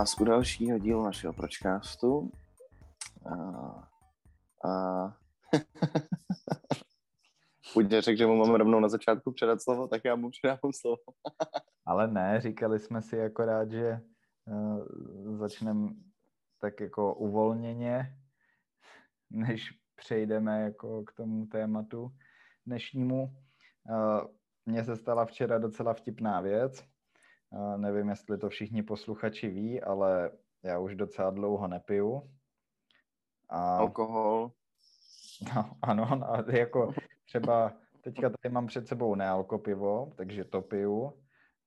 vás 0.00 0.20
u 0.20 0.24
dalšího 0.24 0.78
dílu 0.78 1.04
našeho 1.04 1.32
pročkástu. 1.32 2.32
A, 3.26 3.34
a... 4.70 5.16
Půjde 7.72 8.00
řekl, 8.00 8.18
že 8.18 8.26
mu 8.26 8.36
máme 8.36 8.58
rovnou 8.58 8.80
na 8.80 8.88
začátku 8.88 9.32
předat 9.32 9.62
slovo, 9.62 9.88
tak 9.88 10.04
já 10.04 10.16
mu 10.16 10.30
předávám 10.30 10.72
slovo. 10.80 10.96
Ale 11.86 12.08
ne, 12.08 12.40
říkali 12.40 12.78
jsme 12.78 13.02
si 13.02 13.22
akorát, 13.22 13.70
že 13.70 14.00
uh, 14.44 14.86
začneme 15.38 15.88
tak 16.60 16.80
jako 16.80 17.14
uvolněně, 17.14 18.16
než 19.30 19.70
přejdeme 19.96 20.60
jako 20.60 21.04
k 21.04 21.12
tomu 21.12 21.46
tématu 21.46 22.10
dnešnímu. 22.66 23.36
Uh, 23.90 24.20
mně 24.66 24.84
se 24.84 24.96
stala 24.96 25.26
včera 25.26 25.58
docela 25.58 25.94
vtipná 25.94 26.40
věc. 26.40 26.84
Nevím, 27.76 28.08
jestli 28.08 28.38
to 28.38 28.48
všichni 28.48 28.82
posluchači 28.82 29.48
ví, 29.48 29.82
ale 29.82 30.30
já 30.62 30.78
už 30.78 30.94
docela 30.94 31.30
dlouho 31.30 31.68
nepiju. 31.68 32.30
A... 33.48 33.76
Alkohol. 33.76 34.50
No, 35.54 35.76
ano, 35.82 36.32
a 36.34 36.44
jako 36.52 36.92
třeba 37.26 37.72
teďka 38.00 38.30
tady 38.30 38.52
mám 38.52 38.66
před 38.66 38.88
sebou 38.88 39.14
nealkopivo, 39.14 40.12
takže 40.16 40.44
to 40.44 40.62
piju. 40.62 41.12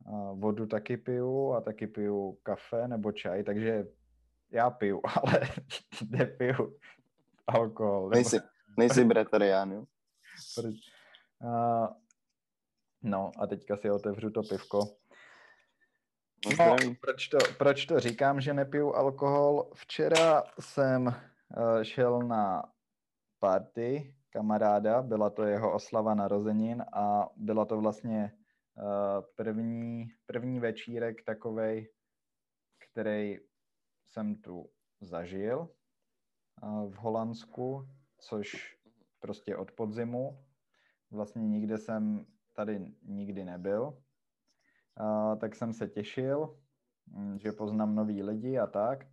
A 0.05 0.31
vodu 0.33 0.65
taky 0.65 0.97
piju 0.97 1.53
a 1.53 1.61
taky 1.61 1.87
piju 1.87 2.37
kafe 2.43 2.87
nebo 2.87 3.11
čaj, 3.11 3.43
takže 3.43 3.85
já 4.51 4.69
piju, 4.69 5.01
ale 5.23 5.39
nepiju 6.09 6.77
alkohol. 7.47 8.09
Nejsi, 8.09 8.39
nejsi 8.77 9.05
bratarián, 9.05 9.71
jo? 9.71 9.85
Uh, 11.43 11.87
no 13.01 13.31
a 13.39 13.47
teďka 13.47 13.77
si 13.77 13.91
otevřu 13.91 14.29
to 14.29 14.41
pivko. 14.43 14.79
No, 16.59 16.75
proč, 17.01 17.27
to, 17.27 17.37
proč 17.57 17.85
to 17.85 17.99
říkám, 17.99 18.41
že 18.41 18.53
nepiju 18.53 18.93
alkohol? 18.93 19.69
Včera 19.73 20.43
jsem 20.59 21.07
uh, 21.07 21.13
šel 21.83 22.19
na 22.19 22.63
party 23.39 24.15
kamaráda, 24.29 25.01
byla 25.01 25.29
to 25.29 25.43
jeho 25.43 25.73
oslava 25.73 26.13
narozenin 26.13 26.83
a 26.93 27.29
byla 27.35 27.65
to 27.65 27.77
vlastně 27.77 28.31
uh, 28.75 29.21
první, 29.35 30.07
první 30.25 30.59
večírek 30.59 31.23
takovej, 31.25 31.89
který 32.91 33.37
jsem 34.05 34.35
tu 34.35 34.69
zažil 35.01 35.69
uh, 36.63 36.91
v 36.91 36.95
Holandsku, 36.95 37.87
což 38.17 38.77
prostě 39.19 39.57
od 39.57 39.71
podzimu. 39.71 40.43
Vlastně 41.11 41.47
nikde 41.47 41.77
jsem 41.77 42.25
tady 42.53 42.79
nikdy 43.03 43.45
nebyl. 43.45 44.02
Uh, 44.99 45.39
tak 45.39 45.55
jsem 45.55 45.73
se 45.73 45.87
těšil, 45.87 46.57
hm, 47.07 47.39
že 47.39 47.51
poznám 47.51 47.95
nový 47.95 48.23
lidi 48.23 48.59
a 48.59 48.67
tak. 48.67 49.07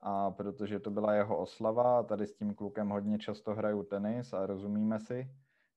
A 0.00 0.30
protože 0.30 0.80
to 0.80 0.90
byla 0.90 1.14
jeho 1.14 1.38
oslava 1.38 1.98
a 1.98 2.02
tady 2.02 2.26
s 2.26 2.34
tím 2.34 2.54
klukem 2.54 2.88
hodně 2.88 3.18
často 3.18 3.54
hraju 3.54 3.82
tenis 3.82 4.32
a 4.32 4.46
rozumíme 4.46 5.00
si, 5.00 5.30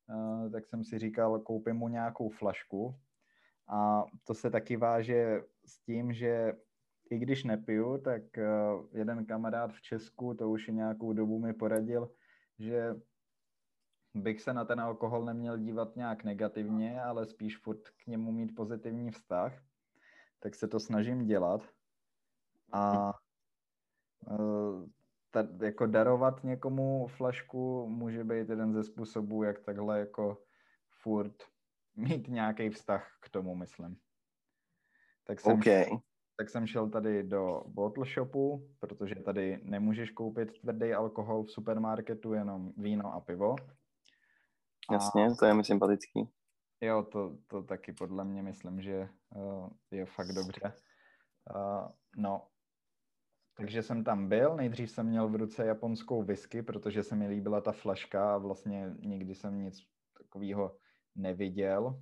uh, 0.09 0.51
tak 0.51 0.65
jsem 0.65 0.83
si 0.83 0.99
říkal, 0.99 1.39
koupím 1.39 1.75
mu 1.75 1.87
nějakou 1.87 2.29
flašku. 2.29 2.95
A 3.67 4.03
to 4.23 4.33
se 4.33 4.49
taky 4.49 4.77
váže 4.77 5.41
s 5.65 5.79
tím, 5.81 6.13
že 6.13 6.53
i 7.11 7.17
když 7.19 7.43
nepiju, 7.43 7.97
tak 7.97 8.21
jeden 8.91 9.25
kamarád 9.25 9.71
v 9.71 9.81
Česku, 9.81 10.33
to 10.33 10.49
už 10.49 10.67
nějakou 10.67 11.13
dobu 11.13 11.39
mi 11.39 11.53
poradil, 11.53 12.11
že 12.59 12.95
bych 14.13 14.41
se 14.41 14.53
na 14.53 14.65
ten 14.65 14.79
alkohol 14.79 15.25
neměl 15.25 15.57
dívat 15.57 15.95
nějak 15.95 16.23
negativně, 16.23 17.01
ale 17.01 17.25
spíš 17.25 17.57
furt 17.57 17.89
k 17.89 18.07
němu 18.07 18.31
mít 18.31 18.55
pozitivní 18.55 19.11
vztah, 19.11 19.53
tak 20.39 20.55
se 20.55 20.67
to 20.67 20.79
snažím 20.79 21.25
dělat. 21.25 21.61
A 22.71 23.13
uh, 24.27 24.85
ta, 25.31 25.47
jako 25.61 25.85
darovat 25.85 26.43
někomu 26.43 27.07
flašku 27.07 27.87
může 27.89 28.23
být 28.23 28.49
jeden 28.49 28.73
ze 28.73 28.83
způsobů, 28.83 29.43
jak 29.43 29.59
takhle 29.59 29.99
jako 29.99 30.41
furt 31.01 31.43
mít 31.95 32.27
nějaký 32.27 32.69
vztah 32.69 33.17
k 33.21 33.29
tomu, 33.29 33.55
myslím. 33.55 33.97
Tak 35.23 35.39
jsem, 35.39 35.53
okay. 35.53 35.85
šel, 35.85 35.99
tak 36.37 36.49
jsem 36.49 36.67
šel 36.67 36.89
tady 36.89 37.23
do 37.23 37.63
bottle 37.67 38.05
shopu, 38.05 38.69
protože 38.79 39.15
tady 39.15 39.59
nemůžeš 39.63 40.11
koupit 40.11 40.59
tvrdý 40.59 40.93
alkohol 40.93 41.43
v 41.43 41.51
supermarketu, 41.51 42.33
jenom 42.33 42.73
víno 42.77 43.13
a 43.13 43.21
pivo. 43.21 43.55
Jasně, 44.91 45.27
to 45.39 45.45
je 45.45 45.53
mi 45.53 45.63
sympatický. 45.63 46.29
Jo, 46.81 47.03
to, 47.11 47.37
to 47.47 47.63
taky 47.63 47.93
podle 47.93 48.25
mě 48.25 48.43
myslím, 48.43 48.81
že 48.81 49.09
uh, 49.35 49.69
je 49.91 50.05
fakt 50.05 50.33
dobře. 50.35 50.73
Uh, 51.55 51.87
no, 52.17 52.47
takže 53.57 53.83
jsem 53.83 54.03
tam 54.03 54.29
byl, 54.29 54.55
nejdřív 54.55 54.91
jsem 54.91 55.05
měl 55.05 55.29
v 55.29 55.35
ruce 55.35 55.65
japonskou 55.65 56.23
whisky, 56.23 56.61
protože 56.61 57.03
se 57.03 57.15
mi 57.15 57.27
líbila 57.27 57.61
ta 57.61 57.71
flaška 57.71 58.35
a 58.35 58.37
vlastně 58.37 58.95
nikdy 58.99 59.35
jsem 59.35 59.59
nic 59.59 59.79
takového 60.17 60.77
neviděl 61.15 62.01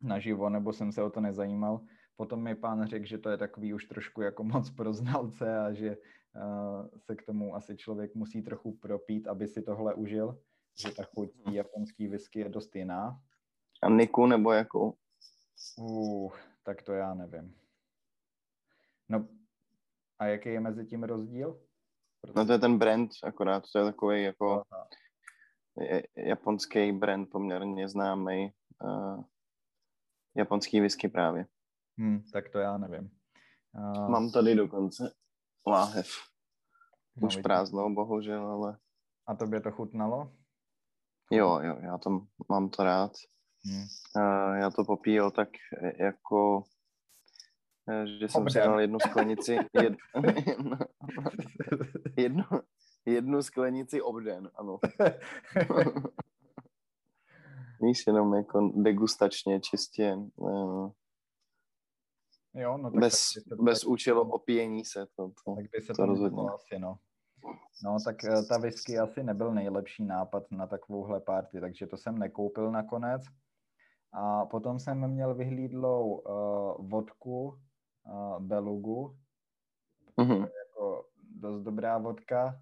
naživo, 0.00 0.50
nebo 0.50 0.72
jsem 0.72 0.92
se 0.92 1.02
o 1.02 1.10
to 1.10 1.20
nezajímal. 1.20 1.80
Potom 2.16 2.42
mi 2.42 2.54
pán 2.54 2.86
řekl, 2.86 3.06
že 3.06 3.18
to 3.18 3.30
je 3.30 3.36
takový 3.36 3.74
už 3.74 3.84
trošku 3.84 4.22
jako 4.22 4.44
moc 4.44 4.70
pro 4.70 4.92
znalce 4.92 5.58
a 5.58 5.72
že 5.72 5.96
uh, 5.96 6.86
se 6.98 7.16
k 7.16 7.22
tomu 7.22 7.54
asi 7.54 7.76
člověk 7.76 8.14
musí 8.14 8.42
trochu 8.42 8.76
propít, 8.76 9.28
aby 9.28 9.48
si 9.48 9.62
tohle 9.62 9.94
užil 9.94 10.38
že 10.78 10.94
ta 10.94 11.04
chuť 11.04 11.30
japonský 11.52 12.08
whisky 12.08 12.40
je 12.40 12.48
dost 12.48 12.76
jiná. 12.76 13.20
A 13.82 13.88
Niku 13.88 14.26
nebo 14.26 14.52
jakou? 14.52 14.96
Uh, 15.76 16.32
tak 16.62 16.82
to 16.82 16.92
já 16.92 17.14
nevím. 17.14 17.54
No 19.08 19.28
a 20.18 20.26
jaký 20.26 20.48
je 20.48 20.60
mezi 20.60 20.86
tím 20.86 21.04
rozdíl? 21.04 21.60
Protože... 22.20 22.32
No 22.36 22.46
to 22.46 22.52
je 22.52 22.58
ten 22.58 22.78
brand 22.78 23.10
akorát, 23.22 23.64
to 23.72 23.78
je 23.78 23.84
takový 23.84 24.22
jako 24.22 24.62
japonský 26.16 26.92
brand 26.92 27.30
poměrně 27.30 27.88
známý. 27.88 28.52
Uh, 28.84 29.24
japonský 30.36 30.80
whisky 30.80 31.08
právě. 31.08 31.46
Hmm, 31.98 32.22
tak 32.32 32.48
to 32.48 32.58
já 32.58 32.78
nevím. 32.78 33.10
Uh... 33.72 34.08
Mám 34.08 34.30
tady 34.30 34.54
dokonce 34.54 35.14
láhev. 35.66 36.08
No, 37.16 37.26
Už 37.26 37.36
no, 37.36 37.42
prázdnou, 37.42 37.94
bohužel, 37.94 38.46
ale... 38.46 38.78
A 39.26 39.34
tobě 39.34 39.60
to 39.60 39.70
chutnalo? 39.70 40.32
Jo, 41.30 41.60
jo, 41.62 41.76
já 41.82 41.98
to 41.98 42.10
mám 42.48 42.68
to 42.68 42.82
rád. 42.82 43.12
Hmm. 43.64 43.84
Uh, 44.16 44.56
já 44.56 44.70
to 44.70 44.84
popíjel 44.84 45.30
tak 45.30 45.48
jako, 45.98 46.64
eh, 47.90 48.06
že 48.06 48.28
jsem 48.28 48.50
si 48.50 48.58
dal 48.58 48.80
jednu 48.80 49.00
sklenici, 49.00 49.58
jed, 49.82 49.94
jednu, 52.16 52.44
jednu 53.06 53.42
sklenici 53.42 54.02
obden, 54.02 54.50
ano. 54.54 54.78
Víš, 57.80 58.06
jenom 58.06 58.34
jako 58.34 58.70
degustačně, 58.74 59.60
čistě. 59.60 60.16
Uh, 60.36 60.90
jo, 62.54 62.76
no 62.76 62.90
tak 62.90 63.00
bez, 63.00 63.28
tak 63.48 63.62
bez 63.62 63.80
tak, 63.80 63.88
účelu 63.88 64.20
opíjení 64.20 64.84
se. 64.84 65.06
To, 65.16 65.28
to, 65.44 65.54
tak 65.54 65.64
by 65.72 65.80
se 65.80 65.86
to, 65.86 65.94
to 65.94 66.06
rozhodně. 66.06 66.42
asi, 66.54 66.78
no. 66.78 66.98
No, 67.84 67.96
tak 68.04 68.24
eh, 68.24 68.42
ta 68.48 68.58
whisky 68.58 68.98
asi 68.98 69.22
nebyl 69.22 69.54
nejlepší 69.54 70.04
nápad 70.04 70.42
na 70.50 70.66
takovouhle 70.66 71.20
party, 71.20 71.60
takže 71.60 71.86
to 71.86 71.96
jsem 71.96 72.18
nekoupil 72.18 72.70
nakonec. 72.70 73.22
A 74.12 74.46
potom 74.46 74.78
jsem 74.78 75.08
měl 75.08 75.34
vyhlídlou 75.34 76.14
uh, 76.14 76.88
vodku 76.88 77.58
uh, 78.04 78.38
Belugu, 78.38 79.16
mm-hmm. 80.18 80.40
jako 80.40 81.04
dost 81.36 81.62
dobrá 81.62 81.98
vodka. 81.98 82.60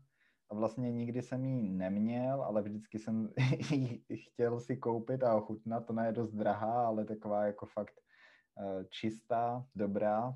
A 0.50 0.54
vlastně 0.54 0.92
nikdy 0.92 1.22
jsem 1.22 1.44
ji 1.44 1.70
neměl, 1.70 2.42
ale 2.42 2.62
vždycky 2.62 2.98
jsem 2.98 3.28
ji 3.70 4.04
chtěl 4.16 4.60
si 4.60 4.76
koupit 4.76 5.22
a 5.22 5.36
ochutnat. 5.36 5.90
Ona 5.90 6.06
je 6.06 6.12
dost 6.12 6.32
drahá, 6.32 6.86
ale 6.86 7.04
taková 7.04 7.46
jako 7.46 7.66
fakt 7.66 7.94
uh, 8.60 8.82
čistá, 8.90 9.66
dobrá. 9.74 10.34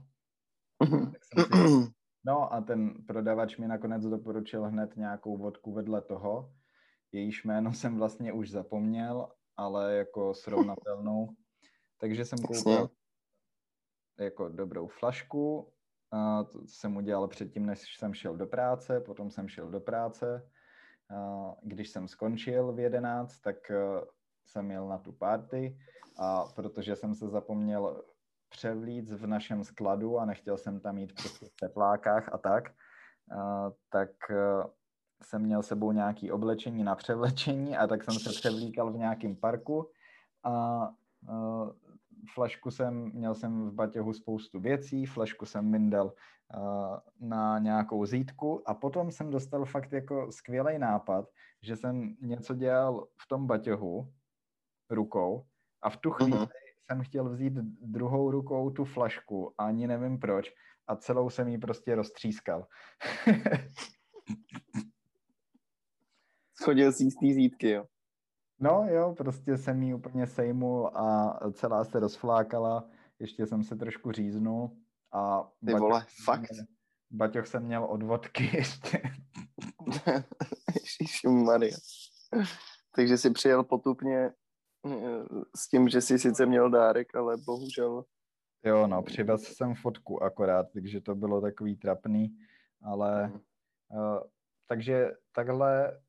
Mm-hmm. 0.85 1.13
No 2.29 2.53
a 2.53 2.61
ten 2.61 3.05
prodavač 3.07 3.57
mi 3.57 3.69
nakonec 3.69 4.05
doporučil 4.05 4.65
hned 4.65 4.97
nějakou 4.97 5.37
vodku 5.37 5.73
vedle 5.73 6.03
toho. 6.03 6.53
Jejíž 7.13 7.45
jméno 7.45 7.73
jsem 7.73 7.97
vlastně 7.97 8.33
už 8.33 8.51
zapomněl, 8.51 9.29
ale 9.57 9.95
jako 9.95 10.35
srovnatelnou. 10.45 11.29
Takže 11.99 12.25
jsem 12.25 12.39
koupil 12.39 12.91
jako 14.19 14.49
dobrou 14.49 14.87
flašku. 14.87 15.73
A 16.11 16.45
to 16.45 16.67
jsem 16.67 16.97
udělal 16.97 17.29
předtím, 17.29 17.67
než 17.67 17.97
jsem 17.97 18.15
šel 18.15 18.37
do 18.37 18.47
práce, 18.47 19.01
potom 19.01 19.31
jsem 19.31 19.49
šel 19.49 19.71
do 19.71 19.81
práce. 19.81 20.51
A 21.17 21.55
když 21.63 21.89
jsem 21.89 22.09
skončil 22.09 22.73
v 22.73 22.79
11, 22.79 23.39
tak 23.41 23.71
eh, 23.71 23.77
jsem 24.45 24.71
jel 24.71 24.89
na 24.89 24.99
tu 24.99 25.13
party 25.13 25.79
a 26.17 26.45
protože 26.45 26.97
jsem 26.97 27.15
se 27.15 27.29
zapomněl 27.29 28.05
převlíc 28.49 29.13
v 29.13 29.27
našem 29.27 29.65
skladu 29.65 30.19
a 30.19 30.25
nechtěl 30.25 30.59
jsem 30.59 30.81
tam 30.81 30.99
jít 30.99 31.13
prostě 31.13 31.47
v 31.47 31.57
teplákách 31.61 32.33
a 32.33 32.39
tak, 32.39 32.65
uh, 33.35 33.73
tak 33.91 34.11
uh, 34.31 34.71
jsem 35.23 35.43
měl 35.43 35.63
sebou 35.63 35.93
nějaký 35.93 36.33
oblečení 36.33 36.85
na 36.85 36.95
převlečení 36.95 37.77
a 37.77 37.87
tak 37.87 38.05
jsem 38.05 38.15
se 38.15 38.31
převlíkal 38.31 38.93
v 38.93 38.97
nějakém 38.97 39.37
parku 39.37 39.91
a 40.45 40.89
uh, 41.29 41.71
flašku 42.35 42.71
jsem, 42.71 43.11
měl 43.15 43.35
jsem 43.35 43.71
v 43.71 43.73
baťohu 43.73 44.13
spoustu 44.13 44.61
věcí, 44.61 45.07
flašku 45.07 45.47
jsem 45.47 45.71
mindal 45.71 46.07
uh, 46.07 46.97
na 47.21 47.59
nějakou 47.59 48.07
zítku 48.07 48.63
a 48.69 48.75
potom 48.75 49.11
jsem 49.11 49.31
dostal 49.31 49.65
fakt 49.65 49.93
jako 49.93 50.33
skvělý 50.33 50.79
nápad, 50.79 51.29
že 51.63 51.77
jsem 51.77 52.17
něco 52.21 52.55
dělal 52.55 53.07
v 53.23 53.29
tom 53.29 53.47
baťohu 53.47 54.13
rukou 54.91 55.47
a 55.83 55.91
v 55.91 55.97
tu 55.97 56.11
chvíli 56.11 56.39
uh-huh. 56.39 56.49
Jsem 56.89 57.03
chtěl 57.03 57.29
vzít 57.29 57.53
druhou 57.81 58.31
rukou 58.31 58.71
tu 58.71 58.85
flašku 58.85 59.55
ani 59.59 59.87
nevím 59.87 60.19
proč 60.19 60.53
a 60.87 60.97
celou 60.97 61.31
jsem 61.31 61.49
ji 61.49 61.59
prostě 61.59 61.95
roztřískal. 61.95 62.67
Schodil 66.61 66.93
si 66.93 67.11
z 67.11 67.15
té 67.15 67.27
zítky, 67.35 67.71
jo? 67.71 67.85
No 68.61 68.87
jo, 68.89 69.15
prostě 69.17 69.59
jsem 69.59 69.83
ji 69.83 69.95
úplně 69.95 70.27
sejmul 70.27 70.87
a 70.89 71.39
celá 71.53 71.85
se 71.85 72.01
rozflákala. 72.01 72.91
Ještě 73.19 73.47
jsem 73.47 73.65
se 73.65 73.77
trošku 73.77 74.13
říznul 74.13 74.77
a... 75.13 75.51
Ty 75.67 75.75
vole, 75.75 76.07
fakt? 76.25 76.51
Baťoch 77.11 77.47
jsem 77.47 77.63
měl 77.63 77.85
od 77.85 78.03
vodky 78.03 78.51
ještě. 78.57 79.03
Maria. 81.45 81.77
Takže 82.95 83.19
si 83.19 83.31
přijel 83.31 83.65
potupně 83.65 84.31
s 85.57 85.69
tím, 85.69 85.89
že 85.89 86.01
jsi 86.01 86.19
sice 86.19 86.47
měl 86.47 86.71
dárek, 86.71 87.15
ale 87.15 87.37
bohužel... 87.47 88.05
Jo, 88.65 88.87
no, 88.87 89.03
přivez 89.03 89.43
jsem 89.43 89.75
fotku 89.75 90.23
akorát, 90.23 90.67
takže 90.73 91.01
to 91.01 91.15
bylo 91.15 91.41
takový 91.41 91.77
trapný, 91.77 92.39
ale... 92.83 93.27
Hmm. 93.27 93.41
Uh, 93.91 94.21
takže 94.69 95.11
takhle 95.33 96.01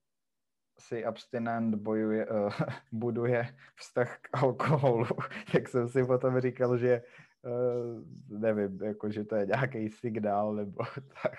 si 0.79 1.05
abstinent 1.05 1.75
bojuje, 1.75 2.27
uh, 2.27 2.53
buduje 2.91 3.55
vztah 3.75 4.19
k 4.21 4.37
alkoholu, 4.43 5.05
tak 5.51 5.67
jsem 5.67 5.89
si 5.89 6.05
potom 6.05 6.41
říkal, 6.41 6.77
že 6.77 7.03
uh, 7.43 8.39
nevím, 8.39 8.79
jako, 8.83 9.11
že 9.11 9.23
to 9.23 9.35
je 9.35 9.45
nějaký 9.45 9.89
signál 9.89 10.53
nebo 10.53 10.83
tak. 11.23 11.35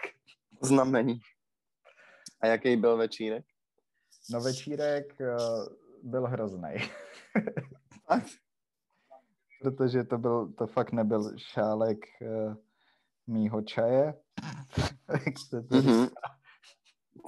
Znamení. 0.63 1.21
A 2.41 2.47
jaký 2.47 2.77
byl 2.77 2.97
večírek? 2.97 3.45
No 4.31 4.41
večírek 4.41 5.21
uh, 5.21 5.67
byl 6.03 6.27
hrozný. 6.27 6.75
Protože 9.63 10.05
to 10.05 10.19
byl, 10.19 10.53
to 10.53 10.67
fakt 10.67 10.93
nebyl 10.93 11.33
šálek 11.37 11.99
uh, 12.21 12.55
mýho 13.27 13.63
čaje. 13.63 14.15
mm-hmm. 15.09 16.11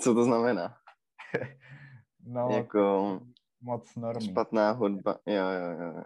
Co 0.01 0.15
to 0.15 0.25
znamená? 0.25 0.77
No, 2.25 2.49
jako 2.51 3.21
moc 3.61 3.97
normální. 3.97 4.29
Špatná 4.29 4.71
hudba, 4.71 5.19
jo, 5.27 5.45
jo, 5.45 5.81
jo. 5.81 6.05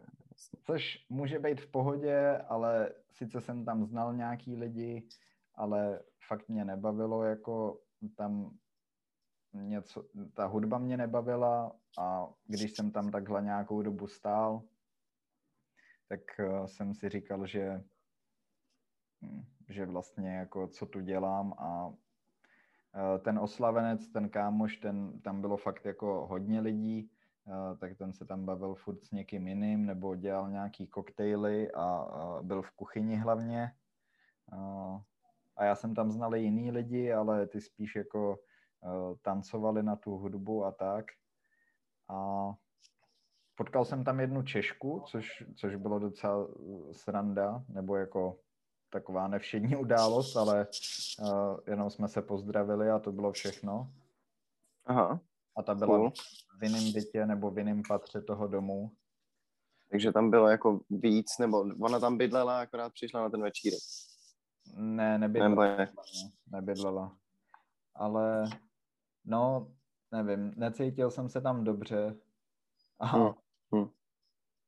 Což 0.65 0.99
může 1.09 1.39
být 1.39 1.61
v 1.61 1.71
pohodě, 1.71 2.39
ale 2.49 2.91
sice 3.13 3.41
jsem 3.41 3.65
tam 3.65 3.85
znal 3.85 4.15
nějaký 4.15 4.57
lidi, 4.57 5.09
ale 5.55 6.01
fakt 6.29 6.49
mě 6.49 6.65
nebavilo, 6.65 7.25
jako 7.25 7.81
tam 8.17 8.51
něco, 9.63 10.05
ta 10.35 10.47
hudba 10.47 10.79
mě 10.79 10.97
nebavila 10.97 11.73
a 11.99 12.29
když 12.47 12.73
jsem 12.73 12.91
tam 12.91 13.11
takhle 13.11 13.43
nějakou 13.43 13.83
dobu 13.83 14.07
stál, 14.07 14.63
tak 16.09 16.21
uh, 16.39 16.67
jsem 16.67 16.95
si 16.95 17.09
říkal, 17.09 17.47
že, 17.47 17.85
hm, 19.23 19.45
že 19.69 19.87
vlastně 19.87 20.37
jako 20.37 20.69
co 20.69 20.87
tu 20.87 21.01
dělám 21.01 21.55
a 21.59 21.93
Eh, 22.97 23.19
ten 23.19 23.39
oslavenec, 23.39 24.09
ten 24.09 24.29
kámoš, 24.29 24.77
ten, 24.77 25.21
tam 25.21 25.41
bylo 25.41 25.57
fakt 25.57 25.85
jako 25.85 26.27
hodně 26.31 26.61
lidí, 26.61 27.11
eh, 27.47 27.77
tak 27.77 27.99
ten 27.99 28.13
se 28.13 28.25
tam 28.25 28.45
bavil 28.45 28.75
furt 28.75 29.05
s 29.05 29.11
někým 29.11 29.49
jiným, 29.49 29.87
nebo 29.87 30.17
dělal 30.17 30.51
nějaký 30.51 30.87
koktejly 30.87 31.73
a 31.73 32.07
byl 32.43 32.63
v 32.63 32.71
kuchyni 32.71 33.17
hlavně. 33.17 33.73
Eh, 34.53 35.01
a 35.57 35.65
já 35.65 35.75
jsem 35.75 35.95
tam 35.95 36.11
znal 36.11 36.37
jiný 36.37 36.71
lidi, 36.71 37.13
ale 37.13 37.47
ty 37.47 37.61
spíš 37.61 37.97
jako 37.97 38.39
tancovali 39.23 39.83
na 39.83 39.97
tu 39.97 40.11
hudbu 40.11 40.65
a 40.65 40.73
tak. 40.73 41.05
A 42.09 42.51
potkal 43.55 43.85
jsem 43.85 44.05
tam 44.05 44.21
jednu 44.21 44.43
Češku, 44.43 45.03
což, 45.07 45.45
což 45.57 45.77
bylo 45.77 45.99
docela 45.99 46.49
sranda, 46.93 47.65
nebo 47.69 47.97
jako 47.97 48.39
taková 48.91 49.29
nevšední 49.29 49.77
událost, 49.77 50.37
ale 50.37 50.67
uh, 51.21 51.57
jenom 51.67 51.91
jsme 51.91 52.09
se 52.09 52.23
pozdravili 52.23 52.91
a 52.91 52.99
to 52.99 53.13
bylo 53.13 53.33
všechno. 53.33 53.93
Aha. 54.87 55.21
A 55.57 55.63
ta 55.63 55.75
byla 55.75 55.99
cool. 55.99 56.13
v 56.59 56.65
jiném 56.65 56.93
bytě 56.93 57.27
nebo 57.27 57.51
v 57.51 57.59
jiném 57.59 57.83
patře 57.89 58.23
toho 58.23 58.47
domu. 58.47 58.93
Takže 59.91 60.13
tam 60.13 60.31
bylo 60.31 60.49
jako 60.49 60.81
víc, 60.91 61.39
nebo 61.39 61.61
ona 61.81 62.01
tam 62.01 62.19
bydlela, 62.19 62.61
akorát 62.61 62.93
přišla 62.93 63.21
na 63.21 63.31
ten 63.31 63.43
večírek. 63.43 63.81
Ne, 64.75 65.19
nebydlela. 65.19 65.49
Nebo 65.49 65.63
je. 65.63 65.89
Nebydlela. 66.53 67.17
Ale 67.95 68.49
no, 69.27 69.73
nevím, 70.13 70.53
necítil 70.57 71.11
jsem 71.11 71.29
se 71.29 71.41
tam 71.41 71.65
dobře. 71.65 72.17
A 72.99 73.07
hmm. 73.07 73.33
Hmm. 73.73 73.89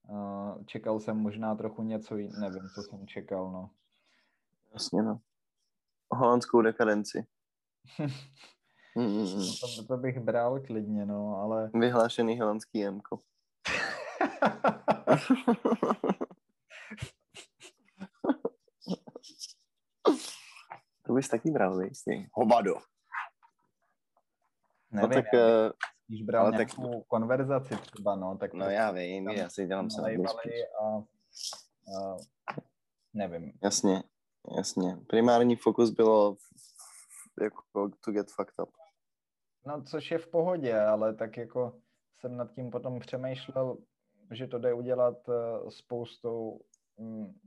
Uh, 0.09 0.65
čekal 0.65 1.01
jsem 1.01 1.17
možná 1.17 1.55
trochu 1.55 1.83
něco, 1.83 2.15
nevím, 2.15 2.69
co 2.75 2.83
jsem 2.83 3.07
čekal, 3.07 3.53
no. 3.53 3.71
Jasně, 4.73 5.03
no. 5.03 5.21
Holandskou 6.11 6.63
dekadenci. 6.63 7.27
mm, 8.97 9.27
to, 9.61 9.85
to 9.85 9.97
bych 9.97 10.21
bral 10.21 10.61
klidně, 10.61 11.07
no, 11.07 11.37
ale... 11.37 11.71
Vyhlášený 11.75 12.41
holandský 12.41 12.79
jemko. 12.79 13.21
to 21.07 21.13
bys 21.13 21.29
taky 21.29 21.51
bral, 21.51 21.83
jistý. 21.83 22.27
Hovado. 22.33 22.75
Nevím, 25.03 25.17
no, 25.17 25.23
tak, 25.23 25.33
já 25.33 25.73
spíš 26.05 26.23
bral 26.23 26.47
ale 26.47 26.57
nějakou 26.57 26.99
tak... 26.99 27.07
konverzaci 27.09 27.77
třeba, 27.77 28.17
no. 28.17 28.39
Tak 28.39 28.55
no 28.55 28.71
já 28.71 28.91
vím, 28.91 29.29
já 29.29 29.49
si 29.49 29.67
dělám 29.67 29.91
se 29.91 30.03
a, 30.03 30.05
a, 32.01 32.57
nevím. 33.15 33.53
Jasně, 33.63 34.03
Jasně. 34.57 34.99
Primární 35.07 35.57
fokus 35.57 35.91
bylo 35.91 36.37
jako 37.43 37.91
to 38.05 38.13
get 38.13 38.31
fucked 38.31 38.59
up. 38.63 38.71
No, 39.67 39.83
což 39.83 40.11
je 40.11 40.19
v 40.19 40.27
pohodě, 40.27 40.81
ale 40.81 41.15
tak 41.15 41.37
jako 41.37 41.81
jsem 42.21 42.37
nad 42.37 42.55
tím 42.55 42.71
potom 42.71 43.01
přemýšlel, 43.01 43.79
že 44.31 44.47
to 44.47 44.59
jde 44.59 44.75
udělat 44.75 45.29
uh, 45.29 45.69
spoustou 45.69 46.61
um, 46.97 47.41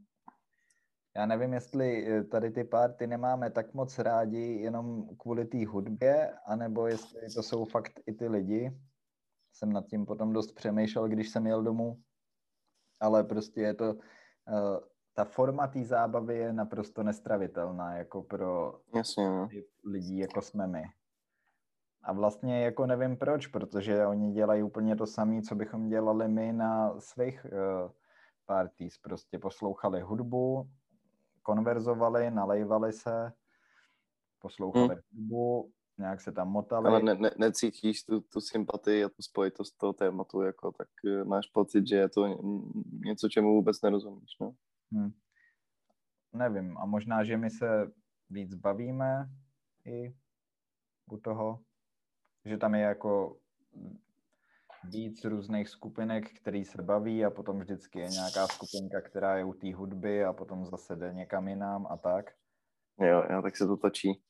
já 1.16 1.26
nevím, 1.26 1.54
jestli 1.54 2.08
eh, 2.08 2.24
tady 2.24 2.52
ty 2.52 2.64
party 2.64 3.08
nemáme 3.08 3.52
tak 3.52 3.74
moc 3.74 4.00
rádi 4.00 4.60
jenom 4.62 5.08
kvůli 5.18 5.46
té 5.46 5.68
hudbě, 5.68 6.34
anebo 6.46 6.88
jestli 6.88 7.22
to 7.36 7.44
jsou 7.44 7.66
fakt 7.66 8.00
i 8.06 8.14
ty 8.14 8.28
lidi. 8.28 8.78
Jsem 9.54 9.74
nad 9.74 9.86
tím 9.86 10.06
potom 10.06 10.34
dost 10.34 10.52
přemýšlel, 10.52 11.08
když 11.08 11.30
jsem 11.30 11.48
jel 11.48 11.64
domů, 11.64 12.02
ale 13.00 13.24
prostě 13.24 13.62
je 13.62 13.74
to 13.74 13.94
uh, 13.94 14.00
ta 15.14 15.26
forma 15.26 15.68
té 15.68 15.84
zábavy 15.84 16.38
je 16.38 16.54
naprosto 16.54 17.04
nestravitelná 17.04 17.98
jako 17.98 18.24
pro 18.24 18.80
Jasně, 18.96 19.30
no. 19.30 19.50
lidi, 19.86 20.20
jako 20.20 20.42
jsme 20.42 20.68
my. 20.68 20.84
A 22.04 22.14
vlastně 22.14 22.64
jako 22.64 22.86
nevím 22.86 23.18
proč, 23.18 23.48
protože 23.48 24.06
oni 24.06 24.32
dělají 24.32 24.64
úplně 24.64 24.96
to 24.96 25.08
samé, 25.08 25.42
co 25.42 25.56
bychom 25.56 25.90
dělali 25.90 26.28
my 26.28 26.54
na 26.54 27.00
svých 27.00 27.46
uh, 27.46 27.92
parties. 28.46 28.98
Prostě 28.98 29.40
poslouchali 29.40 30.02
hudbu, 30.02 30.70
konverzovali, 31.42 32.32
nalejvali 32.32 32.94
se, 32.94 33.32
poslouchali 34.40 34.96
hmm. 34.96 35.02
hudbu, 35.14 35.72
nějak 35.98 36.22
se 36.22 36.32
tam 36.32 36.52
motali. 36.52 36.88
Ale 36.88 37.04
ne, 37.04 37.16
ne, 37.16 37.32
necítíš 37.38 38.04
tu, 38.04 38.22
tu 38.22 38.42
sympatii 38.42 39.04
a 39.04 39.10
tu 39.10 39.22
spojitost 39.22 39.78
toho 39.78 39.94
tématu, 39.94 40.42
jako, 40.42 40.72
tak 40.72 40.88
uh, 41.04 41.28
máš 41.28 41.48
pocit, 41.48 41.88
že 41.88 41.96
je 41.96 42.10
to 42.10 42.28
něco, 43.06 43.30
čemu 43.30 43.54
vůbec 43.54 43.82
nerozumíš, 43.82 44.32
no? 44.42 44.52
Hmm. 44.92 45.12
Nevím, 46.34 46.78
a 46.78 46.86
možná, 46.86 47.24
že 47.24 47.38
my 47.38 47.50
se 47.50 47.92
víc 48.30 48.56
bavíme 48.56 49.30
i 49.86 50.16
u 51.12 51.18
toho, 51.18 51.60
že 52.46 52.58
tam 52.58 52.76
je 52.76 52.82
jako 52.82 53.38
víc 54.84 55.26
různých 55.26 55.70
skupinek, 55.70 56.34
který 56.40 56.66
se 56.66 56.82
baví 56.82 57.26
a 57.26 57.30
potom 57.30 57.60
vždycky 57.60 58.00
je 58.00 58.10
nějaká 58.10 58.48
skupinka, 58.48 59.02
která 59.02 59.38
je 59.38 59.44
u 59.44 59.54
té 59.54 59.74
hudby 59.76 60.24
a 60.24 60.34
potom 60.34 60.66
zase 60.66 60.96
jde 60.96 61.14
někam 61.14 61.48
jinam 61.48 61.88
a 61.88 61.98
tak. 61.98 62.26
Jo, 63.00 63.24
jo, 63.30 63.42
tak 63.42 63.58
se 63.58 63.68
to 63.68 63.78
točí. 63.78 64.24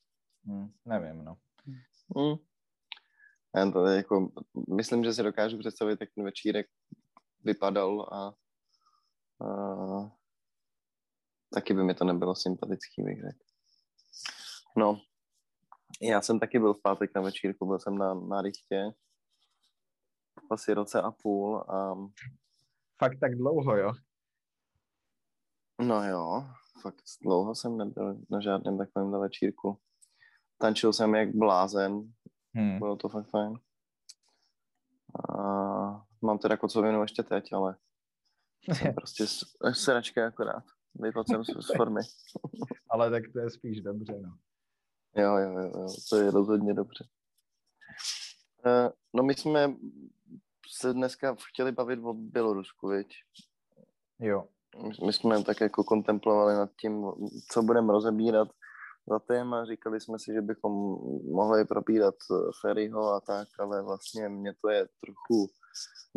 Hmm, 0.44 0.72
nevím, 0.84 1.24
no. 1.24 1.36
Hmm. 2.16 2.36
Já 3.56 3.70
to 3.70 3.86
jako, 3.86 4.32
myslím, 4.76 5.04
že 5.04 5.14
si 5.14 5.22
dokážu 5.22 5.58
představit, 5.58 6.00
jak 6.00 6.10
ten 6.14 6.24
večírek 6.24 6.66
vypadal 7.44 8.00
a, 8.02 8.34
a 9.46 10.10
taky 11.54 11.74
by 11.74 11.84
mi 11.84 11.94
to 11.94 12.04
nebylo 12.04 12.34
sympatický, 12.34 13.02
bych 13.02 13.20
řekl. 13.20 13.44
No, 14.76 15.00
Já 16.00 16.22
jsem 16.22 16.40
taky 16.40 16.58
byl 16.58 16.74
v 16.74 16.82
pátek 16.82 17.10
na 17.14 17.22
večírku, 17.22 17.66
byl 17.66 17.78
jsem 17.78 17.98
na, 17.98 18.14
na 18.14 18.42
Richtě. 18.42 18.90
Asi 20.50 20.74
roce 20.74 21.02
a 21.02 21.10
půl 21.10 21.56
a... 21.58 21.94
Fakt 22.98 23.18
tak 23.20 23.34
dlouho, 23.34 23.76
jo? 23.76 23.92
No 25.80 26.08
jo, 26.08 26.44
fakt 26.82 27.02
dlouho 27.22 27.54
jsem 27.54 27.76
nebyl 27.76 28.18
na 28.30 28.40
žádném 28.40 28.78
takovém 28.78 29.20
večírku. 29.20 29.78
Tančil 30.58 30.92
jsem 30.92 31.14
jak 31.14 31.34
blázen, 31.34 32.12
hmm. 32.54 32.78
bylo 32.78 32.96
to 32.96 33.08
fakt 33.08 33.30
fajn. 33.30 33.54
A 35.28 35.42
mám 36.22 36.38
teda 36.38 36.56
kocovinu 36.56 37.02
ještě 37.02 37.22
teď, 37.22 37.52
ale 37.52 37.76
jsem 38.62 38.94
prostě 38.94 39.24
sračka 39.72 40.26
akorát. 40.26 40.64
Vypadl 40.94 41.24
jsem 41.24 41.44
z 41.44 41.76
formy. 41.76 42.00
ale 42.90 43.10
tak 43.10 43.22
to 43.32 43.40
je 43.40 43.50
spíš 43.50 43.80
dobře, 43.80 44.20
no. 44.20 44.36
Jo, 45.16 45.36
jo, 45.36 45.58
jo, 45.58 45.86
to 46.10 46.16
je 46.16 46.30
rozhodně 46.30 46.74
dobře. 46.74 47.08
Uh, 48.66 48.92
no 49.14 49.22
my 49.22 49.34
jsme 49.34 49.76
se 50.82 50.92
dneska 50.92 51.36
chtěli 51.48 51.72
bavit 51.72 51.98
o 52.02 52.14
Bělorusku, 52.14 52.88
viď? 52.88 53.14
Jo. 54.20 54.44
My 55.06 55.12
jsme 55.12 55.44
tak 55.44 55.60
jako 55.60 55.84
kontemplovali 55.84 56.54
nad 56.54 56.70
tím, 56.80 57.06
co 57.50 57.62
budeme 57.62 57.92
rozebírat 57.92 58.48
za 59.08 59.18
téma. 59.18 59.64
Říkali 59.64 60.00
jsme 60.00 60.18
si, 60.18 60.32
že 60.32 60.40
bychom 60.40 60.72
mohli 61.30 61.64
probírat 61.64 62.14
eh, 62.14 62.34
Ferryho 62.60 63.12
a 63.12 63.20
tak, 63.20 63.48
ale 63.58 63.82
vlastně 63.82 64.28
mě 64.28 64.54
to 64.60 64.70
je 64.70 64.88
trochu 65.00 65.50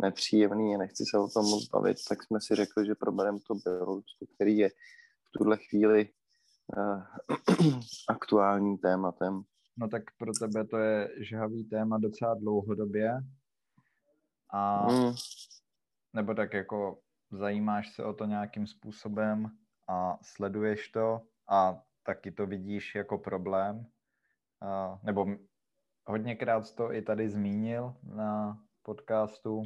nepříjemný 0.02 0.74
a 0.74 0.78
nechci 0.78 1.04
se 1.10 1.18
o 1.18 1.28
tom 1.28 1.44
moc 1.44 1.68
bavit, 1.68 1.96
tak 2.08 2.22
jsme 2.22 2.38
si 2.40 2.54
řekli, 2.54 2.86
že 2.86 2.94
probereme 2.94 3.38
to 3.46 3.54
Bělorusko, 3.54 4.26
který 4.34 4.58
je 4.58 4.68
v 5.28 5.38
tuhle 5.38 5.56
chvíli 5.56 6.08
uh, 6.76 7.02
aktuálním 8.08 8.78
tématem. 8.78 9.42
No 9.78 9.88
tak 9.88 10.02
pro 10.18 10.32
tebe 10.40 10.64
to 10.64 10.76
je 10.76 11.10
žhavý 11.20 11.64
téma 11.64 11.98
docela 11.98 12.34
dlouhodobě. 12.34 13.12
A 14.50 14.86
mm. 14.86 15.14
nebo 16.12 16.34
tak 16.34 16.54
jako 16.54 16.98
zajímáš 17.30 17.94
se 17.94 18.04
o 18.04 18.12
to 18.12 18.24
nějakým 18.24 18.66
způsobem 18.66 19.50
a 19.88 20.18
sleduješ 20.22 20.88
to 20.88 21.20
a 21.48 21.82
taky 22.02 22.32
to 22.32 22.46
vidíš 22.46 22.94
jako 22.94 23.18
problém. 23.18 23.86
A, 24.60 24.98
nebo 25.02 25.26
hodněkrát 26.06 26.74
to 26.74 26.92
i 26.92 27.02
tady 27.02 27.28
zmínil 27.28 27.94
na 28.02 28.62
podcastu, 28.82 29.62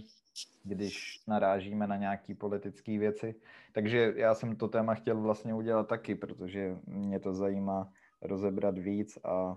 když 0.65 1.25
narážíme 1.27 1.87
na 1.87 1.97
nějaké 1.97 2.35
politické 2.35 2.99
věci. 2.99 3.35
Takže 3.73 4.13
já 4.17 4.35
jsem 4.35 4.57
to 4.57 4.69
téma 4.69 4.95
chtěl 4.95 5.21
vlastně 5.21 5.55
udělat 5.55 5.89
taky, 5.89 6.15
protože 6.15 6.77
mě 6.87 7.21
to 7.21 7.35
zajímá 7.35 7.93
rozebrat 8.23 8.79
víc 8.79 9.19
a 9.25 9.57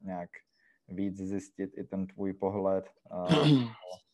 nějak 0.00 0.30
víc 0.88 1.16
zjistit 1.16 1.70
i 1.78 1.84
ten 1.84 2.06
tvůj 2.06 2.32
pohled. 2.32 2.90
A 3.10 3.26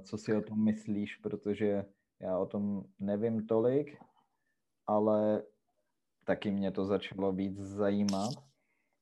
co 0.00 0.18
si 0.18 0.36
o 0.36 0.42
tom 0.42 0.64
myslíš, 0.64 1.16
protože 1.16 1.84
já 2.20 2.38
o 2.38 2.46
tom 2.46 2.84
nevím 2.98 3.46
tolik, 3.46 3.98
ale 4.86 5.42
taky 6.24 6.50
mě 6.50 6.72
to 6.72 6.84
začalo 6.84 7.32
víc 7.32 7.58
zajímat. 7.58 8.30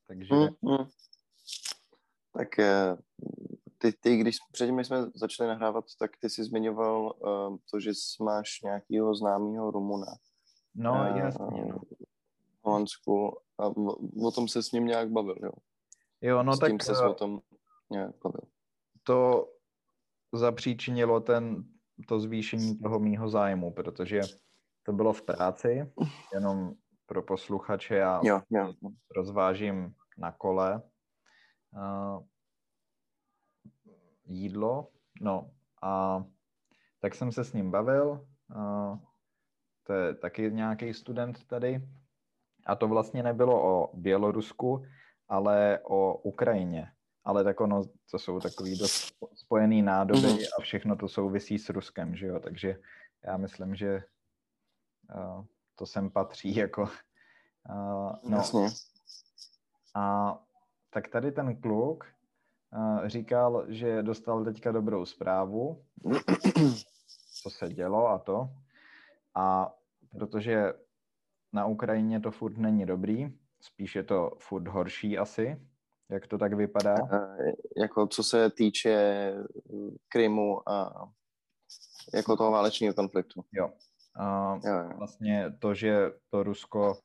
Takže... 0.07 0.35
Mm, 0.35 0.73
mm. 0.73 0.87
Tak 2.33 2.59
eh, 2.59 2.97
ty, 3.79 3.93
ty, 3.93 4.17
když 4.17 4.37
předtím 4.53 4.85
jsme 4.85 5.11
začali 5.15 5.49
nahrávat, 5.49 5.85
tak 5.99 6.11
ty 6.17 6.31
jsi 6.31 6.45
zmiňoval 6.45 7.15
uh, 7.19 7.57
to, 7.71 7.81
že 7.81 7.91
máš 8.21 8.63
nějakého 8.63 9.15
známého 9.15 9.71
Rumuna. 9.71 10.17
No, 10.75 10.93
uh, 10.93 11.17
jasně. 11.17 11.65
No. 11.65 11.79
V 11.79 12.65
Holandsku. 12.65 13.39
A 13.59 13.67
o 14.27 14.31
tom 14.31 14.49
se 14.49 14.63
s 14.63 14.73
ním 14.73 14.87
nějak 14.87 15.11
bavil, 15.11 15.37
jo? 15.43 15.51
Jo, 16.21 16.43
no 16.43 16.57
s 16.57 16.59
tak... 16.59 16.71
tím 16.71 16.81
se 16.81 17.07
o 17.07 17.15
tom 17.15 17.41
nějak 17.91 18.11
bavil. 18.25 18.41
To 19.03 19.49
zapříčinilo 20.39 21.21
ten, 21.21 21.65
to 22.09 22.21
zvýšení 22.21 22.79
toho 22.79 22.99
mýho 22.99 23.29
zájmu, 23.29 23.73
protože 23.73 24.21
to 24.83 24.93
bylo 24.93 25.13
v 25.13 25.23
práci, 25.23 25.93
jenom 26.35 26.73
pro 27.07 27.23
posluchače, 27.23 27.95
já 27.95 28.21
jo, 28.25 28.41
jo. 28.51 28.73
rozvážím 29.17 29.95
na 30.19 30.33
kole 30.33 30.83
uh, 31.73 32.23
jídlo, 34.25 34.89
no 35.21 35.51
a 35.83 36.25
tak 37.01 37.15
jsem 37.15 37.33
se 37.33 37.45
s 37.45 37.53
ním 37.53 37.71
bavil, 37.71 38.27
uh, 38.57 38.99
to 39.87 39.93
je 39.93 40.15
taky 40.15 40.51
nějaký 40.53 40.95
student 40.95 41.47
tady, 41.47 41.89
a 42.67 42.77
to 42.77 42.89
vlastně 42.89 43.23
nebylo 43.23 43.63
o 43.63 43.97
Bělorusku, 43.97 44.85
ale 45.29 45.81
o 45.83 46.15
Ukrajině. 46.15 46.93
Ale 47.27 47.45
tak 47.45 47.61
ono, 47.61 47.83
to 48.11 48.19
jsou 48.19 48.41
takový 48.41 48.79
dost 48.79 49.13
spojený 49.35 49.83
nádoby 49.83 50.29
mm. 50.29 50.39
a 50.59 50.63
všechno 50.63 50.97
to 50.97 51.09
souvisí 51.09 51.59
s 51.59 51.71
Ruskem, 51.71 52.17
že 52.17 52.27
jo, 52.27 52.41
takže 52.41 52.79
já 53.25 53.37
myslím, 53.37 53.77
že 53.77 54.03
uh, 55.15 55.45
to 55.75 55.87
sem 55.87 56.11
patří 56.11 56.57
jako... 56.57 56.83
Uh, 56.83 58.13
no. 58.31 58.37
Jasně. 58.37 58.69
A 59.95 60.39
tak 60.91 61.09
tady 61.09 61.33
ten 61.33 61.61
kluk 61.61 62.05
uh, 62.77 63.07
říkal, 63.07 63.65
že 63.69 64.03
dostal 64.03 64.45
teďka 64.45 64.73
dobrou 64.73 65.05
zprávu, 65.05 65.85
co 67.43 67.51
se 67.51 67.69
dělo 67.69 68.09
a 68.09 68.19
to. 68.19 68.51
A 69.35 69.75
protože 70.19 70.73
na 71.53 71.67
Ukrajině 71.67 72.21
to 72.21 72.31
furt 72.31 72.57
není 72.57 72.87
dobrý, 72.87 73.39
spíš 73.61 73.97
je 73.97 74.03
to 74.03 74.31
furt 74.39 74.69
horší 74.69 75.19
asi, 75.19 75.67
jak 76.09 76.27
to 76.27 76.39
tak 76.39 76.53
vypadá? 76.53 76.97
Jako 77.77 78.07
co 78.07 78.23
se 78.23 78.51
týče 78.51 79.33
Krymu 80.09 80.69
a 80.69 81.09
jako 82.15 82.37
toho 82.37 82.51
válečního 82.51 82.95
konfliktu. 82.95 83.45
Jo, 83.53 83.71
a 84.17 84.59
vlastně 84.97 85.53
to, 85.59 85.75
že 85.75 86.13
to 86.31 86.43
Rusko 86.43 86.99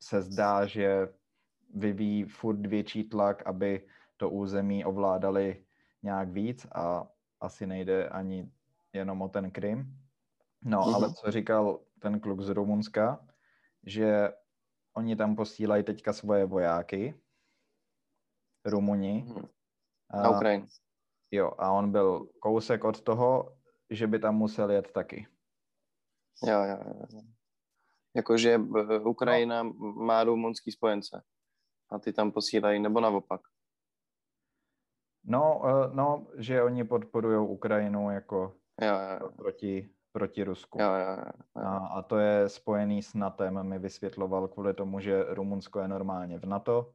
se 0.00 0.22
zdá, 0.22 0.66
že 0.66 1.08
vyvíjí 1.74 2.24
furt 2.24 2.66
větší 2.66 3.04
tlak, 3.04 3.46
aby 3.46 3.86
to 4.16 4.30
území 4.30 4.84
ovládali 4.84 5.64
nějak 6.02 6.28
víc 6.28 6.66
a 6.72 7.08
asi 7.40 7.66
nejde 7.66 8.08
ani 8.08 8.50
jenom 8.92 9.22
o 9.22 9.28
ten 9.28 9.50
Krym. 9.50 9.96
No, 10.62 10.80
uh-huh. 10.80 10.94
ale 10.94 11.12
co 11.14 11.30
říkal 11.30 11.80
ten 11.98 12.20
kluk 12.20 12.40
z 12.40 12.48
Rumunska, 12.48 13.26
že 13.86 14.32
oni 14.94 15.16
tam 15.16 15.36
posílají 15.36 15.82
teďka 15.84 16.12
svoje 16.12 16.44
vojáky, 16.44 17.14
Rumuni. 18.64 19.24
Uh-huh. 19.28 19.48
Na 20.22 20.30
Ukrajinu. 20.30 20.66
Jo, 21.30 21.52
a 21.58 21.72
on 21.72 21.92
byl 21.92 22.26
kousek 22.40 22.84
od 22.84 23.00
toho, 23.00 23.56
že 23.90 24.06
by 24.06 24.18
tam 24.18 24.36
musel 24.36 24.70
jet 24.70 24.92
taky. 24.92 25.26
Jo, 26.46 26.62
jo, 26.62 26.78
jo. 26.84 27.22
Jakože 28.16 28.54
eh, 28.54 28.98
Ukrajina 28.98 29.62
no. 29.62 29.72
má 29.92 30.24
rumunský 30.24 30.72
spojence 30.72 31.22
a 31.92 31.98
ty 31.98 32.12
tam 32.12 32.32
posílají, 32.32 32.80
nebo 32.80 33.00
naopak? 33.00 33.40
No, 35.24 35.62
eh, 35.64 35.94
no, 35.94 36.26
že 36.36 36.62
oni 36.62 36.84
podporují 36.84 37.48
Ukrajinu 37.48 38.10
jako 38.10 38.56
jo, 38.80 38.94
jo, 38.94 39.18
jo. 39.20 39.30
proti, 39.36 39.90
proti 40.12 40.44
Rusku. 40.44 40.82
Jo, 40.82 40.94
jo, 40.94 41.16
jo, 41.16 41.24
jo. 41.56 41.62
A, 41.66 41.86
a 41.86 42.02
to 42.02 42.18
je 42.18 42.48
spojený 42.48 43.02
s 43.02 43.14
NATO, 43.14 43.50
mi 43.50 43.78
vysvětloval 43.78 44.48
kvůli 44.48 44.74
tomu, 44.74 45.00
že 45.00 45.24
Rumunsko 45.28 45.80
je 45.80 45.88
normálně 45.88 46.38
v 46.38 46.44
NATO, 46.44 46.92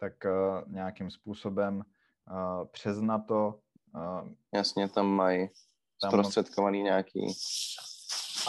tak 0.00 0.12
uh, 0.24 0.72
nějakým 0.72 1.10
způsobem 1.10 1.76
uh, 1.76 2.64
přes 2.64 3.00
NATO. 3.00 3.60
Uh, 3.94 4.28
Jasně, 4.54 4.88
tam 4.88 5.06
mají 5.06 5.48
zprostředkovaný 6.06 6.82
nějaký 6.82 7.34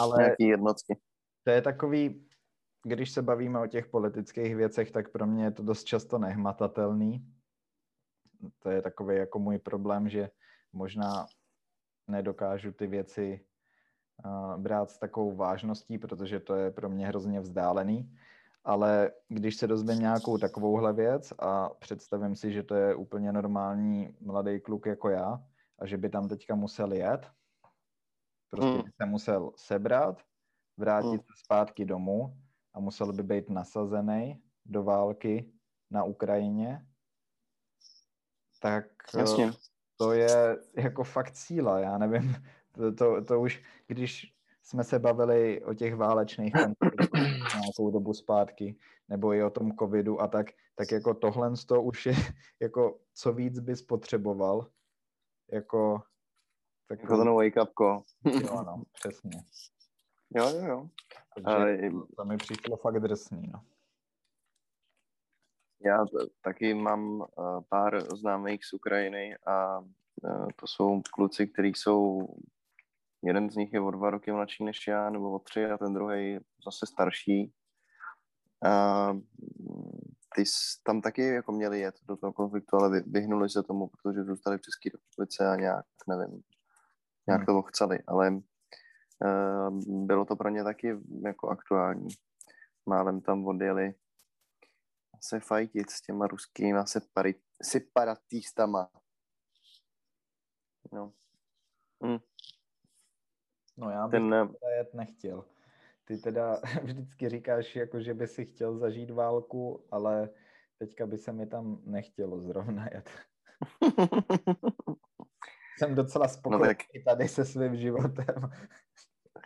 ale 0.00 0.18
nějaký 0.18 0.46
jednotky. 0.46 0.98
To 1.44 1.50
je 1.50 1.62
takový, 1.62 2.26
když 2.82 3.10
se 3.10 3.22
bavíme 3.22 3.60
o 3.60 3.66
těch 3.66 3.86
politických 3.86 4.56
věcech, 4.56 4.90
tak 4.90 5.12
pro 5.12 5.26
mě 5.26 5.44
je 5.44 5.50
to 5.50 5.62
dost 5.62 5.84
často 5.84 6.18
nehmatatelný. 6.18 7.34
To 8.58 8.70
je 8.70 8.82
takový 8.82 9.16
jako 9.16 9.38
můj 9.38 9.58
problém, 9.58 10.08
že 10.08 10.30
možná 10.72 11.26
nedokážu 12.08 12.72
ty 12.72 12.86
věci 12.86 13.44
uh, 14.24 14.56
brát 14.56 14.90
s 14.90 14.98
takovou 14.98 15.36
vážností, 15.36 15.98
protože 15.98 16.40
to 16.40 16.54
je 16.54 16.70
pro 16.70 16.88
mě 16.88 17.06
hrozně 17.06 17.40
vzdálený. 17.40 18.18
Ale 18.64 19.10
když 19.28 19.56
se 19.56 19.66
dozvím 19.66 19.98
nějakou 19.98 20.38
takovouhle 20.38 20.92
věc 20.92 21.32
a 21.38 21.68
představím 21.68 22.36
si, 22.36 22.52
že 22.52 22.62
to 22.62 22.74
je 22.74 22.94
úplně 22.94 23.32
normální 23.32 24.16
mladý 24.20 24.60
kluk 24.60 24.86
jako 24.86 25.08
já 25.08 25.44
a 25.78 25.86
že 25.86 25.96
by 25.96 26.08
tam 26.08 26.28
teďka 26.28 26.54
musel 26.54 26.92
jet, 26.92 27.30
Prostě 28.50 28.68
mm. 28.68 28.82
by 28.82 28.90
se 29.02 29.06
musel 29.06 29.52
sebrat, 29.56 30.22
vrátit 30.76 31.12
mm. 31.12 31.18
se 31.18 31.44
zpátky 31.44 31.84
domů 31.84 32.36
a 32.74 32.80
musel 32.80 33.12
by 33.12 33.22
být 33.22 33.50
nasazený 33.50 34.42
do 34.66 34.82
války 34.82 35.52
na 35.90 36.04
Ukrajině, 36.04 36.86
tak 38.60 38.84
eh, 39.14 39.18
Jasně. 39.18 39.52
to 39.96 40.12
je 40.12 40.58
jako 40.76 41.04
fakt 41.04 41.36
síla, 41.36 41.78
já 41.78 41.98
nevím, 41.98 42.34
to, 42.72 42.94
to, 42.94 43.24
to 43.24 43.40
už, 43.40 43.62
když 43.86 44.34
jsme 44.70 44.84
se 44.84 44.98
bavili 44.98 45.64
o 45.64 45.74
těch 45.74 45.96
válečných 45.96 46.52
konfliktech 46.52 47.32
nějakou 47.60 47.90
dobu 47.90 48.14
zpátky, 48.14 48.76
nebo 49.08 49.34
i 49.34 49.42
o 49.42 49.50
tom 49.50 49.76
covidu 49.76 50.20
a 50.20 50.28
tak, 50.28 50.46
tak 50.74 50.92
jako 50.92 51.14
tohle 51.14 51.52
to 51.66 51.82
už 51.82 52.06
je, 52.06 52.12
jako 52.60 52.98
co 53.14 53.32
víc 53.32 53.58
bys 53.58 53.82
potřeboval, 53.82 54.70
jako 55.52 56.02
tak 56.88 57.02
jako 57.02 57.16
ten 57.16 57.34
wake 57.34 57.62
up 57.62 57.70
call. 57.78 58.04
jo, 58.24 58.62
no, 58.62 58.82
přesně. 58.92 59.30
Jo, 60.34 60.48
jo, 60.48 60.66
jo. 60.66 60.88
Takže 61.34 61.88
uh, 61.88 62.06
to 62.16 62.24
mi 62.24 62.36
přišlo 62.36 62.76
fakt 62.76 63.00
drsný, 63.00 63.50
no. 63.52 63.64
Já 65.84 66.04
taky 66.40 66.74
mám 66.74 67.20
uh, 67.20 67.26
pár 67.68 68.16
známých 68.16 68.64
z 68.64 68.72
Ukrajiny 68.72 69.36
a 69.46 69.78
uh, 69.78 70.48
to 70.56 70.66
jsou 70.66 71.02
kluci, 71.12 71.46
kteří 71.46 71.68
jsou, 71.68 72.28
jeden 73.22 73.50
z 73.50 73.56
nich 73.56 73.72
je 73.72 73.80
o 73.80 73.90
dva 73.90 74.10
roky 74.10 74.32
mladší 74.32 74.64
než 74.64 74.86
já, 74.86 75.10
nebo 75.10 75.32
o 75.32 75.38
tři 75.38 75.64
a 75.64 75.78
ten 75.78 75.94
druhý 75.94 76.38
zase 76.64 76.86
starší. 76.86 77.52
Uh, 78.66 79.20
ty 80.36 80.44
tam 80.82 81.00
taky 81.00 81.22
jako 81.22 81.52
měli 81.52 81.80
jet 81.80 81.94
do 82.08 82.16
toho 82.16 82.32
konfliktu, 82.32 82.76
ale 82.76 83.00
vyhnuli 83.00 83.50
se 83.50 83.62
tomu, 83.62 83.88
protože 83.88 84.24
zůstali 84.24 84.58
v 84.58 84.60
České 84.60 84.90
republice 84.92 85.48
a 85.48 85.56
nějak, 85.56 85.86
nevím, 86.08 86.42
nějak 87.26 87.40
hmm. 87.40 87.46
to 87.46 87.62
chceli, 87.62 87.98
ale 88.06 88.30
uh, 88.30 90.06
bylo 90.06 90.24
to 90.24 90.36
pro 90.36 90.48
ně 90.48 90.64
taky 90.64 90.96
jako 91.24 91.48
aktuální. 91.48 92.08
Málem 92.86 93.20
tam 93.20 93.46
odjeli 93.46 93.94
se 95.22 95.40
fajtit 95.40 95.90
s 95.90 96.00
těma 96.00 96.26
ruskými 96.26 96.78
separi, 96.86 97.34
separatistama. 97.62 98.90
No. 100.92 101.12
Hmm. 102.02 102.18
No 103.80 103.90
já 103.90 104.08
bych 104.08 104.20
Ten, 104.20 104.30
teda 104.30 104.70
jet 104.76 104.94
nechtěl. 104.94 105.44
Ty 106.04 106.18
teda 106.18 106.60
vždycky 106.82 107.28
říkáš, 107.28 107.76
jako, 107.76 108.00
že 108.00 108.14
by 108.14 108.26
si 108.26 108.46
chtěl 108.46 108.78
zažít 108.78 109.10
válku, 109.10 109.84
ale 109.90 110.30
teďka 110.78 111.06
by 111.06 111.18
se 111.18 111.32
mi 111.32 111.46
tam 111.46 111.80
nechtělo 111.84 112.40
zrovna 112.40 112.86
jet. 112.92 113.10
Jsem 115.78 115.94
docela 115.94 116.28
spokojený 116.28 116.62
no 116.62 116.68
tak... 116.68 116.78
tady 117.04 117.28
se 117.28 117.44
svým 117.44 117.76
životem. 117.76 118.50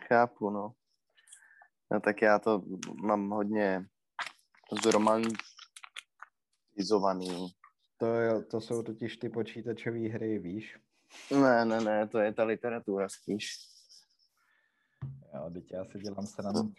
Chápu, 0.08 0.50
no. 0.50 0.72
No 1.90 2.00
tak 2.00 2.22
já 2.22 2.38
to 2.38 2.62
mám 3.02 3.30
hodně 3.30 3.86
zromantizovaný. 4.82 7.48
To, 7.96 8.06
jo, 8.06 8.42
to 8.42 8.60
jsou 8.60 8.82
totiž 8.82 9.16
ty 9.16 9.28
počítačové 9.28 10.08
hry, 10.08 10.38
víš? 10.38 10.78
Ne, 11.30 11.64
ne, 11.64 11.80
ne, 11.80 12.08
to 12.08 12.18
je 12.18 12.32
ta 12.32 12.44
literatura 12.44 13.08
spíš. 13.08 13.73
Jo, 15.34 15.50
teď 15.50 15.72
já 15.72 15.84
si 15.84 15.98
dělám 15.98 16.26
srandu. 16.26 16.72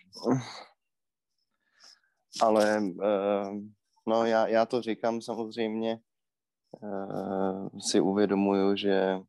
Ale 2.42 2.80
uh, 2.80 3.60
no 4.08 4.26
já, 4.26 4.48
já 4.48 4.66
to 4.66 4.82
říkám 4.82 5.22
samozřejmě, 5.22 6.00
uh, 6.72 7.80
si 7.80 8.00
uvědomuju, 8.00 8.76
že 8.76 9.20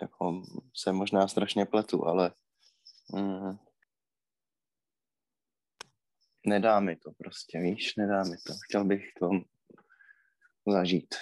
jako 0.00 0.42
se 0.74 0.92
možná 0.92 1.28
strašně 1.28 1.66
pletu, 1.66 2.06
ale 2.06 2.32
mm, 3.14 3.58
nedá 6.46 6.80
mi 6.80 6.96
to 6.96 7.12
prostě, 7.12 7.58
víš, 7.60 7.96
nedá 7.96 8.24
mi 8.24 8.36
to. 8.46 8.52
Chtěl 8.68 8.84
bych 8.84 9.02
to 9.18 9.30
zažít. 10.72 11.14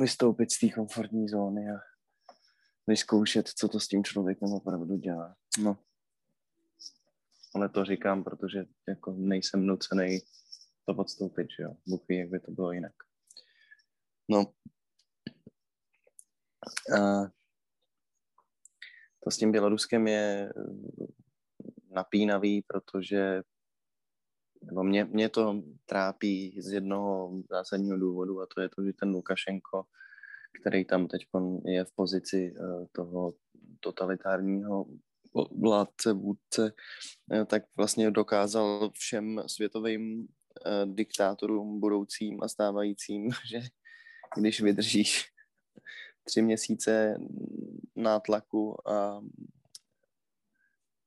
Vystoupit 0.00 0.52
z 0.52 0.58
té 0.58 0.68
komfortní 0.68 1.28
zóny 1.28 1.70
a 1.70 1.95
vyzkoušet, 2.86 3.48
co 3.48 3.68
to 3.68 3.80
s 3.80 3.88
tím 3.88 4.04
člověkem 4.04 4.52
opravdu 4.52 4.96
dělá. 4.96 5.36
No. 5.58 5.78
Ale 7.54 7.68
to 7.68 7.84
říkám, 7.84 8.24
protože 8.24 8.66
jako 8.88 9.12
nejsem 9.12 9.66
nucený 9.66 10.20
to 10.84 10.94
podstoupit, 10.94 11.46
že 11.58 11.62
jo. 11.62 11.76
Bůh 11.86 12.04
ví, 12.08 12.18
jak 12.18 12.28
by 12.28 12.40
to 12.40 12.50
bylo 12.50 12.72
jinak. 12.72 12.92
No. 14.28 14.52
A 16.98 17.24
to 19.24 19.30
s 19.30 19.36
tím 19.36 19.52
Běloruskem 19.52 20.06
je 20.06 20.52
napínavý, 21.90 22.62
protože 22.62 23.42
nebo 24.62 24.84
mě, 24.84 25.04
mě 25.04 25.28
to 25.28 25.62
trápí 25.86 26.62
z 26.62 26.72
jednoho 26.72 27.42
zásadního 27.50 27.98
důvodu 27.98 28.40
a 28.40 28.46
to 28.54 28.60
je 28.60 28.68
to, 28.68 28.84
že 28.84 28.92
ten 28.92 29.10
Lukašenko, 29.10 29.84
který 30.60 30.84
tam 30.84 31.08
teď 31.08 31.26
je 31.64 31.84
v 31.84 31.92
pozici 31.92 32.54
eh, 32.56 32.86
toho 32.92 33.34
totalitárního 33.80 34.86
vládce, 35.60 36.12
vůdce, 36.12 36.72
eh, 37.32 37.44
tak 37.44 37.62
vlastně 37.76 38.10
dokázal 38.10 38.90
všem 38.90 39.42
světovým 39.46 40.28
eh, 40.66 40.86
diktátorům 40.86 41.80
budoucím 41.80 42.42
a 42.42 42.48
stávajícím, 42.48 43.30
že 43.50 43.60
když 44.36 44.60
vydržíš 44.60 45.24
tři 46.24 46.42
měsíce 46.42 47.18
nátlaku 47.96 48.88
a 48.90 49.22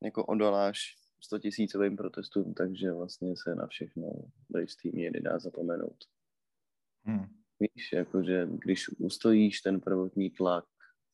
jako 0.03 0.25
odoláš 0.25 0.95
100 1.21 1.39
tisícovým 1.39 1.97
protestům, 1.97 2.53
takže 2.53 2.91
vlastně 2.91 3.33
se 3.43 3.55
na 3.55 3.67
všechno 3.67 4.07
do 4.49 4.59
jistý 4.59 4.91
míry 4.91 5.21
dá 5.21 5.39
zapomenout. 5.39 5.97
Hmm. 7.03 7.38
Víš, 7.59 7.93
jakože 7.93 8.47
když 8.51 8.89
ustojíš 8.89 9.61
ten 9.61 9.81
prvotní 9.81 10.29
tlak 10.29 10.65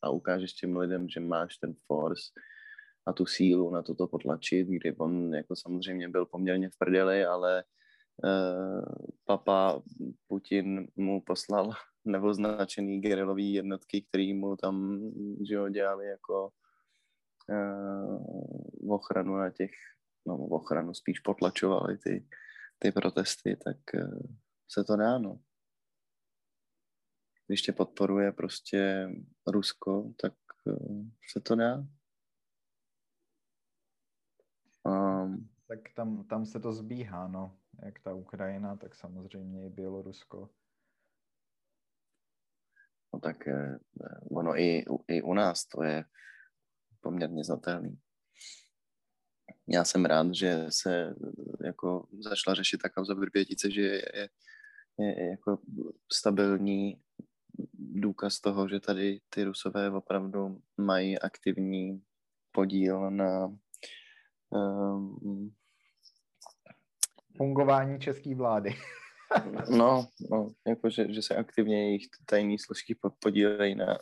a 0.01 0.10
ukážeš 0.10 0.53
těm 0.53 0.77
lidem, 0.77 1.10
že 1.10 1.19
máš 1.19 1.58
ten 1.58 1.75
force 1.88 2.23
a 3.08 3.13
tu 3.13 3.25
sílu 3.25 3.71
na 3.71 3.81
toto 3.81 4.08
potlačit, 4.08 4.67
kdy 4.67 4.95
on 4.95 5.36
jako 5.36 5.55
samozřejmě 5.55 6.10
byl 6.10 6.25
poměrně 6.25 6.69
v 6.69 6.77
prdeli, 6.77 7.25
ale 7.25 7.63
uh, 8.23 8.86
papa 9.25 9.81
Putin 10.27 10.88
mu 10.95 11.21
poslal 11.21 11.71
neoznačený 12.05 13.01
gerilový 13.01 13.53
jednotky, 13.53 14.05
který 14.10 14.34
mu 14.34 14.55
tam 14.55 15.01
že 15.47 15.55
jo, 15.55 15.69
dělali 15.69 16.08
jako 16.08 16.49
uh, 17.49 18.93
ochranu 18.93 19.36
na 19.36 19.49
těch, 19.49 19.71
no 20.27 20.38
ochranu 20.38 20.93
spíš 20.93 21.19
potlačovali 21.19 21.97
ty, 21.97 22.27
ty 22.79 22.91
protesty, 22.91 23.58
tak 23.65 23.77
uh, 23.93 24.19
se 24.71 24.84
to 24.84 24.95
dá, 24.95 25.17
no. 25.17 25.39
Když 27.47 27.62
tě 27.62 27.71
podporuje 27.71 28.31
prostě 28.31 29.10
Rusko, 29.47 30.13
tak 30.21 30.34
uh, 30.65 31.05
se 31.31 31.41
to 31.41 31.55
dá. 31.55 31.86
Um, 34.84 35.49
tak 35.67 35.79
tam, 35.95 36.27
tam 36.27 36.45
se 36.45 36.60
to 36.60 36.73
zbíhá, 36.73 37.27
no. 37.27 37.58
Jak 37.86 37.99
ta 37.99 38.13
Ukrajina, 38.13 38.75
tak 38.75 38.95
samozřejmě 38.95 39.65
i 39.65 39.69
Bělorusko 39.69 40.49
no 43.15 43.19
tak 43.19 43.47
eh, 43.47 43.79
ono 44.31 44.60
i, 44.60 44.86
i 45.08 45.21
u 45.21 45.34
nás 45.34 45.65
to 45.65 45.84
je 45.84 46.05
poměrně 47.01 47.43
znatelný. 47.43 47.99
Já 49.67 49.84
jsem 49.84 50.05
rád, 50.05 50.36
že 50.36 50.65
se 50.69 51.15
jako 51.65 52.08
začala 52.19 52.55
řešit 52.55 52.81
ta 52.81 52.89
kauza 52.89 53.13
Vrbětice, 53.13 53.71
že 53.71 53.81
je, 53.81 54.29
je, 54.99 55.23
je 55.23 55.29
jako 55.29 55.60
stabilní 56.12 57.01
důkaz 57.73 58.39
toho, 58.39 58.67
že 58.67 58.79
tady 58.79 59.19
ty 59.29 59.43
Rusové 59.43 59.91
opravdu 59.91 60.61
mají 60.77 61.19
aktivní 61.19 62.01
podíl 62.51 63.11
na 63.11 63.57
um, 64.49 65.55
fungování 67.37 67.99
české 67.99 68.35
vlády. 68.35 68.75
No, 69.69 70.07
no 70.31 70.53
jako 70.67 70.89
že, 70.89 71.13
že 71.13 71.21
se 71.21 71.35
aktivně 71.35 71.87
jejich 71.87 72.07
tajné 72.25 72.55
složky 72.59 72.95
podílejí 73.19 73.75
na 73.75 73.97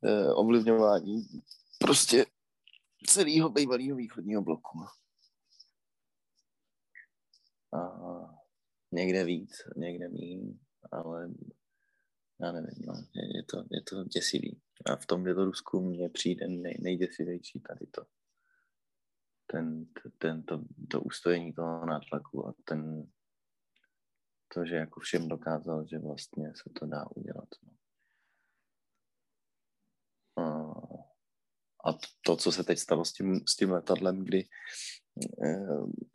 uh, 0.00 0.40
ovlivňování 0.40 1.26
prostě 1.78 2.26
celého 3.06 3.48
bývalého 3.50 3.96
východního 3.96 4.42
bloku. 4.42 4.78
A 7.72 7.80
někde 8.92 9.24
víc, 9.24 9.52
někde 9.76 10.08
méně, 10.08 10.54
ale 10.92 11.28
já 12.40 12.52
nevím, 12.52 12.86
no, 12.86 12.94
je, 13.14 13.36
je, 13.36 13.42
to, 13.42 13.64
je 13.70 13.82
to 13.82 14.04
děsivý. 14.04 14.60
A 14.86 14.96
v 14.96 15.06
tom 15.06 15.22
Bělorusku 15.22 15.80
mně 15.80 16.08
přijde 16.08 16.48
nej, 16.48 16.76
nejděsivější 16.80 17.60
tady 17.60 17.86
to. 17.86 18.06
Ten, 19.46 19.86
ten, 20.18 20.42
to, 20.42 20.64
to 20.90 21.00
ustojení 21.00 21.52
toho 21.52 21.86
nátlaku 21.86 22.48
a 22.48 22.54
ten, 22.64 23.10
to, 24.54 24.64
že 24.64 24.76
jako 24.76 25.00
všem 25.00 25.28
dokázal, 25.28 25.86
že 25.86 25.98
vlastně 25.98 26.52
se 26.54 26.70
to 26.80 26.86
dá 26.86 27.06
udělat. 27.16 27.48
No. 27.62 27.76
A 31.86 31.98
to, 32.24 32.36
co 32.36 32.52
se 32.52 32.64
teď 32.64 32.78
stalo 32.78 33.04
s 33.04 33.12
tím, 33.12 33.40
s 33.46 33.56
tím 33.56 33.70
letadlem, 33.70 34.24
kdy 34.24 34.48
eh, 35.44 35.66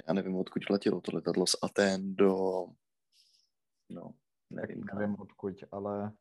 já 0.07 0.13
nevím, 0.13 0.35
odkud 0.35 0.69
letělo 0.69 1.01
to 1.01 1.11
letadlo 1.15 1.47
z 1.47 1.55
Aten 1.63 2.15
do 2.15 2.35
no, 3.89 4.13
nevím. 4.55 4.83
Tak 4.83 4.93
nevím 4.93 5.15
odkud, 5.19 5.55
ale 5.71 6.11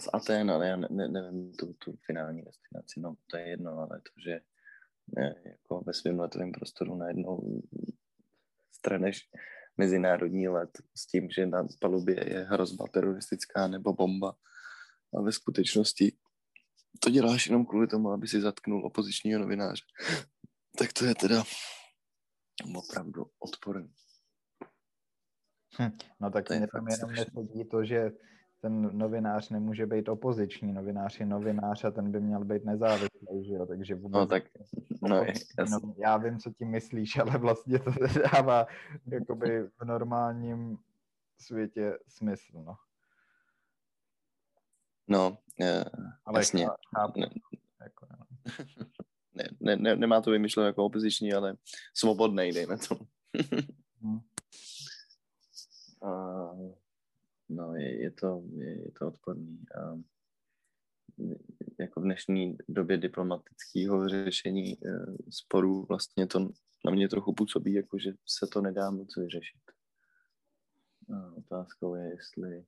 z 0.00 0.08
Aten, 0.12 0.50
ale 0.50 0.68
já 0.68 0.76
ne, 0.76 0.88
ne, 0.90 1.08
nevím 1.08 1.52
tu, 1.52 1.72
tu 1.72 1.96
finální 2.06 2.42
destinaci, 2.42 3.00
no 3.00 3.16
to 3.30 3.36
je 3.36 3.48
jedno, 3.48 3.78
ale 3.78 4.00
to, 4.00 4.20
že 4.24 4.40
ne, 5.16 5.34
jako 5.44 5.80
ve 5.86 5.92
svém 5.92 6.20
letovém 6.20 6.52
prostoru 6.52 6.96
najednou 6.96 7.62
straneš 8.72 9.30
mezinárodní 9.76 10.48
let 10.48 10.70
s 10.94 11.06
tím, 11.06 11.30
že 11.30 11.46
na 11.46 11.66
palubě 11.80 12.28
je 12.28 12.44
hrozba 12.44 12.86
teroristická 12.92 13.68
nebo 13.68 13.92
bomba 13.92 14.36
a 15.14 15.22
ve 15.22 15.32
skutečnosti 15.32 16.12
to 17.00 17.10
děláš 17.10 17.46
jenom 17.46 17.66
kvůli 17.66 17.86
tomu, 17.86 18.10
aby 18.10 18.28
si 18.28 18.40
zatknul 18.40 18.86
opozičního 18.86 19.40
novináře. 19.40 19.84
Tak 20.78 20.92
to 20.92 21.04
je 21.04 21.14
teda 21.14 21.44
opravdu 22.74 23.26
odporný. 23.38 23.94
Hm, 25.78 25.90
no 26.20 26.30
tak 26.30 26.50
mě 26.50 26.66
tam 26.66 26.88
jenom 26.88 27.10
nesedí 27.10 27.64
to, 27.64 27.84
že 27.84 28.12
ten 28.60 28.98
novinář 28.98 29.50
nemůže 29.50 29.86
být 29.86 30.08
opoziční, 30.08 30.72
novinář 30.72 31.20
je 31.20 31.26
novinář 31.26 31.84
a 31.84 31.90
ten 31.90 32.12
by 32.12 32.20
měl 32.20 32.44
být 32.44 32.64
nezávislý, 32.64 33.44
že 33.46 33.54
jo, 33.54 33.66
takže 33.66 33.94
vůbec... 33.94 34.20
No 34.20 34.26
tak, 34.26 34.44
no, 35.02 35.08
no 35.58 35.94
já 35.98 36.16
vím, 36.16 36.38
co 36.38 36.50
tím 36.50 36.68
myslíš, 36.68 37.16
ale 37.20 37.38
vlastně 37.38 37.78
to 37.78 37.90
dává 38.32 38.66
jakoby 39.06 39.62
v 39.62 39.84
normálním 39.84 40.78
světě 41.38 41.98
smysl, 42.08 42.52
no. 42.54 42.76
No, 45.08 45.38
uh, 45.60 45.84
ale 46.24 46.40
jasně. 46.40 46.66
Chápu, 46.96 47.20
ne, 47.20 47.28
jako, 47.80 48.06
no. 48.10 48.26
ne, 49.34 49.48
ne, 49.60 49.76
ne, 49.76 49.96
nemá 49.96 50.20
to 50.20 50.30
vymyšleno 50.30 50.66
jako 50.66 50.84
opoziční, 50.84 51.32
ale 51.32 51.56
svobodný, 51.94 52.52
dejme 52.52 52.76
to. 52.76 52.98
je, 58.06 58.10
to, 58.10 58.42
je, 58.52 58.84
je 58.84 58.90
to 58.90 59.08
odporný. 59.08 59.64
Uh, 59.76 60.00
jako 61.80 62.00
v 62.00 62.04
dnešní 62.04 62.56
době 62.68 62.98
diplomatického 62.98 64.08
řešení 64.08 64.76
uh, 64.76 65.16
sporů 65.30 65.84
vlastně 65.84 66.26
to 66.26 66.40
na 66.84 66.92
mě 66.92 67.08
trochu 67.08 67.32
působí, 67.32 67.72
jako 67.72 67.98
že 67.98 68.12
se 68.26 68.46
to 68.46 68.60
nedá 68.60 68.90
moc 68.90 69.16
vyřešit. 69.16 69.60
Uh, 71.06 71.38
otázkou 71.38 71.94
je, 71.94 72.10
jestli 72.10 72.64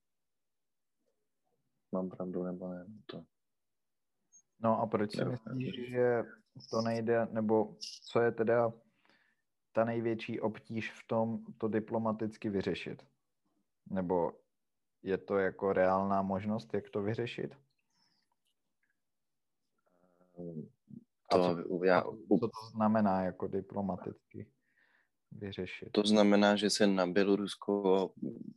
mám 1.92 2.08
pravdu 2.08 2.42
nebo 2.42 2.68
ne. 2.68 2.86
To... 3.06 3.24
No 4.60 4.80
a 4.80 4.86
proč 4.86 5.16
si 5.16 5.24
myslíš, 5.24 5.90
že 5.90 6.22
to 6.70 6.82
nejde, 6.82 7.26
nebo 7.30 7.76
co 7.80 8.20
je 8.20 8.32
teda 8.32 8.72
ta 9.72 9.84
největší 9.84 10.40
obtíž 10.40 10.92
v 10.92 11.06
tom 11.06 11.44
to 11.58 11.68
diplomaticky 11.68 12.50
vyřešit? 12.50 13.06
Nebo 13.90 14.32
je 15.02 15.18
to 15.18 15.38
jako 15.38 15.72
reálná 15.72 16.22
možnost, 16.22 16.74
jak 16.74 16.90
to 16.90 17.02
vyřešit? 17.02 17.54
To, 21.30 21.44
a 21.44 21.54
co, 21.54 21.84
já, 21.84 22.02
co 22.02 22.48
to 22.48 22.66
znamená 22.74 23.24
jako 23.24 23.48
diplomaticky 23.48 24.50
vyřešit? 25.32 25.88
To 25.92 26.02
znamená, 26.02 26.56
že 26.56 26.70
se 26.70 26.86
na 26.86 27.06
Bělorusko 27.06 28.12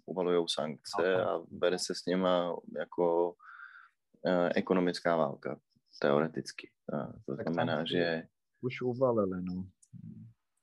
uvalují 0.06 0.46
sankce 0.50 1.24
a 1.24 1.40
bere 1.52 1.80
se 1.80 1.96
s 1.96 2.06
nima 2.06 2.56
jako 2.78 3.32
uh, 3.32 4.50
ekonomická 4.56 5.16
válka, 5.16 5.60
teoreticky. 6.02 6.72
Uh, 6.94 7.14
to 7.26 7.36
tak 7.38 7.54
znamená, 7.54 7.86
že... 7.86 8.24
Už 8.62 8.82
uvalili, 8.82 9.42
no. 9.42 9.66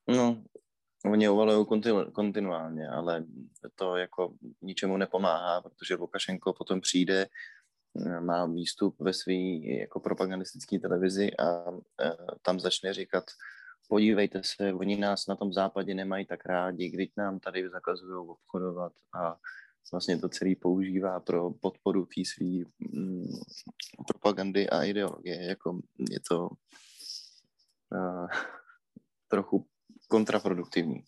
No, 0.08 0.44
oni 1.08 1.28
uvalují 1.28 1.66
kontinu, 1.66 2.10
kontinuálně, 2.10 2.88
ale 2.88 3.24
to 3.74 3.96
jako 3.96 4.34
ničemu 4.62 4.96
nepomáhá, 4.96 5.60
protože 5.60 5.94
Lukašenko 5.94 6.52
potom 6.52 6.80
přijde, 6.80 7.26
má 8.20 8.46
výstup 8.46 8.96
ve 9.00 9.12
své 9.12 9.34
jako 9.80 10.00
propagandistické 10.00 10.78
televizi 10.78 11.36
a 11.36 11.70
uh, 11.70 11.80
tam 12.42 12.60
začne 12.60 12.94
říkat 12.94 13.24
podívejte 13.88 14.40
se, 14.44 14.72
oni 14.72 14.96
nás 14.96 15.26
na 15.26 15.36
tom 15.36 15.52
západě 15.52 15.94
nemají 15.94 16.26
tak 16.26 16.46
rádi, 16.46 16.88
když 16.88 17.08
nám 17.16 17.40
tady 17.40 17.68
zakazují 17.70 18.28
obchodovat 18.28 18.92
a 19.14 19.36
vlastně 19.92 20.18
to 20.18 20.28
celý 20.28 20.56
používá 20.56 21.20
pro 21.20 21.50
podporu 21.50 22.06
té 22.06 22.22
své 22.24 22.70
mm, 22.78 23.26
propagandy 24.06 24.70
a 24.70 24.82
ideologie. 24.82 25.44
Jako 25.44 25.80
je 26.10 26.20
to 26.28 26.48
uh, 27.90 28.28
trochu 29.28 29.66
kontraproduktivní. 30.08 31.04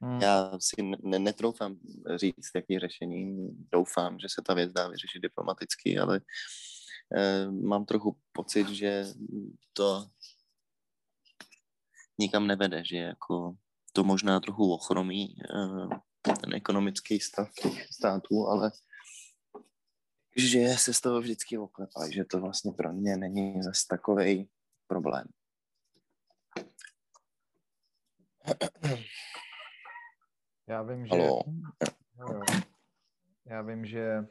Hmm. 0.00 0.20
Já 0.20 0.52
si 0.58 0.82
ne- 0.82 1.18
netroufám 1.18 1.78
říct, 2.16 2.50
jaký 2.54 2.78
řešení. 2.78 3.48
Doufám, 3.72 4.18
že 4.18 4.28
se 4.28 4.42
ta 4.42 4.54
věc 4.54 4.72
dá 4.72 4.88
vyřešit 4.88 5.22
diplomaticky, 5.22 5.98
ale 5.98 6.20
Eh, 7.16 7.50
mám 7.50 7.84
trochu 7.84 8.16
pocit, 8.32 8.68
že 8.68 9.04
to 9.72 10.10
nikam 12.18 12.46
nevede, 12.46 12.84
že 12.84 12.96
jako 12.96 13.56
to 13.92 14.04
možná 14.04 14.40
trochu 14.40 14.72
ochromí 14.72 15.36
eh, 15.54 16.34
ten 16.40 16.54
ekonomický 16.54 17.20
stav 17.20 17.52
těch 17.62 17.86
států, 17.92 18.46
ale 18.46 18.72
že 20.36 20.68
se 20.68 20.94
z 20.94 21.00
toho 21.00 21.20
vždycky 21.20 21.58
oklepá, 21.58 22.10
že 22.10 22.24
to 22.24 22.40
vlastně 22.40 22.72
pro 22.72 22.92
mě 22.92 23.16
není 23.16 23.62
zase 23.62 23.86
takový 23.88 24.48
problém. 24.86 25.24
Já 30.68 30.82
vím, 30.82 31.06
že... 31.06 31.14
Halo. 31.16 31.42
Já 33.44 33.62
vím, 33.62 33.84
že 33.84 34.26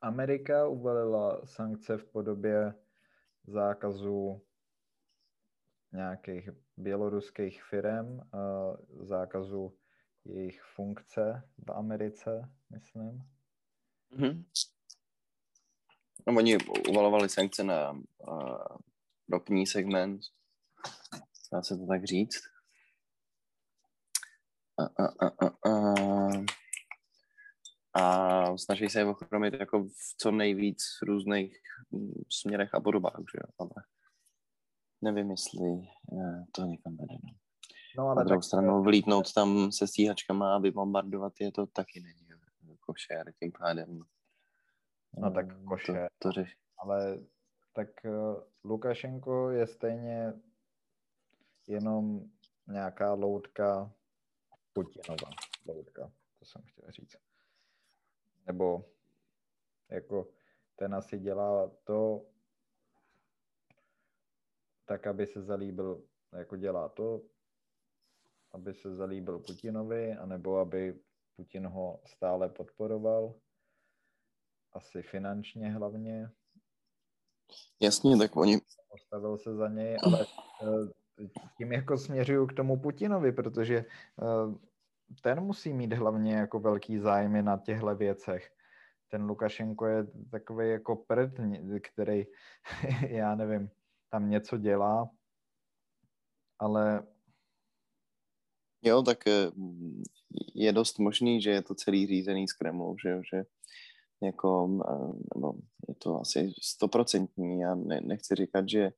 Amerika 0.00 0.66
uvalila 0.66 1.46
sankce 1.46 1.96
v 1.96 2.04
podobě 2.04 2.74
zákazu 3.46 4.42
nějakých 5.92 6.48
běloruských 6.76 7.62
firm, 7.62 8.20
zákazu 9.00 9.78
jejich 10.24 10.62
funkce 10.62 11.42
v 11.66 11.72
Americe, 11.72 12.48
myslím. 12.70 13.22
Mm-hmm. 14.12 14.44
No, 16.26 16.36
oni 16.36 16.58
uvalovali 16.88 17.28
sankce 17.28 17.64
na 17.64 17.90
uh, 17.90 18.58
ropní 19.28 19.66
segment, 19.66 20.20
dá 21.52 21.62
se 21.62 21.76
to 21.76 21.86
tak 21.86 22.04
říct. 22.04 22.40
A, 24.78 24.84
a, 24.84 25.06
a, 25.06 25.46
a, 25.46 25.70
a 25.70 26.58
a 27.94 28.56
snaží 28.56 28.88
se 28.88 28.98
je 28.98 29.04
ochromit 29.04 29.54
jako 29.54 29.84
v 29.84 30.16
co 30.18 30.30
nejvíc 30.30 30.82
různých 31.02 31.58
mm, 31.90 32.12
směrech 32.32 32.74
a 32.74 32.80
podobách, 32.80 33.18
že 33.18 33.38
jo, 33.38 33.52
ale 33.58 33.84
nevím, 35.02 35.30
jestli 35.30 35.88
eh, 36.12 36.44
to 36.52 36.62
někam 36.62 36.96
vede. 36.96 37.14
No. 37.24 37.30
No, 37.98 38.04
ale 38.04 38.14
Na 38.14 38.22
druhou 38.24 38.40
tak... 38.40 38.44
stranu 38.44 38.82
vlítnout 38.82 39.32
tam 39.32 39.72
se 39.72 39.86
stíhačkama 39.86 40.54
a 40.54 40.58
vybombardovat 40.58 41.32
je 41.40 41.52
to 41.52 41.66
taky 41.66 42.00
není 42.00 42.28
košer 42.80 43.32
tím 43.40 43.52
pádem. 43.58 44.00
No 45.18 45.30
tak 45.30 45.46
eh, 45.50 45.64
košer, 45.64 46.08
to, 46.18 46.28
to 46.28 46.32
řeš. 46.32 46.56
ale 46.78 47.18
tak 47.72 47.88
Lukašenko 48.64 49.50
je 49.50 49.66
stejně 49.66 50.32
jenom 51.68 52.30
nějaká 52.66 53.14
loutka 53.14 53.94
Putinova 54.72 55.30
loutka, 55.66 56.12
to 56.38 56.44
jsem 56.44 56.62
chtěl 56.62 56.90
říct. 56.90 57.16
Nebo 58.46 58.84
jako 59.90 60.28
ten 60.76 60.94
asi 60.94 61.18
dělá 61.18 61.70
to 61.84 62.26
tak, 64.84 65.06
aby 65.06 65.26
se 65.26 65.42
zalíbil, 65.42 66.02
jako 66.32 66.56
dělá 66.56 66.88
to, 66.88 67.22
aby 68.52 68.74
se 68.74 68.94
zalíbil 68.94 69.38
Putinovi, 69.38 70.12
anebo 70.12 70.58
aby 70.58 71.00
Putin 71.36 71.66
ho 71.66 72.00
stále 72.06 72.48
podporoval, 72.48 73.34
asi 74.72 75.02
finančně 75.02 75.70
hlavně. 75.70 76.30
Jasně, 77.80 78.16
tak 78.16 78.36
oni... 78.36 78.60
Postavil 78.88 79.38
se 79.38 79.54
za 79.54 79.68
něj, 79.68 79.96
ale 80.02 80.26
eh, 80.62 80.92
tím 81.56 81.72
jako 81.72 81.98
směřuju 81.98 82.46
k 82.46 82.52
tomu 82.52 82.80
Putinovi, 82.80 83.32
protože 83.32 83.76
eh, 83.76 83.84
ten 85.22 85.40
musí 85.40 85.72
mít 85.72 85.92
hlavně 85.92 86.34
jako 86.34 86.60
velký 86.60 86.98
zájmy 86.98 87.42
na 87.42 87.58
těchto 87.58 87.94
věcech. 87.94 88.52
Ten 89.10 89.22
Lukašenko 89.22 89.86
je 89.86 90.06
takový 90.30 90.70
jako 90.70 90.96
prd, 90.96 91.32
který, 91.82 92.26
já 93.08 93.34
nevím, 93.34 93.70
tam 94.10 94.30
něco 94.30 94.58
dělá, 94.58 95.10
ale... 96.58 97.02
Jo, 98.82 99.02
tak 99.02 99.26
eh, 99.26 99.50
je 100.54 100.72
dost 100.72 100.98
možný, 100.98 101.42
že 101.42 101.50
je 101.50 101.62
to 101.62 101.74
celý 101.74 102.06
řízený 102.06 102.48
z 102.48 102.52
Kremlu, 102.52 102.96
že, 103.02 103.20
že 103.32 103.44
jako, 104.22 104.78
eh, 104.90 105.34
nebo 105.34 105.54
je 105.88 105.94
to 105.94 106.20
asi 106.20 106.52
stoprocentní. 106.62 107.60
Já 107.60 107.74
ne, 107.74 108.00
nechci 108.00 108.34
říkat, 108.34 108.68
že 108.68 108.90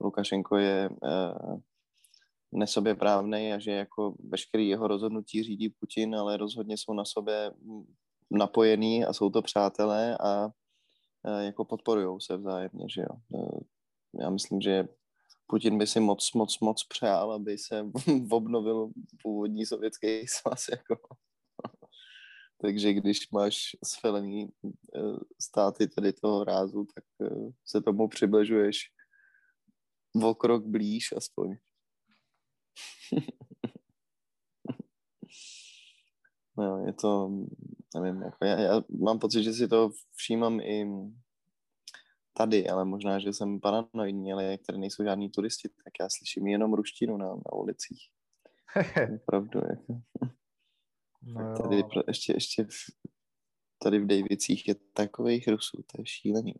Lukašenko 0.00 0.56
je 0.56 0.88
uh, 0.90 1.60
nesoběprávný 2.52 3.52
a 3.52 3.58
že 3.58 3.70
jako 3.70 4.14
veškerý 4.28 4.68
jeho 4.68 4.88
rozhodnutí 4.88 5.42
řídí 5.42 5.68
Putin, 5.68 6.16
ale 6.16 6.36
rozhodně 6.36 6.76
jsou 6.76 6.92
na 6.92 7.04
sobě 7.04 7.52
napojený 8.30 9.04
a 9.04 9.12
jsou 9.12 9.30
to 9.30 9.42
přátelé 9.42 10.18
a 10.18 10.48
jako 11.40 11.64
podporují 11.64 12.20
se 12.20 12.36
vzájemně, 12.36 12.86
že 12.94 13.00
jo. 13.00 13.40
Já 14.20 14.30
myslím, 14.30 14.60
že 14.60 14.88
Putin 15.46 15.78
by 15.78 15.86
si 15.86 16.00
moc, 16.00 16.32
moc, 16.32 16.60
moc 16.60 16.84
přál, 16.84 17.32
aby 17.32 17.58
se 17.58 17.86
obnovil 18.30 18.90
původní 19.22 19.66
sovětský 19.66 20.26
svaz. 20.26 20.68
Jako. 20.68 20.96
Takže 22.62 22.92
když 22.92 23.30
máš 23.30 23.56
sfelený 23.84 24.48
státy 25.40 25.88
tady 25.88 26.12
toho 26.12 26.44
rázu, 26.44 26.86
tak 26.94 27.04
se 27.64 27.80
tomu 27.80 28.08
přibližuješ 28.08 28.90
o 30.24 30.34
krok 30.34 30.66
blíž 30.66 31.12
aspoň. 31.16 31.56
no, 36.58 36.86
je 36.86 36.92
to, 36.92 37.30
nevím, 37.94 38.22
jako 38.22 38.44
já, 38.44 38.60
já 38.60 38.82
mám 39.00 39.18
pocit, 39.18 39.42
že 39.42 39.52
si 39.52 39.68
to 39.68 39.90
všímám 40.14 40.60
i 40.60 40.86
tady, 42.32 42.68
ale 42.68 42.84
možná, 42.84 43.18
že 43.18 43.32
jsem 43.32 43.60
paranoidní, 43.60 44.32
ale 44.32 44.44
jak 44.44 44.60
tady 44.66 44.78
nejsou 44.78 45.04
žádní 45.04 45.30
turisti, 45.30 45.68
tak 45.68 45.92
já 46.00 46.08
slyším 46.10 46.46
jenom 46.46 46.74
ruštinu 46.74 47.16
na, 47.16 47.26
na 47.26 47.52
ulicích. 47.52 48.08
Opravdu, 49.22 49.60
jako. 49.70 50.00
No 51.22 51.56
tady 51.62 51.84
ještě, 52.08 52.32
ještě 52.32 52.64
v, 52.64 53.08
tady 53.82 53.98
v 53.98 54.06
Davicích 54.06 54.68
je 54.68 54.74
takových 54.74 55.48
Rusů, 55.48 55.76
to 55.76 56.00
je 56.00 56.06
šílený. 56.06 56.54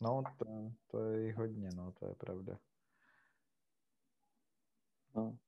No, 0.00 0.22
to, 0.38 0.72
to 0.90 1.04
je 1.04 1.34
hodně, 1.34 1.70
no, 1.74 1.92
to 1.92 2.06
je 2.06 2.14
pravda. 2.14 2.58
No. 5.14 5.38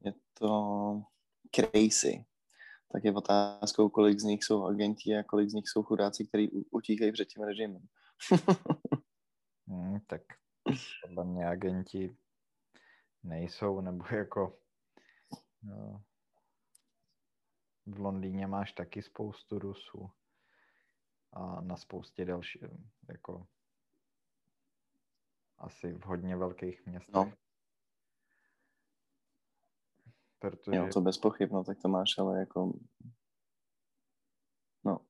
Je 0.00 0.14
to 0.34 1.02
crazy. 1.54 2.24
Tak 2.92 3.04
je 3.04 3.12
otázkou, 3.12 3.88
kolik 3.88 4.20
z 4.20 4.24
nich 4.24 4.44
jsou 4.44 4.64
agenti 4.64 5.16
a 5.16 5.22
kolik 5.22 5.50
z 5.50 5.54
nich 5.54 5.68
jsou 5.68 5.82
chudáci, 5.82 6.26
kteří 6.26 6.50
utíkají 6.70 7.12
před 7.12 7.24
tím 7.24 7.42
režimem. 7.42 7.88
hmm, 9.66 10.00
tak 10.06 10.22
podle 11.02 11.24
mě 11.24 11.46
agenti 11.46 12.16
nejsou, 13.22 13.80
nebo 13.80 14.04
jako 14.10 14.58
no, 15.62 16.02
v 17.86 17.98
Londýně 17.98 18.46
máš 18.46 18.72
taky 18.72 19.02
spoustu 19.02 19.58
Rusů 19.58 20.10
a 21.32 21.60
na 21.60 21.76
spoustě 21.76 22.24
další, 22.24 22.60
jako 23.08 23.46
asi 25.58 25.92
v 25.92 26.02
hodně 26.02 26.36
velkých 26.36 26.86
městech. 26.86 27.14
No. 27.14 27.32
Protože... 30.38 30.76
Jo, 30.76 30.88
to 30.92 31.00
bez 31.00 31.18
pochyb, 31.18 31.52
no 31.52 31.64
tak 31.64 31.78
to 31.82 31.88
máš, 31.88 32.18
ale 32.18 32.38
jako... 32.38 32.72
No. 34.84 35.00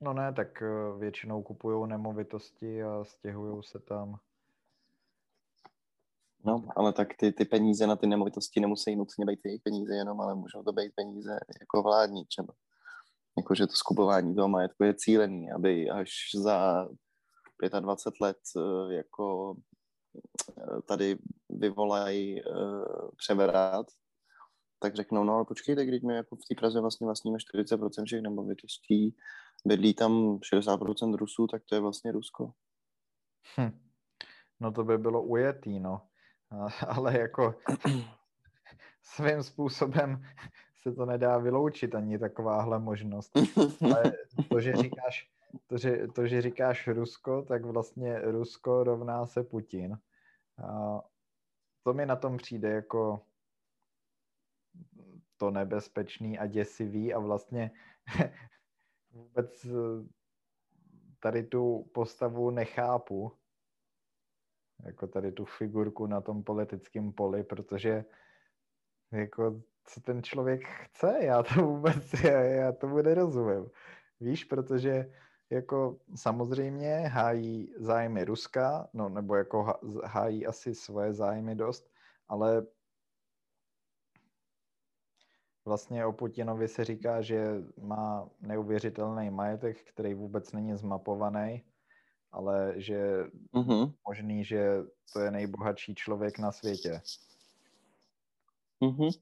No 0.00 0.12
ne, 0.12 0.32
tak 0.32 0.62
eh, 0.62 0.98
většinou 0.98 1.42
kupují 1.42 1.88
nemovitosti 1.88 2.82
a 2.82 3.04
stěhují 3.04 3.62
se 3.62 3.78
tam. 3.78 4.20
No, 6.44 6.68
ale 6.76 6.92
tak 6.92 7.08
ty, 7.16 7.32
ty 7.32 7.44
peníze 7.44 7.86
na 7.86 7.96
ty 7.96 8.06
nemovitosti 8.06 8.60
nemusí 8.60 8.96
nutně 8.96 9.24
být 9.26 9.40
jejich 9.44 9.62
peníze 9.62 9.94
jenom, 9.94 10.20
ale 10.20 10.34
můžou 10.34 10.62
to 10.62 10.72
být 10.72 10.92
peníze 10.94 11.38
jako 11.60 11.82
vládní 11.82 12.24
třeba. 12.24 12.54
Jakože 13.38 13.66
to 13.66 13.72
skupování 13.72 14.34
toho 14.34 14.48
majetku 14.48 14.84
je 14.84 14.94
cílený, 14.94 15.52
aby 15.52 15.90
až 15.90 16.10
za 16.34 16.88
25 17.80 18.20
let 18.20 18.36
eh, 18.56 18.94
jako 18.94 19.56
eh, 20.58 20.82
tady 20.88 21.18
vyvolají 21.50 22.42
převerát, 23.16 23.86
tak 24.84 24.94
řeknou, 24.94 25.24
no 25.24 25.34
ale 25.34 25.44
počkejte, 25.44 25.86
když 25.86 26.02
my 26.02 26.14
jako 26.14 26.36
v 26.36 26.44
té 26.48 26.54
Praze 26.54 26.80
vlastně 26.80 27.04
vlastníme 27.04 27.38
40% 27.38 28.04
všech 28.04 28.22
nemovitostí, 28.22 29.16
bydlí 29.66 29.94
tam 29.94 30.38
60% 30.54 31.16
Rusů, 31.16 31.46
tak 31.46 31.62
to 31.68 31.74
je 31.74 31.80
vlastně 31.80 32.12
Rusko. 32.12 32.52
Hm. 33.60 33.80
No 34.60 34.72
to 34.72 34.84
by 34.84 34.98
bylo 34.98 35.22
ujetý, 35.22 35.80
no. 35.80 36.00
Ale 36.88 37.18
jako 37.18 37.54
svým 39.02 39.42
způsobem 39.42 40.22
se 40.88 40.92
to 40.92 41.06
nedá 41.06 41.38
vyloučit 41.38 41.94
ani 41.94 42.18
takováhle 42.18 42.78
možnost. 42.78 43.32
Ale 43.84 44.12
to, 44.48 44.60
že 44.60 44.76
říkáš, 44.76 45.30
to, 45.66 45.78
že, 45.78 46.08
to, 46.14 46.26
že 46.26 46.42
říkáš 46.42 46.88
Rusko, 46.88 47.42
tak 47.42 47.64
vlastně 47.64 48.20
Rusko 48.20 48.84
rovná 48.84 49.26
se 49.26 49.42
Putin. 49.42 49.98
A 50.64 51.00
to 51.82 51.94
mi 51.94 52.06
na 52.06 52.16
tom 52.16 52.36
přijde 52.36 52.70
jako 52.70 53.26
to 55.36 55.50
nebezpečný 55.50 56.38
a 56.38 56.46
děsivý 56.46 57.14
a 57.14 57.18
vlastně 57.18 57.70
vůbec 59.10 59.64
eh, 59.64 60.08
tady 61.20 61.42
tu 61.42 61.90
postavu 61.94 62.50
nechápu, 62.50 63.32
jako 64.84 65.06
tady 65.06 65.32
tu 65.32 65.44
figurku 65.44 66.06
na 66.06 66.20
tom 66.20 66.44
politickém 66.44 67.12
poli, 67.12 67.44
protože 67.44 68.04
jako 69.12 69.62
co 69.84 70.00
ten 70.00 70.22
člověk 70.22 70.68
chce, 70.68 71.18
já 71.20 71.42
to 71.42 71.66
vůbec, 71.66 72.12
já, 72.24 72.40
já 72.40 72.72
tomu 72.72 72.96
nerozumím. 72.96 73.70
Víš, 74.20 74.44
protože 74.44 75.12
jako 75.50 75.98
samozřejmě 76.16 77.08
hájí 77.08 77.74
zájmy 77.76 78.24
Ruska, 78.24 78.88
no 78.92 79.08
nebo 79.08 79.34
jako 79.34 79.80
hájí 80.04 80.46
asi 80.46 80.74
svoje 80.74 81.12
zájmy 81.12 81.54
dost, 81.54 81.90
ale 82.28 82.66
Vlastně 85.66 86.06
o 86.06 86.12
Putinovi 86.12 86.68
se 86.68 86.84
říká, 86.84 87.22
že 87.22 87.62
má 87.80 88.28
neuvěřitelný 88.40 89.30
majetek, 89.30 89.84
který 89.84 90.14
vůbec 90.14 90.52
není 90.52 90.76
zmapovaný, 90.76 91.64
ale 92.32 92.74
že 92.76 93.24
mm-hmm. 93.54 93.92
možný, 94.08 94.44
že 94.44 94.82
to 95.12 95.20
je 95.20 95.30
nejbohatší 95.30 95.94
člověk 95.94 96.38
na 96.38 96.52
světě. 96.52 97.00
Mm-hmm. 98.82 99.20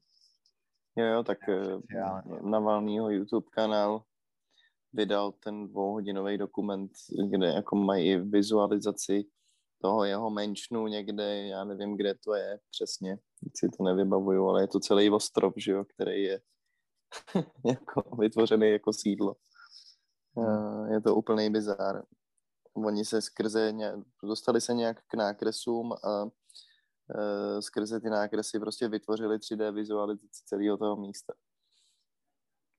Jo, 0.95 1.05
jo, 1.05 1.23
tak 1.23 1.37
Navalnýho 2.41 3.09
YouTube 3.09 3.47
kanál 3.51 4.03
vydal 4.93 5.31
ten 5.31 5.67
dvouhodinový 5.67 6.37
dokument, 6.37 6.91
kde 7.29 7.47
jako 7.47 7.75
mají 7.75 8.17
vizualizaci 8.17 9.25
toho 9.81 10.03
jeho 10.03 10.29
menšnu 10.29 10.87
někde, 10.87 11.47
já 11.47 11.63
nevím, 11.63 11.97
kde 11.97 12.13
to 12.15 12.35
je 12.35 12.59
přesně, 12.69 13.17
si 13.55 13.69
to 13.77 13.83
nevybavuju, 13.83 14.47
ale 14.47 14.63
je 14.63 14.67
to 14.67 14.79
celý 14.79 15.09
ostrov, 15.09 15.53
že 15.57 15.71
jo, 15.71 15.85
který 15.85 16.23
je 16.23 16.41
jako 17.65 18.15
vytvořený 18.19 18.69
jako 18.69 18.93
sídlo. 18.93 19.35
Je 20.91 21.01
to 21.01 21.15
úplný 21.15 21.49
bizár. 21.49 22.03
Oni 22.73 23.05
se 23.05 23.21
skrze, 23.21 23.71
nějak, 23.71 23.99
dostali 24.23 24.61
se 24.61 24.73
nějak 24.73 25.03
k 25.07 25.13
nákresům 25.13 25.93
a 25.93 26.29
skrze 27.59 27.99
ty 27.99 28.09
nákresy 28.09 28.59
prostě 28.59 28.87
vytvořili 28.87 29.37
3D 29.37 29.73
vizualizaci 29.73 30.43
celého 30.45 30.77
toho 30.77 30.95
místa. 30.95 31.33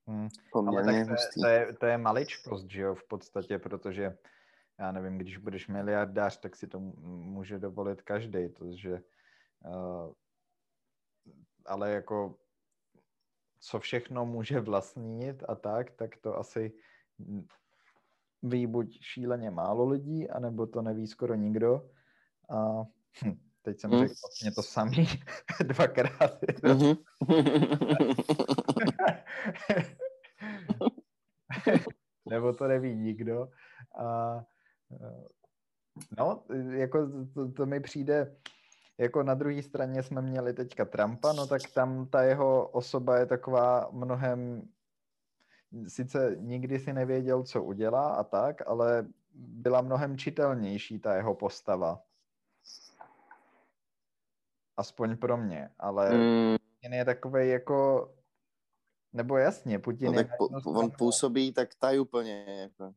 Hmm. 0.07 0.27
Ale 0.53 0.83
tak 0.83 1.07
to 1.07 1.13
je, 1.13 1.17
to, 1.41 1.47
je, 1.47 1.73
to 1.73 1.85
je 1.85 1.97
maličkost, 1.97 2.69
že 2.69 2.81
jo, 2.81 2.95
v 2.95 3.07
podstatě, 3.07 3.59
protože 3.59 4.17
já 4.79 4.91
nevím, 4.91 5.17
když 5.17 5.37
budeš 5.37 5.67
miliardář, 5.67 6.39
tak 6.39 6.55
si 6.55 6.67
to 6.67 6.79
může 6.79 7.59
dovolit 7.59 8.01
každý, 8.01 8.49
protože 8.49 9.01
uh, 9.65 10.13
ale 11.65 11.91
jako 11.91 12.35
co 13.59 13.79
všechno 13.79 14.25
může 14.25 14.59
vlastnit 14.59 15.43
a 15.47 15.55
tak, 15.55 15.91
tak 15.91 16.17
to 16.17 16.37
asi 16.37 16.73
ví 18.43 18.67
buď 18.67 18.99
šíleně 19.01 19.51
málo 19.51 19.89
lidí, 19.89 20.29
anebo 20.29 20.67
to 20.67 20.81
neví 20.81 21.07
skoro 21.07 21.35
nikdo. 21.35 21.89
A 22.49 22.83
hm, 23.23 23.44
teď 23.65 23.79
jsem 23.79 23.91
mm. 23.91 23.99
řekl 23.99 24.13
vlastně 24.23 24.51
to 24.51 24.63
samý 24.63 25.07
dvakrát. 25.63 26.41
Mm-hmm. 26.41 26.97
nebo 32.29 32.53
to 32.53 32.67
neví 32.67 32.95
nikdo. 32.95 33.49
A 33.99 34.39
No, 36.17 36.43
jako 36.69 37.07
to, 37.33 37.51
to 37.51 37.65
mi 37.65 37.79
přijde, 37.79 38.35
jako 38.97 39.23
na 39.23 39.33
druhé 39.33 39.63
straně 39.63 40.03
jsme 40.03 40.21
měli 40.21 40.53
teďka 40.53 40.85
Trumpa, 40.85 41.33
no 41.33 41.47
tak 41.47 41.61
tam 41.73 42.07
ta 42.07 42.23
jeho 42.23 42.67
osoba 42.67 43.17
je 43.17 43.25
taková 43.25 43.89
mnohem, 43.91 44.61
sice 45.87 46.35
nikdy 46.39 46.79
si 46.79 46.93
nevěděl, 46.93 47.43
co 47.43 47.63
udělá 47.63 48.09
a 48.09 48.23
tak, 48.23 48.67
ale 48.67 49.07
byla 49.35 49.81
mnohem 49.81 50.17
čitelnější 50.17 50.99
ta 50.99 51.15
jeho 51.15 51.35
postava. 51.35 52.01
Aspoň 54.77 55.17
pro 55.17 55.37
mě, 55.37 55.69
ale 55.79 56.17
mm. 56.17 56.55
je 56.93 57.05
takový 57.05 57.49
jako, 57.49 58.09
nebo 59.13 59.37
jasně, 59.37 59.79
Putin 59.79 60.11
no, 60.11 60.19
je... 60.19 60.29
Po, 60.37 60.45
on 60.69 60.91
působí 60.97 61.53
tak 61.53 61.75
tajuplně, 61.75 62.45
jako. 62.47 62.93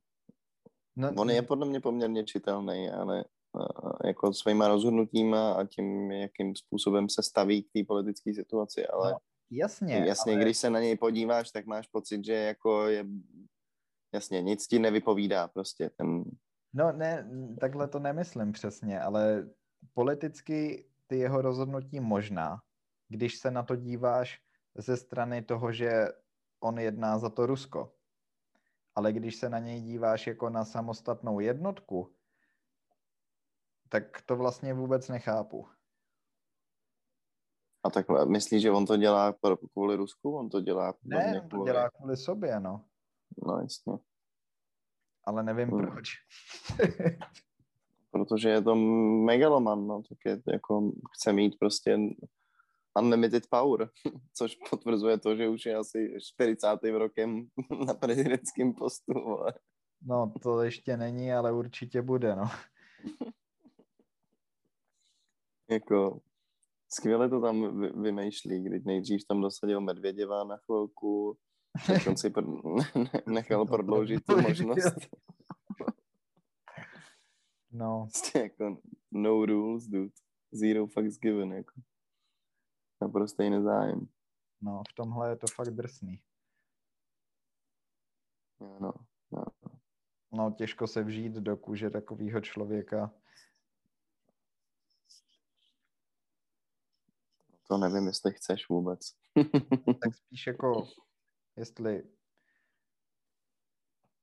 No, 0.97 1.13
On 1.17 1.31
je 1.31 1.43
podle 1.43 1.67
mě 1.67 1.81
poměrně 1.81 2.25
čitelný, 2.25 2.91
ale 2.91 3.25
jako 4.05 4.33
svýma 4.33 4.69
rozhodnutíma 4.69 5.53
a 5.53 5.65
tím, 5.65 6.11
jakým 6.11 6.57
způsobem 6.57 7.09
se 7.09 7.23
staví 7.23 7.63
k 7.63 7.73
té 7.73 7.85
politické 7.85 8.35
situaci, 8.35 8.87
ale... 8.87 9.13
No, 9.13 9.19
Jasně. 9.51 10.05
Jasně, 10.07 10.33
ale... 10.33 10.43
když 10.43 10.59
se 10.59 10.71
na 10.71 10.81
něj 10.81 10.97
podíváš, 10.97 11.51
tak 11.51 11.67
máš 11.67 11.87
pocit, 11.87 12.25
že 12.25 12.33
jako 12.33 12.87
je, 12.87 13.07
jasně, 14.15 14.43
nic 14.43 14.67
ti 14.67 14.79
nevypovídá 14.79 15.49
prostě 15.49 15.91
ten... 15.91 16.25
No 16.73 16.93
ne, 16.93 17.31
takhle 17.61 17.89
to 17.89 17.99
nemyslím 17.99 18.53
přesně, 18.53 19.01
ale 19.01 19.49
politicky 19.95 20.85
ty 21.09 21.19
jeho 21.19 21.43
rozhodnutí 21.43 22.01
možná, 22.01 22.63
když 23.09 23.39
se 23.39 23.51
na 23.51 23.63
to 23.63 23.77
díváš 23.77 24.43
ze 24.75 24.97
strany 24.97 25.43
toho, 25.43 25.73
že 25.73 26.07
on 26.61 26.79
jedná 26.79 27.19
za 27.19 27.31
to 27.31 27.47
Rusko. 27.47 27.95
Ale 28.95 29.13
když 29.13 29.37
se 29.37 29.49
na 29.49 29.59
něj 29.59 29.81
díváš 29.81 30.27
jako 30.27 30.51
na 30.51 30.65
samostatnou 30.65 31.41
jednotku, 31.41 32.15
tak 33.89 34.23
to 34.23 34.37
vlastně 34.37 34.75
vůbec 34.75 35.09
nechápu. 35.09 35.69
A 37.85 37.91
tak 37.91 38.07
myslíš, 38.29 38.63
že 38.63 38.71
on 38.71 38.87
to 38.87 38.97
dělá 38.97 39.35
kvůli 39.73 39.97
Rusku? 39.97 40.37
On 40.37 40.49
to 40.49 40.61
dělá 40.61 40.95
Ne, 41.03 41.41
on 41.43 41.49
to 41.49 41.57
kvůli... 41.57 41.73
dělá 41.73 41.91
kvůli 41.91 42.17
sobě, 42.17 42.61
no. 42.61 42.85
No, 43.47 43.61
jasně. 43.61 43.93
Ale 45.25 45.43
nevím 45.43 45.69
hmm. 45.69 45.87
proč. 45.87 46.09
Protože 48.19 48.49
je 48.49 48.63
to 48.63 48.75
megaloman, 49.25 49.87
no, 49.87 50.03
tak 50.09 50.19
je, 50.27 50.43
jako 50.53 50.93
chce 51.13 51.33
mít 51.33 51.59
prostě 51.59 51.99
unlimited 52.99 53.47
power, 53.51 53.91
což 54.35 54.59
potvrzuje 54.71 55.19
to, 55.19 55.37
že 55.37 55.49
už 55.49 55.67
je 55.67 55.77
asi 55.77 56.19
40. 56.21 56.67
rokem 56.93 57.47
na 57.87 57.95
prezidentském 57.95 58.73
postu. 58.73 59.29
Ale... 59.29 59.53
No, 60.03 60.33
to 60.43 60.63
ještě 60.63 60.97
není, 60.97 61.33
ale 61.33 61.53
určitě 61.53 62.03
bude, 62.03 62.37
no. 62.37 62.45
jako, 65.71 66.21
skvěle 66.89 67.29
to 67.29 67.41
tam 67.41 67.81
vymýšlí, 68.03 68.65
když 68.65 68.85
nejdřív 68.85 69.27
tam 69.29 69.41
dosadil 69.41 69.81
Medvěděva 69.81 70.45
na 70.45 70.57
chvilku, 70.57 71.37
tak 71.87 72.07
on 72.07 72.17
si 72.17 72.31
pr- 72.31 73.23
nechal 73.27 73.67
prodloužit 73.67 74.25
tu 74.25 74.41
možnost. 74.41 74.97
No. 77.71 78.09
Prostě 78.11 78.39
jako 78.39 78.81
no 79.11 79.47
rules, 79.47 79.85
dude. 79.85 80.15
Zero 80.53 80.87
fucks 80.87 81.19
given, 81.19 81.53
jako. 81.53 81.81
Naprostý 83.01 83.51
nezájem. 83.51 84.09
No, 84.61 84.83
v 84.91 84.95
tomhle 84.95 85.31
je 85.31 85.37
to 85.37 85.47
fakt 85.47 85.71
drsný. 85.71 86.23
No, 88.61 88.93
no, 89.31 89.45
no. 90.33 90.51
Těžko 90.51 90.87
se 90.87 91.03
vžít 91.03 91.33
do 91.33 91.57
kůže 91.57 91.91
takového 91.91 92.41
člověka. 92.41 93.15
To 97.69 97.79
nevím, 97.79 98.07
jestli 98.07 98.33
chceš 98.33 98.69
vůbec. 98.69 99.01
tak 100.03 100.15
spíš 100.15 100.47
jako, 100.47 100.89
jestli, 101.57 102.05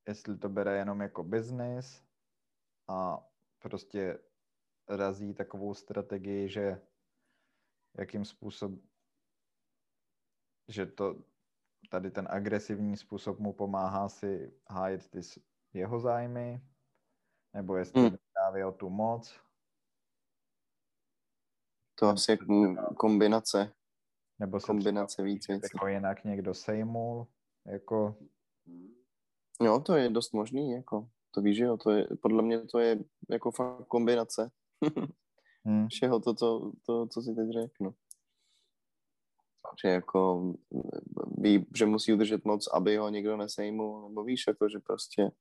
jestli 0.08 0.38
to 0.38 0.49
bere 0.49 0.77
jenom 0.77 1.01
jako 1.01 1.23
business 1.23 2.03
a 2.88 3.25
prostě 3.65 4.19
razí 4.89 5.34
takovou 5.34 5.73
strategii, 5.73 6.49
že 6.49 6.82
jakým 7.97 8.25
způsob, 8.25 8.71
že 10.67 10.86
to 10.86 11.23
tady 11.89 12.12
ten 12.12 12.28
agresivní 12.30 12.97
způsob 12.97 13.39
mu 13.39 13.54
pomáhá 13.54 14.10
si 14.10 14.54
hájit 14.69 15.10
ty 15.10 15.19
jeho 15.73 15.99
zájmy, 15.99 16.62
nebo 17.54 17.75
jestli 17.75 18.01
hmm. 18.01 18.17
právě 18.34 18.65
o 18.65 18.71
tu 18.71 18.89
moc. 18.89 19.39
To 21.95 22.08
asi 22.08 22.32
je 22.32 22.38
kombinace. 22.97 23.73
Nebo 24.39 24.60
se 24.60 24.67
kombinace 24.67 25.23
víc 25.23 25.47
věcí. 25.47 25.69
Jako 25.73 25.88
jinak 25.88 26.23
někdo 26.23 26.54
sejmul, 26.54 27.28
jako... 27.65 28.17
Jo, 29.62 29.80
to 29.80 29.95
je 29.95 30.10
dost 30.10 30.34
možný, 30.34 30.71
jako. 30.71 31.10
To 31.36 31.41
víš, 31.41 31.58
že 31.58 31.63
jo, 31.63 31.78
to 31.78 31.91
je, 31.91 32.08
podle 32.21 32.43
mě 32.43 32.60
to 32.60 32.80
je 32.80 33.00
jako 33.30 33.52
fakt 33.52 33.88
kombinace. 33.88 34.52
hmm. 35.65 35.88
Všeho 35.88 36.19
to, 36.19 36.34
co, 36.34 36.71
to, 36.86 37.08
co 37.08 37.21
si 37.21 37.36
teď 37.36 37.50
řeknu. 37.50 37.95
Že 39.82 39.88
jako 39.88 40.54
ví, 41.38 41.65
že 41.76 41.86
musí 41.86 42.13
udržet 42.13 42.45
moc, 42.45 42.67
aby 42.74 42.98
ho 42.98 43.10
někdo 43.10 43.38
nesejmul, 43.38 44.10
nebo 44.10 44.24
víš, 44.24 44.43
jako, 44.48 44.69
že 44.69 44.80
prostě 44.80 45.32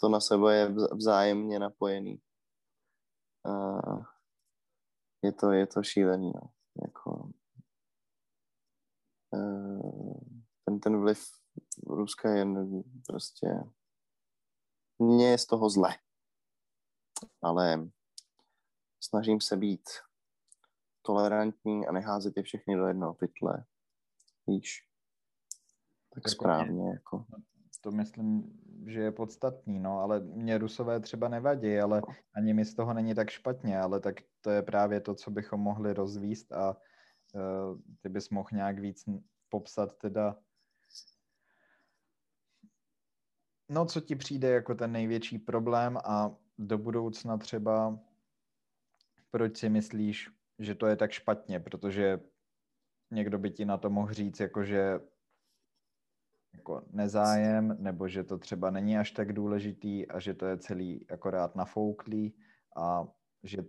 to 0.00 0.08
na 0.08 0.20
sebe 0.20 0.56
je 0.56 0.74
vzájemně 0.92 1.58
napojený. 1.58 2.20
A 3.44 3.80
je 5.22 5.32
to, 5.32 5.50
je 5.52 5.66
to 5.66 5.82
šílený, 5.82 6.32
no. 6.34 6.50
Jako, 6.82 7.30
e, 9.34 9.38
ten, 10.64 10.80
ten 10.80 11.00
vliv 11.00 11.18
Ruska 11.86 12.30
je 12.30 12.46
prostě 13.06 13.46
mně 14.98 15.30
je 15.30 15.38
z 15.38 15.46
toho 15.46 15.70
zle. 15.70 15.96
Ale 17.42 17.88
snažím 19.00 19.40
se 19.40 19.56
být 19.56 19.90
tolerantní 21.02 21.86
a 21.86 21.92
neházet 21.92 22.36
je 22.36 22.42
všechny 22.42 22.76
do 22.76 22.86
jednoho 22.86 23.14
pytle. 23.14 23.64
Víš? 24.46 24.88
Tak 26.14 26.16
jako 26.16 26.30
správně, 26.30 26.72
mě, 26.72 26.90
jako. 26.90 27.24
To 27.80 27.90
myslím, 27.90 28.60
že 28.86 29.00
je 29.00 29.12
podstatný, 29.12 29.80
no, 29.80 30.00
ale 30.00 30.20
mě 30.20 30.58
Rusové 30.58 31.00
třeba 31.00 31.28
nevadí, 31.28 31.78
ale 31.78 32.02
ani 32.34 32.54
mi 32.54 32.64
z 32.64 32.74
toho 32.74 32.94
není 32.94 33.14
tak 33.14 33.30
špatně, 33.30 33.80
ale 33.80 34.00
tak 34.00 34.14
to 34.40 34.50
je 34.50 34.62
právě 34.62 35.00
to, 35.00 35.14
co 35.14 35.30
bychom 35.30 35.60
mohli 35.60 35.94
rozvíst 35.94 36.52
a 36.52 36.76
uh, 37.34 37.78
ty 38.00 38.08
bys 38.08 38.30
mohl 38.30 38.48
nějak 38.52 38.78
víc 38.78 39.04
popsat 39.48 39.98
teda 39.98 40.36
No, 43.72 43.86
co 43.86 44.00
ti 44.00 44.16
přijde 44.16 44.50
jako 44.50 44.74
ten 44.74 44.92
největší 44.92 45.38
problém 45.38 45.98
a 46.04 46.36
do 46.58 46.78
budoucna 46.78 47.38
třeba 47.38 47.98
proč 49.30 49.56
si 49.56 49.68
myslíš, 49.68 50.30
že 50.58 50.74
to 50.74 50.86
je 50.86 50.96
tak 50.96 51.10
špatně, 51.10 51.60
protože 51.60 52.20
někdo 53.10 53.38
by 53.38 53.50
ti 53.50 53.64
na 53.64 53.76
to 53.76 53.90
mohl 53.90 54.12
říct, 54.12 54.40
jako 54.40 54.64
že 54.64 55.00
jako 56.54 56.82
nezájem, 56.90 57.76
nebo 57.80 58.08
že 58.08 58.24
to 58.24 58.38
třeba 58.38 58.70
není 58.70 58.98
až 58.98 59.10
tak 59.10 59.32
důležitý 59.32 60.08
a 60.08 60.20
že 60.20 60.34
to 60.34 60.46
je 60.46 60.58
celý 60.58 61.06
akorát 61.08 61.56
nafouklý 61.56 62.34
a 62.76 63.08
že 63.42 63.64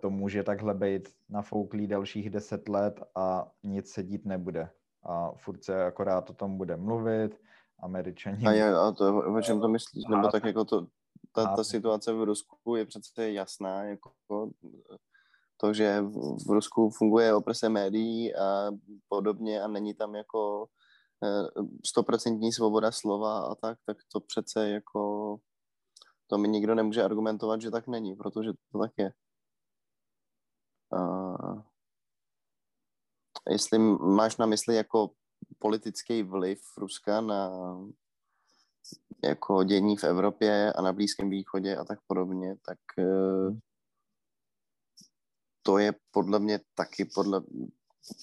to 0.00 0.10
může 0.10 0.42
takhle 0.42 0.74
být 0.74 1.08
nafouklý 1.28 1.86
dalších 1.86 2.30
deset 2.30 2.68
let 2.68 3.00
a 3.14 3.52
nic 3.62 3.92
se 3.92 4.02
dít 4.02 4.24
nebude. 4.24 4.70
A 5.02 5.32
furt 5.32 5.64
se 5.64 5.84
akorát 5.84 6.30
o 6.30 6.34
tom 6.34 6.58
bude 6.58 6.76
mluvit 6.76 7.40
Američani. 7.82 8.46
A, 8.46 8.52
je, 8.52 8.76
a 8.76 8.92
to, 8.92 9.18
o 9.36 9.40
čem 9.42 9.60
to 9.60 9.68
myslíš? 9.68 10.04
Nebo 10.10 10.28
tak 10.28 10.44
jako 10.44 10.64
to, 10.64 10.86
ta, 11.32 11.56
ta 11.56 11.64
situace 11.64 12.12
v 12.12 12.22
Rusku 12.22 12.76
je 12.76 12.86
přece 12.86 13.30
jasná, 13.32 13.84
jako 13.84 14.12
to, 15.56 15.72
že 15.72 16.00
v 16.46 16.50
Rusku 16.50 16.90
funguje 16.90 17.34
oprese 17.34 17.68
médií 17.68 18.34
a 18.34 18.70
podobně 19.08 19.62
a 19.62 19.68
není 19.68 19.94
tam 19.94 20.14
jako 20.14 20.66
eh, 21.24 21.62
stoprocentní 21.86 22.52
svoboda 22.52 22.92
slova 22.92 23.38
a 23.38 23.54
tak, 23.54 23.78
tak 23.86 23.96
to 24.12 24.20
přece 24.20 24.68
jako 24.68 25.36
to 26.26 26.38
mi 26.38 26.48
nikdo 26.48 26.74
nemůže 26.74 27.02
argumentovat, 27.02 27.60
že 27.60 27.70
tak 27.70 27.88
není, 27.88 28.16
protože 28.16 28.50
to 28.72 28.78
tak 28.78 28.92
je. 28.96 29.12
A 30.92 31.36
jestli 33.50 33.78
máš 34.18 34.36
na 34.36 34.46
mysli 34.46 34.76
jako 34.76 35.10
politický 35.62 36.22
vliv 36.22 36.58
Ruska 36.78 37.20
na 37.20 37.50
jako 39.24 39.64
dění 39.64 39.96
v 39.96 40.04
Evropě 40.04 40.72
a 40.72 40.82
na 40.82 40.92
Blízkém 40.92 41.30
východě 41.30 41.76
a 41.76 41.84
tak 41.84 41.98
podobně, 42.06 42.56
tak 42.66 42.78
eh, 42.98 43.58
to 45.62 45.78
je 45.78 45.94
podle 46.10 46.38
mě 46.38 46.60
taky 46.74 47.04
podle 47.04 47.42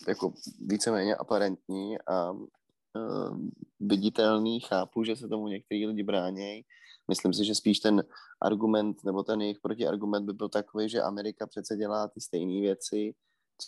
jako 0.08 0.34
víceméně 0.66 1.16
aparentní 1.16 2.00
a 2.00 2.32
uh, 2.32 3.40
viditelný. 3.80 4.60
Chápu, 4.60 5.04
že 5.04 5.16
se 5.16 5.28
tomu 5.28 5.48
některý 5.48 5.88
lidi 5.88 6.04
bránějí. 6.04 6.66
Myslím 7.08 7.34
si, 7.34 7.46
že 7.46 7.56
spíš 7.56 7.80
ten 7.80 8.04
argument 8.42 9.04
nebo 9.04 9.24
ten 9.24 9.42
jejich 9.42 9.60
protiargument 9.60 10.26
by 10.26 10.34
byl 10.34 10.50
takový, 10.50 10.90
že 10.90 11.02
Amerika 11.02 11.48
přece 11.48 11.76
dělá 11.76 12.08
ty 12.08 12.22
stejné 12.22 12.62
věci, 12.62 13.16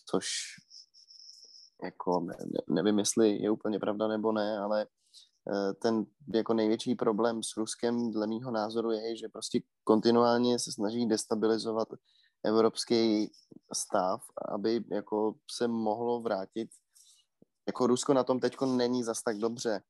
což 0.06 0.28
jako 1.84 2.20
ne, 2.20 2.36
nevím, 2.68 3.00
jestli 3.00 3.30
je 3.30 3.52
úplně 3.52 3.80
pravda 3.80 4.08
nebo 4.08 4.32
ne, 4.32 4.58
ale 4.58 4.86
eh, 5.54 5.74
ten 5.74 6.06
jako 6.34 6.54
největší 6.54 6.96
problém 6.96 7.44
s 7.44 7.58
Ruskem 7.58 8.12
dle 8.12 8.28
mýho 8.28 8.52
názoru 8.52 8.92
je, 8.92 9.18
že 9.18 9.30
prostě 9.30 9.62
kontinuálně 9.84 10.60
se 10.60 10.72
snaží 10.72 11.06
destabilizovat 11.06 11.88
evropský 12.44 13.32
stav, 13.74 14.24
aby 14.52 14.84
jako 14.92 15.36
se 15.52 15.68
mohlo 15.68 16.22
vrátit. 16.22 16.70
Jako 17.68 17.88
Rusko 17.88 18.14
na 18.14 18.24
tom 18.24 18.40
teď 18.40 18.56
není 18.66 19.04
zas 19.04 19.24
tak 19.24 19.38
dobře 19.38 19.82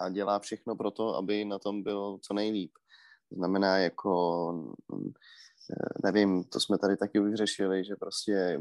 a 0.00 0.08
dělá 0.08 0.38
všechno 0.38 0.76
pro 0.76 0.90
to, 0.90 1.16
aby 1.16 1.44
na 1.44 1.58
tom 1.58 1.82
bylo 1.82 2.18
co 2.18 2.34
nejlíp. 2.34 2.72
To 3.28 3.36
znamená 3.36 3.78
jako, 3.78 4.74
eh, 4.94 6.00
nevím, 6.04 6.44
to 6.44 6.60
jsme 6.60 6.78
tady 6.78 6.96
taky 6.96 7.20
už 7.20 7.34
řešili, 7.34 7.84
že 7.84 7.96
prostě 7.96 8.60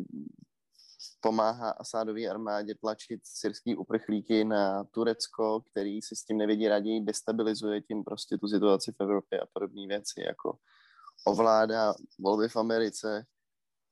pomáhá 1.19 1.71
Asádové 1.71 2.27
armádě 2.27 2.75
tlačit 2.75 3.19
syrský 3.23 3.75
uprchlíky 3.75 4.43
na 4.43 4.83
Turecko, 4.83 5.61
který 5.71 6.01
si 6.01 6.15
s 6.15 6.23
tím 6.23 6.37
nevědí 6.37 6.67
raději, 6.67 7.01
destabilizuje 7.01 7.81
tím 7.81 8.03
prostě 8.03 8.37
tu 8.37 8.47
situaci 8.47 8.91
v 8.91 9.01
Evropě 9.01 9.39
a 9.39 9.45
podobné 9.53 9.87
věci, 9.87 10.21
jako 10.27 10.57
ovládá 11.25 11.93
volby 12.19 12.49
v 12.49 12.55
Americe 12.55 13.25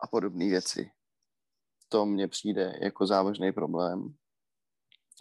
a 0.04 0.08
podobné 0.08 0.46
věci. 0.46 0.92
To 1.90 2.06
mně 2.06 2.28
přijde 2.28 2.80
jako 2.82 3.08
závažný 3.08 3.52
problém, 3.52 4.16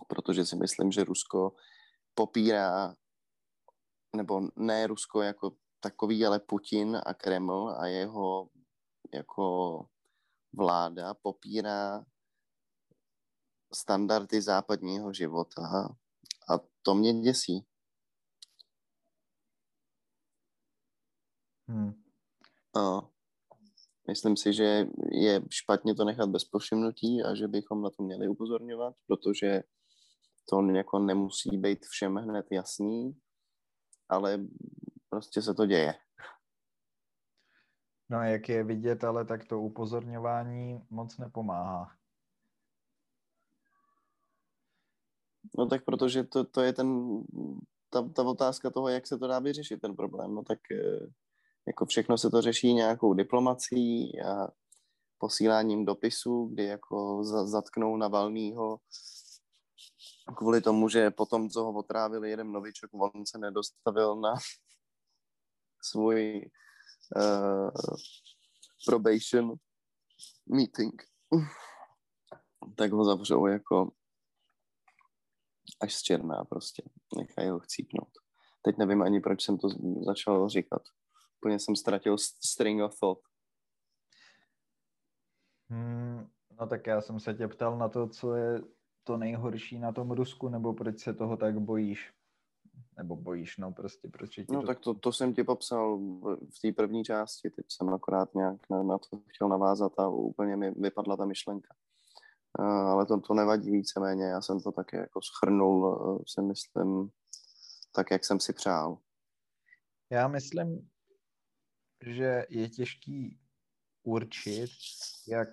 protože 0.08 0.46
si 0.46 0.56
myslím, 0.56 0.92
že 0.92 1.04
Rusko 1.04 1.54
popírá, 2.14 2.94
nebo 4.16 4.40
ne 4.56 4.86
Rusko 4.86 5.22
jako 5.22 5.56
takový, 5.80 6.26
ale 6.26 6.40
Putin 6.40 7.00
a 7.06 7.14
Kreml 7.14 7.74
a 7.78 7.86
jeho 7.86 8.48
jako 9.14 9.86
vláda 10.56 11.14
popírá 11.14 12.04
standardy 13.74 14.42
západního 14.42 15.12
života 15.12 15.62
a 16.48 16.58
to 16.82 16.94
mě 16.94 17.20
děsí. 17.20 17.66
Hmm. 21.68 21.92
No. 22.76 23.12
Myslím 24.08 24.36
si, 24.36 24.52
že 24.52 24.86
je 25.12 25.42
špatně 25.50 25.94
to 25.94 26.04
nechat 26.04 26.28
bez 26.28 26.44
povšimnutí 26.44 27.22
a 27.22 27.34
že 27.34 27.48
bychom 27.48 27.82
na 27.82 27.90
to 27.90 28.02
měli 28.02 28.28
upozorňovat, 28.28 28.94
protože 29.06 29.62
to 30.50 30.62
jako 30.62 30.98
nemusí 30.98 31.58
být 31.58 31.86
všem 31.86 32.16
hned 32.16 32.46
jasný, 32.50 33.20
ale 34.08 34.38
prostě 35.08 35.42
se 35.42 35.54
to 35.54 35.66
děje. 35.66 35.94
No 38.08 38.18
a 38.18 38.24
jak 38.24 38.48
je 38.48 38.64
vidět, 38.64 39.04
ale 39.04 39.24
tak 39.24 39.44
to 39.44 39.60
upozorňování 39.60 40.86
moc 40.90 41.18
nepomáhá. 41.18 41.90
No 45.58 45.66
tak 45.66 45.84
protože 45.84 46.24
to, 46.24 46.44
to 46.44 46.62
je 46.62 46.72
ten, 46.72 47.20
ta, 47.90 48.08
ta 48.08 48.22
otázka 48.22 48.70
toho, 48.70 48.88
jak 48.88 49.06
se 49.06 49.18
to 49.18 49.26
dá 49.26 49.38
vyřešit, 49.38 49.80
ten 49.80 49.96
problém. 49.96 50.34
No 50.34 50.42
tak 50.42 50.58
eh, 50.72 51.06
jako 51.66 51.86
všechno 51.86 52.18
se 52.18 52.30
to 52.30 52.42
řeší 52.42 52.74
nějakou 52.74 53.14
diplomací 53.14 54.20
a 54.20 54.48
posíláním 55.18 55.84
dopisů, 55.84 56.46
kdy 56.52 56.64
jako 56.64 57.24
zatknou 57.24 57.96
Navalnýho 57.96 58.80
kvůli 60.36 60.60
tomu, 60.60 60.88
že 60.88 61.10
potom, 61.10 61.50
co 61.50 61.64
ho 61.64 61.72
otrávili 61.72 62.30
jeden 62.30 62.52
novičok, 62.52 62.90
on 62.94 63.26
se 63.26 63.38
nedostavil 63.38 64.16
na 64.16 64.34
svůj 65.82 66.50
uh, 67.16 67.70
probation 68.86 69.54
meeting, 70.46 71.02
tak 72.76 72.92
ho 72.92 73.04
zavřou 73.04 73.46
jako 73.46 73.92
až 75.80 75.94
z 75.94 76.02
černá 76.02 76.44
prostě. 76.44 76.82
Nechají 77.16 77.48
ho 77.48 77.60
chcípnout. 77.60 78.10
Teď 78.62 78.76
nevím 78.78 79.02
ani, 79.02 79.20
proč 79.20 79.42
jsem 79.42 79.58
to 79.58 79.68
začal 80.06 80.48
říkat. 80.48 80.82
Úplně 81.40 81.58
jsem 81.58 81.76
ztratil 81.76 82.16
string 82.44 82.82
of 82.82 83.00
thought. 83.00 83.22
Hmm, 85.70 86.30
no 86.60 86.66
tak 86.66 86.86
já 86.86 87.00
jsem 87.00 87.20
se 87.20 87.34
tě 87.34 87.48
ptal 87.48 87.78
na 87.78 87.88
to, 87.88 88.08
co 88.08 88.34
je 88.34 88.62
to 89.04 89.16
nejhorší 89.16 89.78
na 89.78 89.92
tom 89.92 90.10
Rusku, 90.10 90.48
nebo 90.48 90.74
proč 90.74 90.98
se 90.98 91.14
toho 91.14 91.36
tak 91.36 91.58
bojíš? 91.58 92.15
Nebo 92.96 93.16
bojíš, 93.16 93.56
no 93.56 93.72
prostě, 93.72 94.08
proč 94.08 94.34
ti 94.34 94.46
No 94.50 94.60
to... 94.60 94.66
tak 94.66 94.80
to, 94.80 94.94
to 94.94 95.12
jsem 95.12 95.34
ti 95.34 95.44
popsal 95.44 95.98
v 96.28 96.60
té 96.62 96.72
první 96.72 97.04
části, 97.04 97.50
teď 97.50 97.66
jsem 97.68 97.94
akorát 97.94 98.34
nějak 98.34 98.70
na, 98.70 98.82
na 98.82 98.98
to 98.98 99.20
chtěl 99.26 99.48
navázat 99.48 99.92
a 99.98 100.08
úplně 100.08 100.56
mi 100.56 100.70
vypadla 100.70 101.16
ta 101.16 101.24
myšlenka. 101.24 101.74
Uh, 102.58 102.66
ale 102.66 103.06
to, 103.06 103.20
to 103.20 103.34
nevadí 103.34 103.70
víceméně, 103.70 104.24
já 104.24 104.40
jsem 104.40 104.60
to 104.60 104.72
také 104.72 104.96
jako 104.96 105.20
schrnul, 105.22 105.86
uh, 105.86 106.22
si 106.26 106.42
myslím, 106.42 107.10
tak, 107.92 108.10
jak 108.10 108.24
jsem 108.24 108.40
si 108.40 108.52
přál. 108.52 108.98
Já 110.10 110.28
myslím, 110.28 110.90
že 112.06 112.46
je 112.48 112.68
těžký 112.68 113.40
určit, 114.02 114.70
jak 115.28 115.48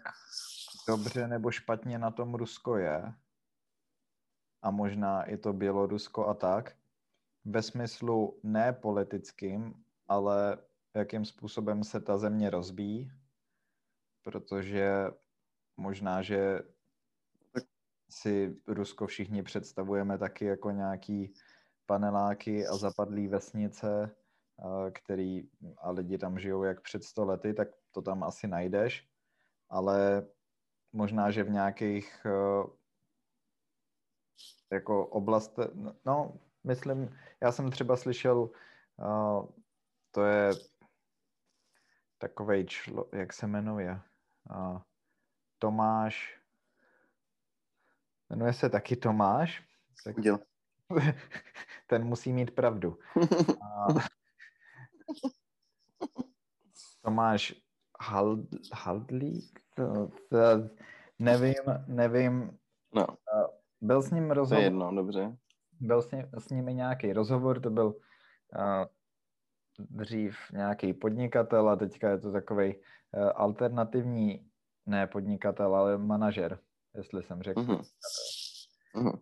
dobře 0.87 1.27
nebo 1.27 1.51
špatně 1.51 1.99
na 1.99 2.11
tom 2.11 2.35
Rusko 2.35 2.77
je. 2.77 3.13
A 4.61 4.71
možná 4.71 5.23
i 5.23 5.37
to 5.37 5.53
Bělorusko 5.53 6.27
a 6.27 6.33
tak. 6.33 6.75
Ve 7.45 7.61
smyslu 7.61 8.39
ne 8.43 8.73
politickým, 8.73 9.83
ale 10.07 10.57
jakým 10.95 11.25
způsobem 11.25 11.83
se 11.83 11.99
ta 11.99 12.17
země 12.17 12.49
rozbíjí. 12.49 13.11
Protože 14.23 15.07
možná, 15.77 16.21
že 16.21 16.59
si 18.09 18.61
Rusko 18.67 19.07
všichni 19.07 19.43
představujeme 19.43 20.17
taky 20.17 20.45
jako 20.45 20.71
nějaký 20.71 21.33
paneláky 21.85 22.67
a 22.67 22.77
zapadlý 22.77 23.27
vesnice, 23.27 24.15
který 24.93 25.49
a 25.77 25.91
lidi 25.91 26.17
tam 26.17 26.39
žijou 26.39 26.63
jak 26.63 26.81
před 26.81 27.03
sto 27.03 27.25
lety, 27.25 27.53
tak 27.53 27.67
to 27.91 28.01
tam 28.01 28.23
asi 28.23 28.47
najdeš, 28.47 29.09
ale 29.69 30.27
možná, 30.93 31.31
že 31.31 31.43
v 31.43 31.49
nějakých 31.49 32.25
jako 34.71 35.07
oblast, 35.07 35.59
no, 36.05 36.39
myslím, 36.63 37.17
já 37.41 37.51
jsem 37.51 37.71
třeba 37.71 37.97
slyšel, 37.97 38.49
to 40.11 40.23
je 40.23 40.51
takovej 42.17 42.65
člo, 42.65 43.09
jak 43.13 43.33
se 43.33 43.47
jmenuje, 43.47 44.01
Tomáš, 45.59 46.39
jmenuje 48.29 48.53
se 48.53 48.69
taky 48.69 48.95
Tomáš, 48.95 49.63
tak, 50.03 50.15
ten 51.87 52.03
musí 52.03 52.33
mít 52.33 52.55
pravdu. 52.55 52.99
A, 53.61 53.87
Tomáš 57.01 57.55
Hald, 57.99 58.45
Haldlík? 58.73 59.59
To, 59.75 60.07
to, 60.29 60.37
nevím, 61.19 61.63
nevím. 61.87 62.59
No. 62.95 63.07
Byl 63.81 64.01
s 64.01 64.11
ním 64.11 64.31
rozhovor. 64.31 64.57
To 64.57 64.61
je 64.61 64.65
jedno, 64.65 64.95
dobře. 64.95 65.37
Byl 65.83 66.01
s, 66.01 66.11
ním, 66.11 66.29
s 66.37 66.49
nimi 66.49 66.73
nějaký 66.73 67.13
rozhovor, 67.13 67.61
to 67.61 67.69
byl 67.69 67.85
uh, 67.87 68.85
dřív 69.79 70.37
nějaký 70.51 70.93
podnikatel 70.93 71.69
a 71.69 71.75
teďka 71.75 72.09
je 72.09 72.17
to 72.17 72.31
takový 72.31 72.75
uh, 72.75 72.81
alternativní, 73.35 74.49
ne 74.85 75.07
podnikatel, 75.07 75.75
ale 75.75 75.97
manažer, 75.97 76.59
jestli 76.95 77.23
jsem 77.23 77.41
řekl. 77.41 77.61
Uh-huh. 77.61 79.19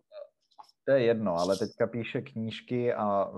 To 0.84 0.92
je 0.92 1.02
jedno, 1.02 1.34
ale 1.34 1.56
teďka 1.56 1.86
píše 1.86 2.20
knížky 2.20 2.94
a 2.94 3.32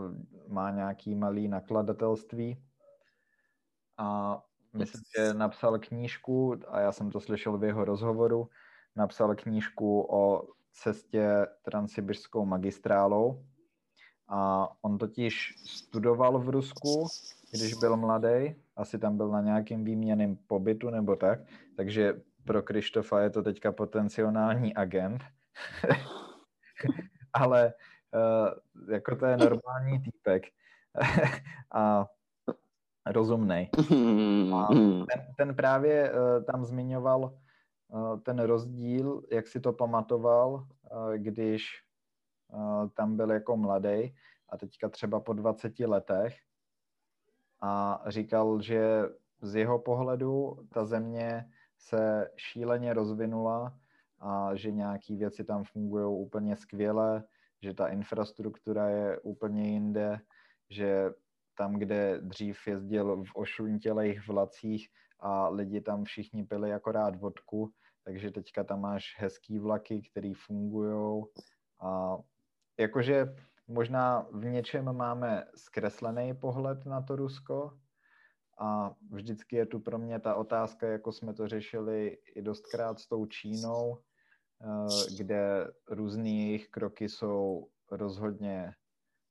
má 0.48 0.70
nějaký 0.70 1.14
malý 1.14 1.48
nakladatelství 1.48 2.64
a 3.96 4.40
myslím, 4.72 5.02
že 5.16 5.34
napsal 5.34 5.78
knížku, 5.78 6.56
a 6.68 6.80
já 6.80 6.92
jsem 6.92 7.10
to 7.10 7.20
slyšel 7.20 7.58
v 7.58 7.64
jeho 7.64 7.84
rozhovoru, 7.84 8.48
napsal 8.96 9.34
knížku 9.34 10.06
o 10.10 10.48
cestě 10.74 11.46
transsibirskou 11.62 12.44
magistrálou 12.44 13.44
a 14.28 14.68
on 14.82 14.98
totiž 14.98 15.54
studoval 15.66 16.38
v 16.38 16.48
Rusku, 16.48 17.06
když 17.50 17.74
byl 17.74 17.96
mladý, 17.96 18.54
asi 18.76 18.98
tam 18.98 19.16
byl 19.16 19.28
na 19.28 19.40
nějakým 19.40 19.84
výměným 19.84 20.36
pobytu 20.36 20.90
nebo 20.90 21.16
tak, 21.16 21.38
takže 21.76 22.20
pro 22.44 22.62
Krištofa 22.62 23.20
je 23.20 23.30
to 23.30 23.42
teďka 23.42 23.72
potenciální 23.72 24.74
agent. 24.74 25.24
Ale 27.32 27.74
uh, 28.14 28.94
jako 28.94 29.16
to 29.16 29.26
je 29.26 29.36
normální 29.36 30.02
týpek. 30.02 30.42
a 31.74 32.06
rozumnej. 33.06 33.70
A 34.54 34.68
ten, 34.68 35.06
ten 35.36 35.54
právě 35.54 36.12
uh, 36.12 36.44
tam 36.44 36.64
zmiňoval 36.64 37.38
ten 38.22 38.38
rozdíl, 38.38 39.22
jak 39.30 39.48
si 39.48 39.60
to 39.60 39.72
pamatoval, 39.72 40.52
uh, 40.54 41.14
když 41.14 41.66
uh, 42.48 42.88
tam 42.88 43.16
byl 43.16 43.30
jako 43.30 43.56
mladý 43.56 44.14
a 44.48 44.56
teďka 44.58 44.88
třeba 44.88 45.20
po 45.20 45.32
20 45.32 45.80
letech 45.80 46.36
a 47.60 48.02
říkal, 48.06 48.60
že 48.60 49.02
z 49.42 49.54
jeho 49.54 49.78
pohledu 49.78 50.56
ta 50.72 50.84
země 50.84 51.50
se 51.78 52.30
šíleně 52.36 52.94
rozvinula 52.94 53.78
a 54.20 54.54
že 54.54 54.70
nějaké 54.70 55.16
věci 55.16 55.44
tam 55.44 55.64
fungují 55.64 56.26
úplně 56.26 56.56
skvěle, 56.56 57.24
že 57.62 57.74
ta 57.74 57.88
infrastruktura 57.88 58.88
je 58.88 59.18
úplně 59.20 59.70
jinde, 59.70 60.20
že 60.70 61.10
tam, 61.56 61.74
kde 61.74 62.20
dřív 62.20 62.66
jezdil 62.66 63.24
v 63.24 63.30
ošuntělejch 63.34 64.28
vlacích 64.28 64.88
a 65.24 65.48
lidi 65.48 65.80
tam 65.80 66.04
všichni 66.04 66.44
pili 66.44 66.72
akorát 66.72 67.16
vodku, 67.16 67.72
takže 68.04 68.30
teďka 68.30 68.64
tam 68.64 68.80
máš 68.80 69.16
hezký 69.18 69.58
vlaky, 69.58 70.02
které 70.10 70.32
fungují 70.46 71.24
a 71.80 72.16
jakože 72.78 73.36
možná 73.68 74.26
v 74.32 74.44
něčem 74.44 74.92
máme 74.92 75.44
zkreslený 75.56 76.34
pohled 76.34 76.86
na 76.86 77.02
to 77.02 77.16
Rusko, 77.16 77.78
A 78.58 78.94
vždycky 79.10 79.56
je 79.56 79.66
tu 79.66 79.80
pro 79.80 79.98
mě 79.98 80.20
ta 80.20 80.34
otázka, 80.34 80.86
jako 80.86 81.12
jsme 81.12 81.34
to 81.34 81.48
řešili 81.48 82.18
i 82.36 82.42
dostkrát 82.42 82.98
s 82.98 83.08
tou 83.08 83.26
Čínou, 83.26 83.98
eh, 83.98 85.14
kde 85.16 85.70
různé 85.90 86.28
jejich 86.28 86.68
kroky 86.68 87.08
jsou 87.08 87.66
rozhodně 87.90 88.74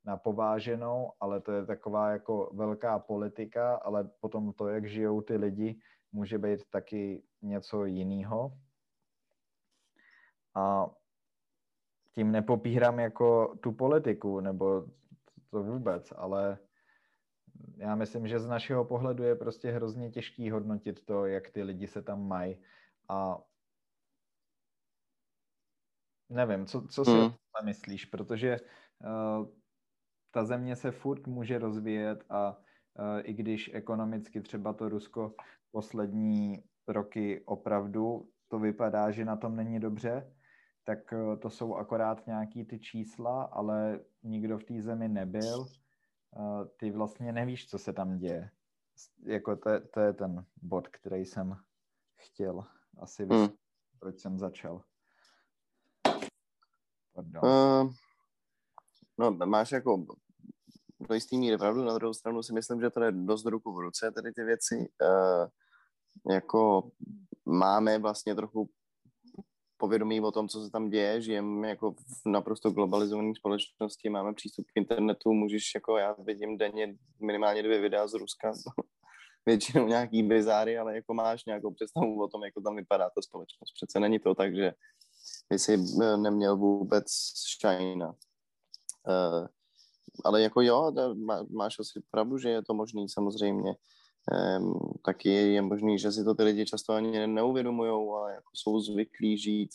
na 0.06 0.18
pováženou, 0.18 1.12
ale 1.20 1.42
to 1.42 1.52
je 1.52 1.66
taková 1.66 2.10
jako 2.12 2.52
velká 2.54 3.00
politika, 3.00 3.76
ale 3.76 4.10
potom 4.20 4.54
to, 4.54 4.68
jak 4.68 4.90
žijou 4.90 5.22
ty 5.22 5.38
lidi, 5.38 5.80
může 6.12 6.38
být 6.38 6.60
taky 6.70 7.24
něco 7.42 7.86
jiného. 7.86 8.58
A 10.56 10.90
tím 12.12 12.32
nepopírám 12.32 13.00
jako 13.00 13.56
tu 13.56 13.72
politiku, 13.72 14.40
nebo 14.40 14.86
to 15.50 15.64
vůbec, 15.64 16.14
ale 16.16 16.58
já 17.78 17.96
myslím, 17.96 18.28
že 18.28 18.40
z 18.40 18.48
našeho 18.48 18.86
pohledu 18.86 19.24
je 19.24 19.36
prostě 19.36 19.72
hrozně 19.72 20.12
těžký 20.12 20.52
hodnotit 20.52 21.06
to, 21.06 21.26
jak 21.26 21.50
ty 21.50 21.64
lidi 21.64 21.88
se 21.88 22.02
tam 22.02 22.28
mají 22.28 22.64
a 23.10 23.38
nevím, 26.30 26.66
co, 26.66 26.82
co 26.88 27.06
si 27.06 27.12
hmm. 27.12 27.32
myslíš, 27.66 28.06
protože 28.06 28.58
uh, 28.60 29.48
ta 30.34 30.46
země 30.46 30.76
se 30.76 30.92
furt 30.92 31.28
může 31.28 31.60
rozvíjet 31.60 32.24
a 32.30 32.58
uh, 32.58 33.20
i 33.24 33.34
když 33.34 33.72
ekonomicky 33.74 34.42
třeba 34.42 34.74
to 34.74 34.90
Rusko 34.90 35.36
poslední 35.72 36.64
roky 36.88 37.44
opravdu 37.46 38.30
to 38.48 38.60
vypadá, 38.60 39.12
že 39.12 39.26
na 39.26 39.36
tom 39.36 39.56
není 39.56 39.80
dobře, 39.80 40.34
tak 40.84 41.00
uh, 41.12 41.40
to 41.40 41.50
jsou 41.50 41.76
akorát 41.76 42.28
nějaký 42.28 42.66
ty 42.66 42.80
čísla, 42.80 43.44
ale 43.44 44.00
nikdo 44.24 44.58
v 44.58 44.64
té 44.64 44.82
zemi 44.82 45.08
nebyl 45.08 45.60
uh, 45.60 46.66
ty 46.78 46.92
vlastně 46.92 47.32
nevíš, 47.32 47.70
co 47.70 47.78
se 47.80 47.94
tam 47.94 48.18
děje. 48.18 48.50
Jako 49.26 49.56
to, 49.56 49.70
to 49.94 50.00
je 50.00 50.14
ten 50.14 50.46
bod, 50.62 50.88
který 50.88 51.26
jsem 51.26 51.58
chtěl 52.16 52.64
asi 53.00 53.26
hmm. 53.26 53.48
proč 54.00 54.20
jsem 54.20 54.40
začal. 54.40 54.82
Uh, 57.44 57.92
no, 59.18 59.32
máš 59.32 59.72
jako 59.72 60.06
do 61.08 61.14
jistý 61.14 61.38
míry 61.38 61.58
pravdu, 61.58 61.84
na 61.84 61.94
druhou 61.94 62.14
stranu 62.14 62.44
si 62.44 62.54
myslím, 62.54 62.82
že 62.82 62.90
to 62.90 63.04
je 63.04 63.12
dost 63.12 63.46
ruku 63.46 63.74
v 63.74 63.80
ruce, 63.80 64.12
tady 64.12 64.32
ty 64.32 64.44
věci. 64.44 64.76
Uh, 64.78 65.48
jako 66.34 66.92
máme 67.46 68.00
vlastně 68.00 68.36
trochu 68.36 68.70
povědomí 69.78 70.22
o 70.22 70.32
tom, 70.32 70.48
co 70.48 70.64
se 70.64 70.72
tam 70.72 70.90
děje, 70.90 71.22
žijeme 71.22 71.70
jako 71.70 71.92
v 71.92 72.26
naprosto 72.26 72.72
globalizované 72.72 73.36
společnosti, 73.36 74.10
máme 74.10 74.34
přístup 74.34 74.66
k 74.66 74.78
internetu, 74.78 75.34
můžeš 75.34 75.72
jako 75.76 75.98
já 75.98 76.16
vidím 76.20 76.58
denně 76.58 76.96
minimálně 77.20 77.64
dvě 77.64 77.82
videa 77.82 78.08
z 78.08 78.14
Ruska, 78.14 78.54
většinou 79.46 79.88
nějaký 79.88 80.24
bizáry, 80.24 80.78
ale 80.78 80.96
jako 80.96 81.14
máš 81.14 81.46
nějakou 81.46 81.74
představu 81.74 82.24
o 82.24 82.28
tom, 82.28 82.44
jak 82.44 82.54
to 82.54 82.62
tam 82.62 82.76
vypadá 82.76 83.10
ta 83.10 83.22
společnost. 83.22 83.74
Přece 83.76 84.00
není 84.00 84.20
to 84.20 84.36
tak, 84.36 84.56
že 84.56 84.74
by 85.50 85.60
si 85.60 85.74
eh, 85.74 86.18
neměl 86.18 86.58
vůbec 86.58 87.06
šajna. 87.60 88.08
Uh, 88.08 89.48
ale 90.24 90.42
jako 90.42 90.62
jo, 90.62 90.92
má, 91.14 91.44
máš 91.50 91.80
asi 91.80 92.04
pravdu, 92.12 92.38
že 92.38 92.50
je 92.50 92.64
to 92.64 92.74
možný 92.74 93.10
samozřejmě. 93.10 93.76
Um, 94.58 94.80
taky 95.06 95.30
je 95.30 95.62
možný, 95.62 96.00
že 96.00 96.12
si 96.12 96.24
to 96.24 96.36
ty 96.36 96.44
lidi 96.44 96.66
často 96.66 96.94
ani 96.94 97.28
neuvědomují, 97.28 97.92
ale 97.92 98.34
jako 98.34 98.50
jsou 98.54 98.80
zvyklí 98.80 99.38
žít 99.38 99.70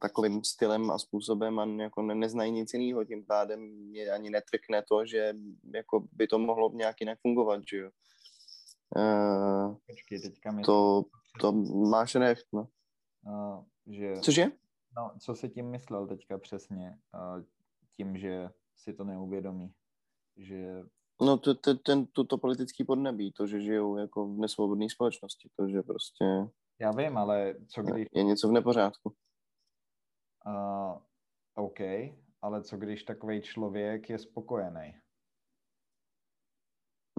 takovým 0.00 0.44
stylem 0.44 0.90
a 0.90 0.98
způsobem 0.98 1.58
a 1.58 1.82
jako 1.82 2.02
ne, 2.02 2.14
neznají 2.14 2.52
nic 2.52 2.74
jiného, 2.74 3.04
tím 3.04 3.24
pádem 3.26 3.60
mě 3.60 4.10
ani 4.10 4.30
netrkne 4.30 4.82
to, 4.88 5.06
že 5.06 5.34
jako 5.74 6.04
by 6.12 6.26
to 6.26 6.38
mohlo 6.38 6.70
nějak 6.74 7.00
jinak 7.00 7.18
fungovat, 7.20 7.62
že 7.70 7.76
jo. 7.76 7.90
Uh, 8.96 9.76
Počkej, 9.86 10.20
teďka 10.20 10.52
mi... 10.52 10.62
To, 10.62 11.04
to 11.40 11.52
máš 11.90 12.14
recht, 12.14 12.46
no. 12.52 12.68
Uh, 13.26 13.64
že... 13.86 14.20
Cože? 14.20 14.46
No, 14.96 15.10
co 15.20 15.34
si 15.34 15.48
tím 15.48 15.70
myslel 15.70 16.06
teďka 16.06 16.38
přesně, 16.38 16.98
uh, 17.14 17.42
tím, 17.96 18.18
že 18.18 18.50
si 18.76 18.94
to 18.94 19.04
neuvědomí, 19.04 19.74
že 20.36 20.84
No 21.22 21.38
to, 21.38 21.54
to, 21.54 21.74
ten, 21.74 22.06
tuto 22.06 22.38
politický 22.38 22.84
podnebí, 22.84 23.32
to, 23.32 23.46
že 23.46 23.60
žijou 23.60 23.96
jako 23.96 24.26
v 24.26 24.38
nesvobodné 24.38 24.90
společnosti, 24.90 25.50
to, 25.56 25.68
že 25.68 25.82
prostě... 25.82 26.24
Já 26.78 26.90
vím, 26.90 27.18
ale 27.18 27.54
co 27.68 27.82
když... 27.82 28.06
Je 28.12 28.22
něco 28.22 28.48
v 28.48 28.52
nepořádku. 28.52 29.14
Uh, 30.46 30.98
OK, 31.54 31.80
ale 32.42 32.62
co 32.62 32.76
když 32.76 33.02
takový 33.02 33.42
člověk 33.42 34.10
je 34.10 34.18
spokojený? 34.18 34.94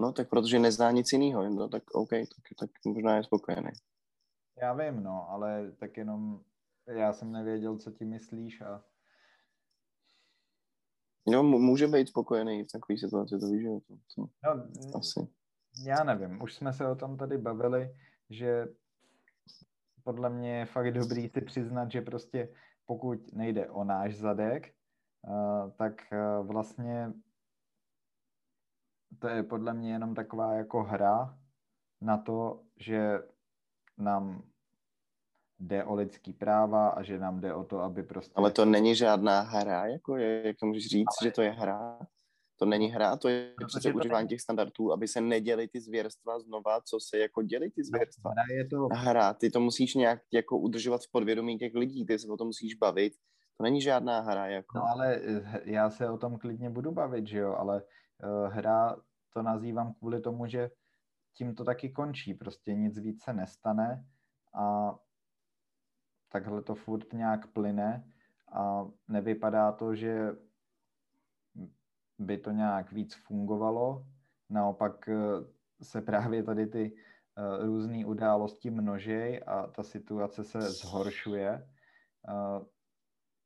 No 0.00 0.12
tak 0.12 0.28
protože 0.28 0.58
nezná 0.58 0.90
nic 0.90 1.12
jiného, 1.12 1.50
no 1.50 1.68
tak 1.68 1.82
OK, 1.94 2.10
tak, 2.10 2.58
tak 2.58 2.70
možná 2.86 3.16
je 3.16 3.24
spokojený. 3.24 3.70
Já 4.62 4.72
vím, 4.72 5.02
no, 5.02 5.30
ale 5.30 5.72
tak 5.72 5.96
jenom 5.96 6.44
já 6.86 7.12
jsem 7.12 7.32
nevěděl, 7.32 7.78
co 7.78 7.90
ti 7.90 8.04
myslíš 8.04 8.60
a 8.60 8.84
No, 11.28 11.42
může 11.42 11.86
být 11.86 12.08
spokojený 12.08 12.64
v 12.64 12.72
takové 12.72 12.98
situaci, 12.98 13.38
to 13.38 13.46
víš, 13.46 13.62
že 13.62 13.68
to, 13.68 13.96
to 14.14 14.28
no, 14.46 14.98
asi. 14.98 15.28
Já 15.84 16.04
nevím, 16.04 16.42
už 16.42 16.54
jsme 16.54 16.72
se 16.72 16.88
o 16.88 16.94
tom 16.94 17.16
tady 17.16 17.38
bavili, 17.38 17.96
že 18.30 18.66
podle 20.04 20.30
mě 20.30 20.58
je 20.58 20.66
fakt 20.66 20.94
dobrý 20.94 21.28
si 21.28 21.40
přiznat, 21.40 21.90
že 21.90 22.00
prostě 22.00 22.48
pokud 22.86 23.32
nejde 23.32 23.70
o 23.70 23.84
náš 23.84 24.16
zadek, 24.16 24.74
uh, 25.28 25.70
tak 25.70 25.92
uh, 26.12 26.46
vlastně 26.46 27.12
to 29.18 29.28
je 29.28 29.42
podle 29.42 29.74
mě 29.74 29.92
jenom 29.92 30.14
taková 30.14 30.54
jako 30.54 30.82
hra 30.82 31.38
na 32.00 32.18
to, 32.18 32.62
že 32.76 33.18
nám 33.98 34.42
jde 35.58 35.84
o 35.84 35.94
lidský 35.94 36.32
práva 36.32 36.88
a 36.88 37.02
že 37.02 37.18
nám 37.18 37.40
jde 37.40 37.54
o 37.54 37.64
to, 37.64 37.80
aby 37.80 38.02
prostě... 38.02 38.32
Ale 38.36 38.50
to 38.50 38.64
není 38.64 38.94
žádná 38.94 39.40
hra, 39.40 39.86
jako 39.86 40.16
je, 40.16 40.46
jak 40.46 40.56
to 40.60 40.66
můžeš 40.66 40.86
říct, 40.86 41.22
Ale... 41.22 41.28
že 41.28 41.32
to 41.32 41.42
je 41.42 41.50
hra? 41.50 41.98
To 42.58 42.66
není 42.66 42.88
hra, 42.88 43.16
to 43.16 43.28
je 43.28 43.54
no, 43.60 43.66
přece 43.66 43.92
užívání 43.92 44.28
těch 44.28 44.40
standardů, 44.40 44.92
aby 44.92 45.08
se 45.08 45.20
neděli 45.20 45.68
ty 45.68 45.80
zvěrstva 45.80 46.40
znova, 46.40 46.80
co 46.80 46.98
se 47.00 47.18
jako 47.18 47.42
děli 47.42 47.70
ty 47.70 47.84
zvěrstva. 47.84 48.30
Hra 48.30 48.44
je 48.50 48.66
to... 48.68 48.88
Hra, 48.92 49.34
ty 49.34 49.50
to 49.50 49.60
musíš 49.60 49.94
nějak 49.94 50.20
jako 50.32 50.58
udržovat 50.58 51.00
v 51.02 51.10
podvědomí 51.12 51.58
těch 51.58 51.74
lidí, 51.74 52.06
ty 52.06 52.18
se 52.18 52.28
o 52.28 52.36
tom 52.36 52.46
musíš 52.46 52.74
bavit. 52.74 53.12
To 53.56 53.62
není 53.62 53.80
žádná 53.80 54.20
hra, 54.20 54.46
jako. 54.46 54.78
No 54.78 54.84
ale 54.84 55.16
eh, 55.16 55.60
já 55.64 55.90
se 55.90 56.10
o 56.10 56.18
tom 56.18 56.38
klidně 56.38 56.70
budu 56.70 56.92
bavit, 56.92 57.26
že 57.26 57.38
jo, 57.38 57.54
ale 57.54 57.82
uh, 57.82 58.52
hra 58.52 58.96
to 59.32 59.42
nazývám 59.42 59.94
kvůli 59.94 60.20
tomu, 60.20 60.46
že 60.46 60.70
tím 61.36 61.54
to 61.54 61.64
taky 61.64 61.90
končí, 61.90 62.34
prostě 62.34 62.74
nic 62.74 62.98
víc 62.98 63.22
se 63.22 63.32
nestane 63.32 64.04
a 64.54 64.94
takhle 66.28 66.62
to 66.62 66.74
furt 66.74 67.12
nějak 67.12 67.46
plyne 67.46 68.04
a 68.52 68.86
nevypadá 69.08 69.72
to, 69.72 69.94
že 69.94 70.32
by 72.18 72.38
to 72.38 72.50
nějak 72.50 72.92
víc 72.92 73.14
fungovalo. 73.14 74.06
Naopak 74.50 75.08
eh, 75.08 75.14
se 75.82 76.02
právě 76.02 76.42
tady 76.42 76.66
ty 76.66 76.96
eh, 76.96 77.66
různé 77.66 78.06
události 78.06 78.70
množej 78.70 79.42
a 79.46 79.66
ta 79.66 79.82
situace 79.82 80.44
se 80.44 80.60
zhoršuje. 80.60 81.68
Eh, 82.28 82.64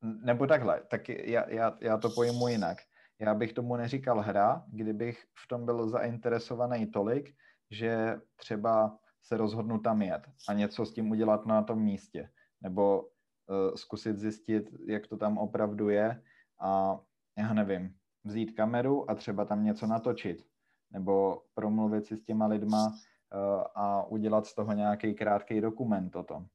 nebo 0.03 0.47
takhle, 0.47 0.83
tak 0.91 1.09
já, 1.09 1.51
já, 1.51 1.77
já 1.81 1.97
to 1.97 2.11
pojmu 2.11 2.49
jinak. 2.49 2.79
Já 3.19 3.35
bych 3.35 3.53
tomu 3.53 3.77
neříkal 3.77 4.21
hra, 4.21 4.65
kdybych 4.69 5.25
v 5.45 5.49
tom 5.49 5.65
byl 5.65 5.89
zainteresovaný 5.89 6.87
tolik, 6.87 7.35
že 7.71 8.21
třeba 8.37 8.99
se 9.23 9.37
rozhodnu 9.37 9.79
tam 9.79 10.03
jet 10.03 10.23
a 10.49 10.53
něco 10.53 10.87
s 10.87 10.93
tím 10.93 11.11
udělat 11.11 11.47
na 11.47 11.63
tom 11.63 11.83
místě 11.83 12.31
nebo 12.61 13.03
uh, 13.03 13.75
zkusit 13.75 14.19
zjistit, 14.19 14.75
jak 14.87 15.07
to 15.07 15.17
tam 15.17 15.39
opravdu 15.39 15.89
je 15.89 16.23
a 16.61 17.01
já 17.39 17.55
nevím, 17.55 17.95
vzít 18.25 18.53
kameru 18.53 19.11
a 19.11 19.15
třeba 19.15 19.45
tam 19.45 19.65
něco 19.65 19.87
natočit, 19.87 20.47
nebo 20.91 21.43
promluvit 21.55 22.07
si 22.07 22.17
s 22.17 22.23
těma 22.23 22.47
lidma 22.47 22.87
uh, 22.87 23.65
a 23.75 24.07
udělat 24.07 24.47
z 24.47 24.55
toho 24.55 24.73
nějaký 24.73 25.15
krátký 25.15 25.61
dokument 25.61 26.17
o 26.17 26.23
tom. 26.23 26.47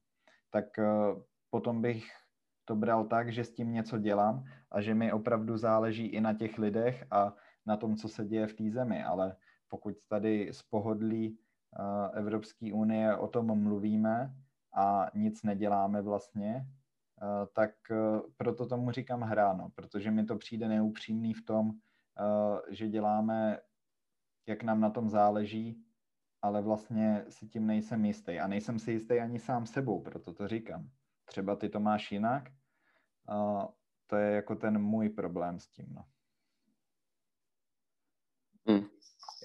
Tak 0.49 0.66
uh, 0.78 1.22
potom 1.49 1.82
bych 1.82 2.06
to 2.66 2.76
bral 2.76 3.06
tak, 3.06 3.34
že 3.34 3.43
s 3.43 3.53
tím 3.53 3.74
něco 3.74 3.97
dělám 3.97 4.43
a 4.72 4.82
že 4.82 4.93
mi 4.93 5.12
opravdu 5.12 5.58
záleží 5.58 6.06
i 6.06 6.22
na 6.22 6.34
těch 6.34 6.58
lidech 6.58 7.06
a 7.12 7.36
na 7.66 7.78
tom, 7.78 7.95
co 7.95 8.10
se 8.10 8.26
děje 8.26 8.47
v 8.47 8.53
té 8.53 8.72
zemi, 8.72 9.03
ale 9.03 9.36
pokud 9.70 9.95
tady 10.08 10.53
z 10.53 10.62
pohodlí 10.62 11.38
uh, 11.80 12.18
Evropské 12.18 12.74
unie 12.74 13.18
o 13.18 13.28
tom 13.28 13.64
mluvíme, 13.64 14.36
a 14.76 15.09
nic 15.13 15.43
neděláme 15.43 16.01
vlastně, 16.01 16.67
eh, 17.21 17.47
tak 17.53 17.71
eh, 17.91 17.95
proto 18.38 18.67
tomu 18.67 18.91
říkám 18.91 19.21
hráno, 19.21 19.69
protože 19.76 20.11
mi 20.11 20.26
to 20.26 20.38
přijde 20.38 20.67
neupřímný 20.67 21.34
v 21.34 21.45
tom, 21.45 21.71
eh, 21.71 22.76
že 22.76 22.88
děláme, 22.88 23.59
jak 24.47 24.63
nám 24.63 24.80
na 24.80 24.89
tom 24.89 25.09
záleží, 25.09 25.86
ale 26.41 26.61
vlastně 26.61 27.26
si 27.30 27.47
tím 27.47 27.67
nejsem 27.67 28.05
jistý. 28.05 28.39
A 28.39 28.47
nejsem 28.47 28.80
si 28.80 28.91
jistý 28.91 29.19
ani 29.19 29.39
sám 29.39 29.65
sebou, 29.65 30.01
proto 30.01 30.34
to 30.34 30.47
říkám. 30.47 30.89
Třeba 31.26 31.55
ty 31.55 31.69
to 31.69 31.80
máš 31.80 32.11
jinak, 32.11 32.43
to 34.07 34.15
je 34.15 34.36
jako 34.36 34.55
ten 34.55 34.82
můj 34.82 35.09
problém 35.09 35.59
s 35.59 35.67
tím. 35.67 35.86
No. 35.89 36.05
Hmm. 38.67 38.86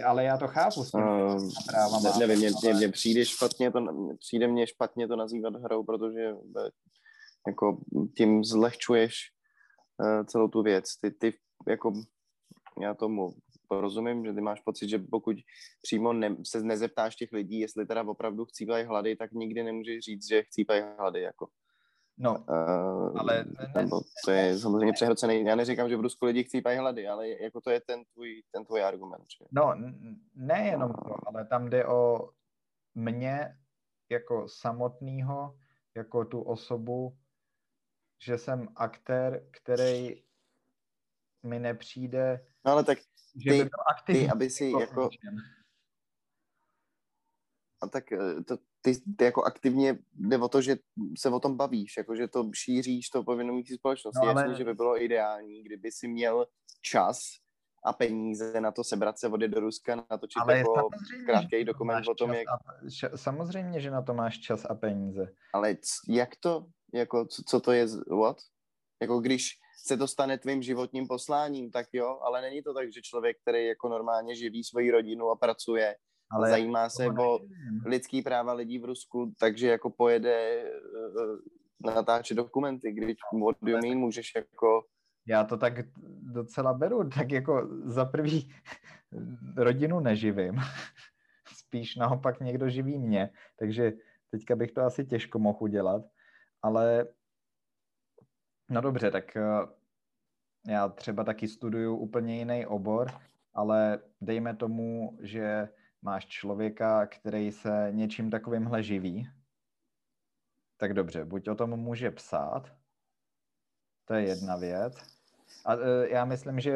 Ale 0.03 0.24
já 0.24 0.38
to 0.38 0.48
chápu 0.48 0.84
s 0.84 0.90
tím 0.90 1.01
uh, 1.01 2.18
nevím, 2.18 2.38
mě, 2.38 2.51
mě, 2.62 2.74
mě, 2.74 2.88
přijde 2.88 3.24
špatně 3.24 3.70
to, 3.70 3.80
přijde 4.18 4.48
mě 4.48 4.66
špatně 4.66 5.09
to 5.09 5.16
nazývat 5.16 5.55
hrou, 5.55 5.84
protože 5.84 6.28
eh, 6.30 6.70
jako 7.46 7.80
tím 8.16 8.44
zlehčuješ 8.44 9.14
uh, 9.98 10.24
celou 10.24 10.48
tu 10.48 10.62
věc. 10.62 10.96
Ty, 10.96 11.11
ty 11.11 11.34
jako, 11.68 11.92
já 12.82 12.94
tomu 12.94 13.34
porozumím, 13.68 14.24
že 14.24 14.32
ty 14.32 14.40
máš 14.40 14.61
pocit, 14.61 14.88
že 14.88 14.98
pokud 14.98 15.36
přímo 15.82 16.12
ne, 16.12 16.36
se 16.46 16.62
nezeptáš 16.62 17.16
těch 17.16 17.32
lidí, 17.32 17.61
jestli 17.61 17.86
teda 17.86 18.03
opravdu 18.03 18.44
chcípají 18.44 18.84
hlady, 18.84 19.16
tak 19.16 19.32
nikdy 19.32 19.62
nemůžeš 19.62 20.05
říct, 20.05 20.28
že 20.28 20.42
chcípají 20.42 20.82
hlady, 20.98 21.20
jako. 21.20 21.48
No, 22.19 22.39
uh, 22.39 23.21
ale... 23.21 23.45
Ne, 23.75 23.89
to 24.25 24.31
je 24.31 24.59
samozřejmě 24.59 24.93
přehrocený. 24.93 25.45
Já 25.45 25.55
neříkám, 25.55 25.89
že 25.89 25.97
v 25.97 26.01
Rusku 26.01 26.27
lidi 26.27 26.45
chcípají 26.45 26.79
hlady, 26.79 27.09
ale 27.09 27.29
jako 27.29 27.61
to 27.61 27.71
je 27.71 27.81
ten 27.81 28.05
tvůj, 28.05 28.43
ten 28.51 28.65
tvůj 28.65 28.85
argument. 28.85 29.25
Že? 29.39 29.45
No, 29.51 29.75
nejenom 30.35 30.93
to, 30.93 31.15
ale 31.27 31.47
tam 31.47 31.71
jde 31.71 31.87
o 31.87 32.31
mě 32.95 33.57
jako 34.11 34.49
samotného, 34.49 35.59
jako 35.97 36.25
tu 36.25 36.43
osobu, 36.43 37.17
že 38.23 38.39
jsem 38.39 38.69
aktér, 38.77 39.47
který 39.51 40.23
mi 41.43 41.59
nepřijde... 41.59 42.47
No 42.65 42.73
ale 42.73 42.85
tak 42.85 42.99
že 43.37 43.51
ty, 43.51 43.59
by 43.59 43.65
byl 43.65 43.85
aktivní. 43.91 44.21
Ty, 44.21 44.31
aby 44.31 44.51
si 44.51 44.65
jako... 44.65 44.81
jako 44.81 45.11
a 47.81 47.89
tak 47.89 48.12
eh, 48.12 48.43
to, 48.47 48.57
ty, 48.83 49.01
ty 49.16 49.24
jako 49.24 49.43
aktivně 49.43 49.99
jde 50.14 50.39
o 50.39 50.49
to, 50.49 50.62
že 50.62 50.76
se 51.18 51.28
o 51.28 51.41
tom 51.41 51.57
bavíš, 51.57 51.97
jako 51.97 52.16
že 52.16 52.28
to 52.28 52.51
šíříš, 52.55 53.09
to 53.09 53.24
povědomící 53.24 53.74
společnosti. 53.74 54.26
No, 54.26 54.31
ale... 54.31 54.43
Jasně, 54.43 54.57
že 54.57 54.64
by 54.64 54.74
bylo 54.74 55.03
ideální, 55.03 55.62
kdyby 55.62 55.93
si 55.93 56.09
měl 56.09 56.47
čas 56.83 57.18
a 57.85 57.93
peníze 57.93 58.61
na 58.61 58.72
to 58.72 58.85
sebrat 58.85 59.18
se 59.18 59.28
vody 59.28 59.49
do 59.49 59.61
Ruska, 59.61 60.07
natočit 60.11 60.43
ale 60.43 60.59
jako 60.59 60.89
krátký 61.26 61.64
dokument 61.64 62.09
o 62.09 62.14
tom, 62.14 62.33
jak... 62.33 62.49
A, 62.49 62.59
samozřejmě, 63.16 63.81
že 63.81 63.91
na 63.91 64.03
to 64.03 64.14
máš 64.14 64.39
čas 64.39 64.66
a 64.70 64.74
peníze. 64.74 65.33
Ale 65.53 65.76
jak 66.09 66.37
to, 66.41 66.66
jako, 66.95 67.26
co, 67.26 67.43
co 67.47 67.61
to 67.61 67.72
je, 67.72 67.87
what? 68.20 68.37
Jako 69.03 69.20
když 69.20 69.51
se 69.85 69.97
to 69.97 70.09
stane 70.09 70.39
tvým 70.39 70.62
životním 70.62 71.09
posláním, 71.09 71.70
tak 71.70 71.87
jo, 71.93 72.18
ale 72.22 72.43
není 72.43 72.62
to 72.62 72.74
tak, 72.74 72.93
že 72.93 73.01
člověk, 73.03 73.37
který 73.43 73.66
jako 73.66 73.89
normálně 73.89 74.37
živí 74.37 74.64
svoji 74.64 74.91
rodinu 74.91 75.31
a 75.31 75.37
pracuje, 75.37 75.97
ale 76.31 76.51
zajímá 76.51 76.89
se 76.89 77.09
o 77.09 77.39
lidský 77.87 78.22
práva 78.22 78.53
lidí 78.53 78.78
v 78.78 78.85
Rusku, 78.85 79.35
takže 79.39 79.68
jako 79.68 79.91
pojede 79.91 80.64
uh, 81.85 81.95
natáčet 81.95 82.37
dokumenty, 82.37 82.93
když 82.93 83.16
you 83.66 83.78
mean, 83.83 83.99
můžeš 83.99 84.35
jako... 84.35 84.85
Já 85.26 85.45
to 85.45 85.57
tak 85.57 85.72
docela 86.22 86.74
beru, 86.74 87.09
tak 87.09 87.31
jako 87.31 87.68
za 87.85 88.05
prvý 88.05 88.53
rodinu 89.57 90.01
neživím, 90.01 90.61
spíš 91.57 91.97
naopak 91.97 92.41
někdo 92.41 92.68
živí 92.68 92.99
mě, 92.99 93.31
takže 93.59 93.93
teďka 94.31 94.57
bych 94.57 94.72
to 94.72 94.83
asi 94.83 95.05
těžko 95.05 95.39
mohl 95.39 95.59
udělat, 95.61 96.03
ale 96.62 97.07
No 98.70 98.81
dobře, 98.81 99.11
tak 99.11 99.37
eh, 99.37 99.43
já 100.68 100.89
třeba 100.89 101.24
taky 101.24 101.49
studuju 101.49 101.97
úplně 101.97 102.37
jiný 102.37 102.66
obor, 102.66 103.11
ale 103.55 103.99
dejme 104.20 104.57
tomu, 104.57 105.18
že 105.20 105.68
máš 106.03 106.26
člověka, 106.26 107.07
který 107.07 107.53
se 107.53 107.88
něčím 107.90 108.30
takovýmhle 108.30 108.82
živí, 108.82 109.28
tak 110.76 110.94
dobře, 110.94 111.24
buď 111.24 111.48
o 111.48 111.55
tom 111.55 111.76
může 111.76 112.11
psát, 112.11 112.76
to 114.05 114.14
je 114.14 114.22
jedna 114.22 114.57
věc. 114.57 114.94
A 115.64 115.74
eh, 115.74 116.09
já 116.09 116.24
myslím, 116.24 116.61
že 116.61 116.74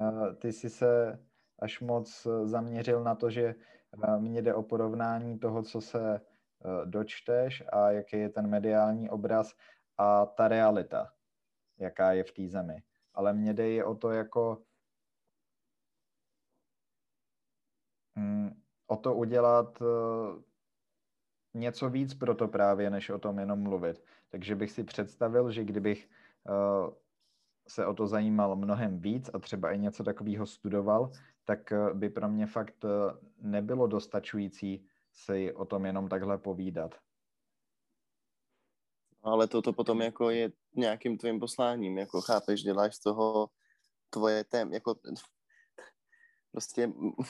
eh, 0.00 0.34
ty 0.34 0.52
jsi 0.52 0.70
se 0.70 1.18
až 1.58 1.80
moc 1.80 2.26
zaměřil 2.44 3.04
na 3.04 3.14
to, 3.14 3.30
že 3.30 3.54
mně 4.18 4.42
jde 4.42 4.54
o 4.54 4.62
porovnání 4.62 5.38
toho, 5.38 5.62
co 5.62 5.80
se 5.80 6.20
dočteš 6.84 7.62
a 7.72 7.90
jaký 7.90 8.16
je 8.16 8.28
ten 8.28 8.46
mediální 8.46 9.10
obraz 9.10 9.54
a 9.98 10.26
ta 10.26 10.48
realita, 10.48 11.12
jaká 11.78 12.12
je 12.12 12.24
v 12.24 12.32
té 12.32 12.48
zemi. 12.48 12.82
Ale 13.14 13.32
mě 13.32 13.54
jde 13.54 13.84
o 13.84 13.94
to 13.94 14.10
jako 14.10 14.62
mm, 18.07 18.07
o 18.86 18.96
to 18.96 19.14
udělat 19.14 19.80
uh, 19.80 19.86
něco 21.54 21.90
víc 21.90 22.14
pro 22.14 22.34
to 22.34 22.48
právě, 22.48 22.90
než 22.90 23.10
o 23.10 23.18
tom 23.18 23.38
jenom 23.38 23.60
mluvit. 23.60 24.04
Takže 24.28 24.54
bych 24.54 24.70
si 24.70 24.84
představil, 24.84 25.50
že 25.50 25.64
kdybych 25.64 26.08
uh, 26.48 26.94
se 27.68 27.86
o 27.86 27.94
to 27.94 28.06
zajímal 28.06 28.56
mnohem 28.56 29.00
víc 29.00 29.30
a 29.34 29.38
třeba 29.38 29.72
i 29.72 29.78
něco 29.78 30.04
takového 30.04 30.46
studoval, 30.46 31.10
tak 31.44 31.72
uh, 31.72 31.98
by 31.98 32.10
pro 32.10 32.28
mě 32.28 32.46
fakt 32.46 32.84
nebylo 33.40 33.86
dostačující 33.86 34.86
si 35.12 35.54
o 35.54 35.64
tom 35.64 35.86
jenom 35.86 36.08
takhle 36.08 36.38
povídat 36.38 36.94
ale 39.22 39.48
toto 39.48 39.72
potom 39.72 40.00
jako 40.00 40.30
je 40.30 40.52
nějakým 40.74 41.18
tvým 41.18 41.40
posláním, 41.40 41.98
jako 41.98 42.20
chápeš, 42.20 42.62
děláš 42.62 42.96
z 42.96 43.00
toho 43.00 43.50
tvoje 44.10 44.44
tém, 44.44 44.72
jako 44.72 44.94
prostě 46.52 46.82
eh, 46.84 47.24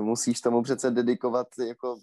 musíš 0.00 0.40
tomu 0.40 0.62
přece 0.62 0.90
dedikovat 0.90 1.48
jako 1.68 1.98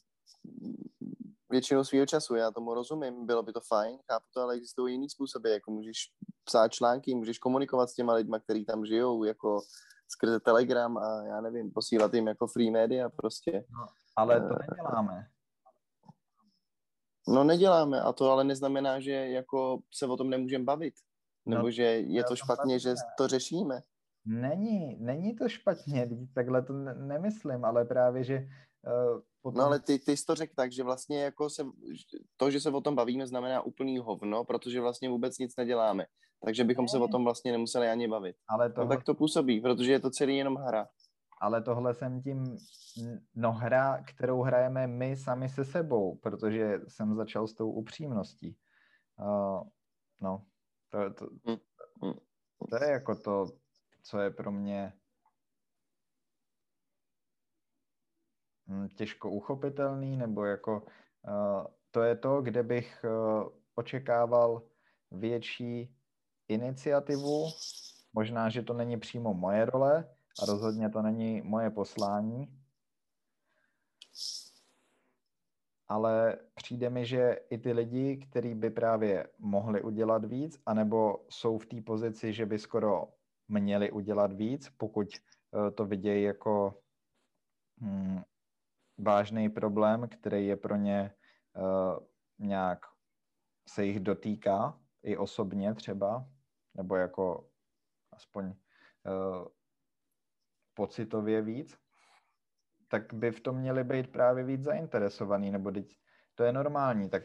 většinu 1.49 1.83
svého 1.83 2.05
času, 2.05 2.35
já 2.35 2.51
tomu 2.51 2.73
rozumím, 2.73 3.25
bylo 3.25 3.43
by 3.43 3.53
to 3.53 3.61
fajn, 3.61 3.97
chápu 4.11 4.25
to, 4.33 4.41
ale 4.41 4.55
existují 4.55 4.93
jiný 4.93 5.09
způsoby, 5.09 5.51
jako 5.51 5.71
můžeš 5.71 5.97
psát 6.43 6.73
články, 6.73 7.15
můžeš 7.15 7.39
komunikovat 7.39 7.89
s 7.89 7.93
těma 7.93 8.13
lidma, 8.13 8.39
kteří 8.39 8.65
tam 8.65 8.85
žijou, 8.85 9.23
jako 9.23 9.61
skrze 10.07 10.39
Telegram 10.39 10.97
a 10.97 11.23
já 11.23 11.41
nevím, 11.41 11.71
posílat 11.71 12.13
jim 12.13 12.27
jako 12.27 12.47
free 12.47 12.71
media 12.71 13.09
prostě. 13.09 13.51
No, 13.51 13.87
ale 14.15 14.39
to 14.39 14.55
eh, 14.55 14.65
neděláme. 14.69 15.27
No 17.27 17.43
neděláme 17.43 18.01
a 18.01 18.13
to 18.13 18.31
ale 18.31 18.43
neznamená, 18.43 18.99
že 18.99 19.11
jako 19.11 19.79
se 19.93 20.05
o 20.05 20.17
tom 20.17 20.29
nemůžeme 20.29 20.63
bavit. 20.63 20.93
Nebo 21.45 21.63
no, 21.63 21.71
že 21.71 21.83
je 21.83 22.23
to 22.23 22.35
špatně, 22.35 22.79
že 22.79 22.93
to 23.17 23.27
řešíme. 23.27 23.81
Není, 24.25 24.97
není 24.99 25.35
to 25.35 25.49
špatně, 25.49 26.09
takhle 26.33 26.61
to 26.61 26.73
nemyslím, 26.93 27.65
ale 27.65 27.85
právě, 27.85 28.23
že 28.23 28.37
uh, 28.37 29.21
potom... 29.41 29.59
No 29.59 29.65
ale 29.65 29.79
ty, 29.79 29.99
ty 29.99 30.17
jsi 30.17 30.25
to 30.25 30.35
řekl 30.35 30.53
tak, 30.55 30.71
že 30.71 30.83
vlastně 30.83 31.23
jako 31.23 31.49
se, 31.49 31.63
to, 32.37 32.51
že 32.51 32.59
se 32.59 32.69
o 32.69 32.81
tom 32.81 32.95
bavíme, 32.95 33.27
znamená 33.27 33.61
úplný 33.61 33.97
hovno, 33.97 34.43
protože 34.43 34.81
vlastně 34.81 35.09
vůbec 35.09 35.37
nic 35.37 35.55
neděláme. 35.55 36.05
Takže 36.45 36.63
bychom 36.63 36.85
ne. 36.85 36.89
se 36.89 36.97
o 36.97 37.07
tom 37.07 37.23
vlastně 37.23 37.51
nemuseli 37.51 37.89
ani 37.89 38.07
bavit. 38.07 38.35
Ale 38.49 38.71
to... 38.71 38.81
No, 38.81 38.87
tak 38.87 39.03
to 39.03 39.13
působí, 39.13 39.61
protože 39.61 39.91
je 39.91 39.99
to 39.99 40.09
celý 40.09 40.37
jenom 40.37 40.55
hra 40.55 40.87
ale 41.41 41.61
tohle 41.61 41.93
jsem 41.93 42.21
tím, 42.21 42.57
no 43.35 43.51
hra, 43.51 44.03
kterou 44.03 44.41
hrajeme 44.41 44.87
my 44.87 45.15
sami 45.15 45.49
se 45.49 45.65
sebou, 45.65 46.15
protože 46.15 46.79
jsem 46.87 47.15
začal 47.15 47.47
s 47.47 47.53
tou 47.53 47.71
upřímností. 47.71 48.57
Uh, 49.19 49.63
no, 50.21 50.45
to, 50.89 51.13
to, 51.13 51.25
hm, 51.49 51.57
hm. 52.05 52.19
to 52.69 52.83
je 52.83 52.91
jako 52.91 53.15
to, 53.15 53.45
co 54.05 54.19
je 54.19 54.31
pro 54.31 54.51
mě 54.51 54.93
hm, 58.67 58.87
těžko 58.87 59.29
uchopitelný, 59.29 60.17
nebo 60.17 60.45
jako 60.45 60.81
uh, 60.81 61.65
to 61.91 62.03
je 62.03 62.15
to, 62.15 62.41
kde 62.41 62.63
bych 62.63 63.05
uh, 63.05 63.49
očekával 63.75 64.61
větší 65.11 65.95
iniciativu. 66.47 67.49
Možná, 68.13 68.49
že 68.49 68.61
to 68.61 68.73
není 68.73 68.97
přímo 68.97 69.33
moje 69.33 69.65
role, 69.65 70.15
a 70.43 70.45
rozhodně 70.45 70.89
to 70.89 71.01
není 71.01 71.41
moje 71.41 71.69
poslání. 71.69 72.61
Ale 75.87 76.37
přijde 76.55 76.89
mi, 76.89 77.05
že 77.05 77.39
i 77.49 77.57
ty 77.57 77.71
lidi, 77.71 78.17
kteří 78.17 78.55
by 78.55 78.69
právě 78.69 79.27
mohli 79.39 79.81
udělat 79.81 80.25
víc, 80.25 80.61
anebo 80.65 81.25
jsou 81.29 81.57
v 81.57 81.65
té 81.65 81.81
pozici, 81.81 82.33
že 82.33 82.45
by 82.45 82.59
skoro 82.59 83.13
měli 83.47 83.91
udělat 83.91 84.33
víc, 84.33 84.69
pokud 84.69 85.07
eh, 85.13 85.71
to 85.71 85.85
vidějí 85.85 86.23
jako 86.23 86.81
hmm, 87.81 88.21
vážný 88.97 89.49
problém, 89.49 90.07
který 90.07 90.47
je 90.47 90.57
pro 90.57 90.75
ně 90.75 91.15
uh, 91.55 92.05
nějak 92.39 92.79
se 93.67 93.85
jich 93.85 93.99
dotýká, 93.99 94.79
i 95.03 95.17
osobně 95.17 95.73
třeba, 95.73 96.29
nebo 96.73 96.95
jako 96.95 97.49
aspoň 98.11 98.45
uh, 98.45 99.47
pocitově 100.73 101.41
víc, 101.41 101.77
tak 102.87 103.13
by 103.13 103.31
v 103.31 103.39
tom 103.39 103.55
měli 103.55 103.83
být 103.83 104.11
právě 104.11 104.43
víc 104.43 104.61
zainteresovaný, 104.61 105.51
nebo 105.51 105.71
teď 105.71 105.97
to 106.35 106.43
je 106.43 106.53
normální, 106.53 107.09
tak 107.09 107.23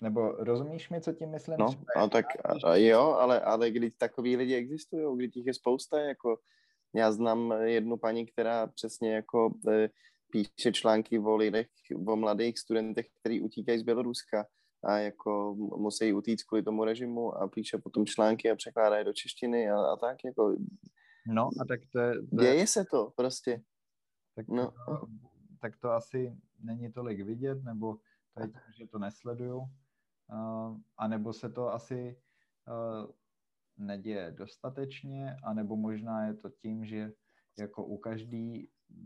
nebo 0.00 0.32
rozumíš 0.32 0.90
mi, 0.90 1.00
co 1.00 1.12
tím 1.12 1.30
myslím? 1.30 1.56
No, 1.58 1.68
a 1.96 2.08
tak 2.08 2.26
a, 2.64 2.76
jo, 2.76 3.00
ale, 3.00 3.40
ale 3.40 3.70
když 3.70 3.92
takový 3.98 4.36
lidi 4.36 4.54
existují, 4.54 5.16
když 5.16 5.30
těch 5.30 5.46
je 5.46 5.54
spousta, 5.54 6.00
jako 6.00 6.38
já 6.94 7.12
znám 7.12 7.54
jednu 7.62 7.96
paní, 7.96 8.26
která 8.26 8.66
přesně 8.66 9.14
jako 9.14 9.54
e, 9.68 9.88
píše 10.30 10.72
články 10.72 11.18
o 11.18 11.36
lidech, 11.36 11.66
o 12.06 12.16
mladých 12.16 12.58
studentech, 12.58 13.06
kteří 13.20 13.40
utíkají 13.40 13.78
z 13.78 13.82
Běloruska 13.82 14.46
a 14.84 14.98
jako 14.98 15.54
musí 15.56 16.12
utíct 16.12 16.44
kvůli 16.44 16.62
tomu 16.62 16.84
režimu 16.84 17.34
a 17.34 17.48
píše 17.48 17.78
potom 17.78 18.06
články 18.06 18.50
a 18.50 18.56
překládá 18.56 18.98
je 18.98 19.04
do 19.04 19.12
češtiny 19.12 19.70
a, 19.70 19.78
a 19.78 19.96
tak 19.96 20.16
jako 20.24 20.56
No 21.26 21.48
a 21.60 21.64
tak 21.68 21.80
to 21.92 21.98
je... 21.98 22.14
To 22.14 22.36
Děje 22.42 22.66
se 22.66 22.84
to 22.84 23.12
prostě. 23.16 23.62
Tak, 24.36 24.48
No. 24.48 24.72
to, 24.86 25.06
tak 25.60 25.76
to 25.76 25.90
asi 25.90 26.36
není 26.60 26.92
tolik 26.92 27.20
vidět, 27.20 27.64
nebo 27.64 27.96
tím, 28.40 28.52
že 28.78 28.86
to 28.86 28.98
nesleduju. 28.98 29.58
Uh, 29.58 30.78
a 30.96 31.08
nebo 31.08 31.32
se 31.32 31.50
to 31.50 31.72
asi 31.72 32.16
uh, 32.68 33.10
neděje 33.76 34.30
dostatečně, 34.30 35.36
anebo 35.44 35.76
možná 35.76 36.26
je 36.26 36.34
to 36.34 36.50
tím, 36.50 36.84
že 36.84 37.12
jako 37.58 37.84
u 37.84 37.98
každé 37.98 38.58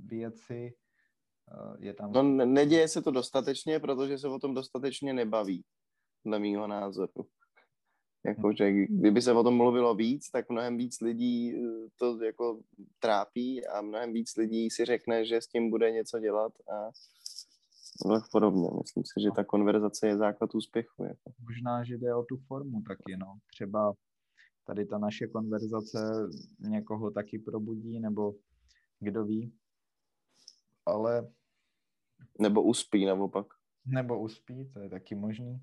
věci 0.04 0.74
uh, 1.52 1.76
je 1.78 1.94
tam... 1.94 2.12
No 2.12 2.22
ne- 2.22 2.46
neděje 2.46 2.88
se 2.88 3.02
to 3.02 3.10
dostatečně, 3.10 3.80
protože 3.80 4.18
se 4.18 4.28
o 4.28 4.38
tom 4.38 4.54
dostatečně 4.54 5.12
nebaví, 5.12 5.64
dle 6.24 6.38
mýho 6.38 6.66
názoru. 6.66 7.12
Jakože 8.26 8.72
kdyby 8.72 9.22
se 9.22 9.32
o 9.32 9.42
tom 9.42 9.56
mluvilo 9.56 9.94
víc, 9.94 10.30
tak 10.30 10.50
mnohem 10.50 10.76
víc 10.76 11.00
lidí 11.00 11.54
eh, 11.54 11.88
to 11.96 12.24
jako 12.24 12.60
trápí 12.98 13.66
a 13.66 13.82
mnohem 13.82 14.12
víc 14.12 14.36
lidí 14.36 14.70
si 14.70 14.84
řekne, 14.84 15.24
že 15.24 15.40
s 15.40 15.46
tím 15.46 15.70
bude 15.70 15.90
něco 15.90 16.20
dělat 16.20 16.52
a 16.72 16.90
tak 18.02 18.22
podobně. 18.32 18.68
Myslím 18.82 19.04
si, 19.04 19.22
že 19.22 19.28
ta 19.36 19.44
konverzace 19.44 20.06
je 20.06 20.16
základ 20.16 20.54
úspěchu. 20.54 21.04
Jako. 21.04 21.32
Možná, 21.40 21.84
že 21.84 21.98
jde 21.98 22.14
o 22.14 22.22
tu 22.24 22.36
formu 22.36 22.82
taky, 22.82 23.16
no. 23.16 23.38
Třeba 23.50 23.94
tady 24.66 24.86
ta 24.86 24.98
naše 24.98 25.26
konverzace 25.26 25.98
někoho 26.58 27.10
taky 27.10 27.38
probudí, 27.38 28.00
nebo 28.00 28.34
kdo 29.00 29.24
ví. 29.24 29.52
Ale, 30.86 31.30
Nebo 32.40 32.62
uspí 32.62 33.04
naopak. 33.06 33.46
nebo 33.86 34.20
uspí, 34.20 34.70
to 34.72 34.80
je 34.80 34.90
taky 34.90 35.14
možný. 35.14 35.60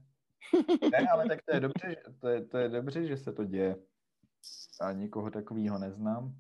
Ne, 0.91 1.07
ale 1.13 1.27
tak 1.27 1.39
to 1.45 1.55
je 1.55 1.59
dobře, 1.59 1.89
že- 1.89 2.13
to 2.19 2.27
je, 2.27 2.45
to 2.45 2.57
je 2.57 2.69
dobře, 2.69 3.07
že 3.07 3.17
se 3.17 3.33
to 3.33 3.43
děje. 3.43 3.75
A 4.81 4.91
nikoho 4.91 5.31
takového 5.31 5.79
neznám. 5.79 6.35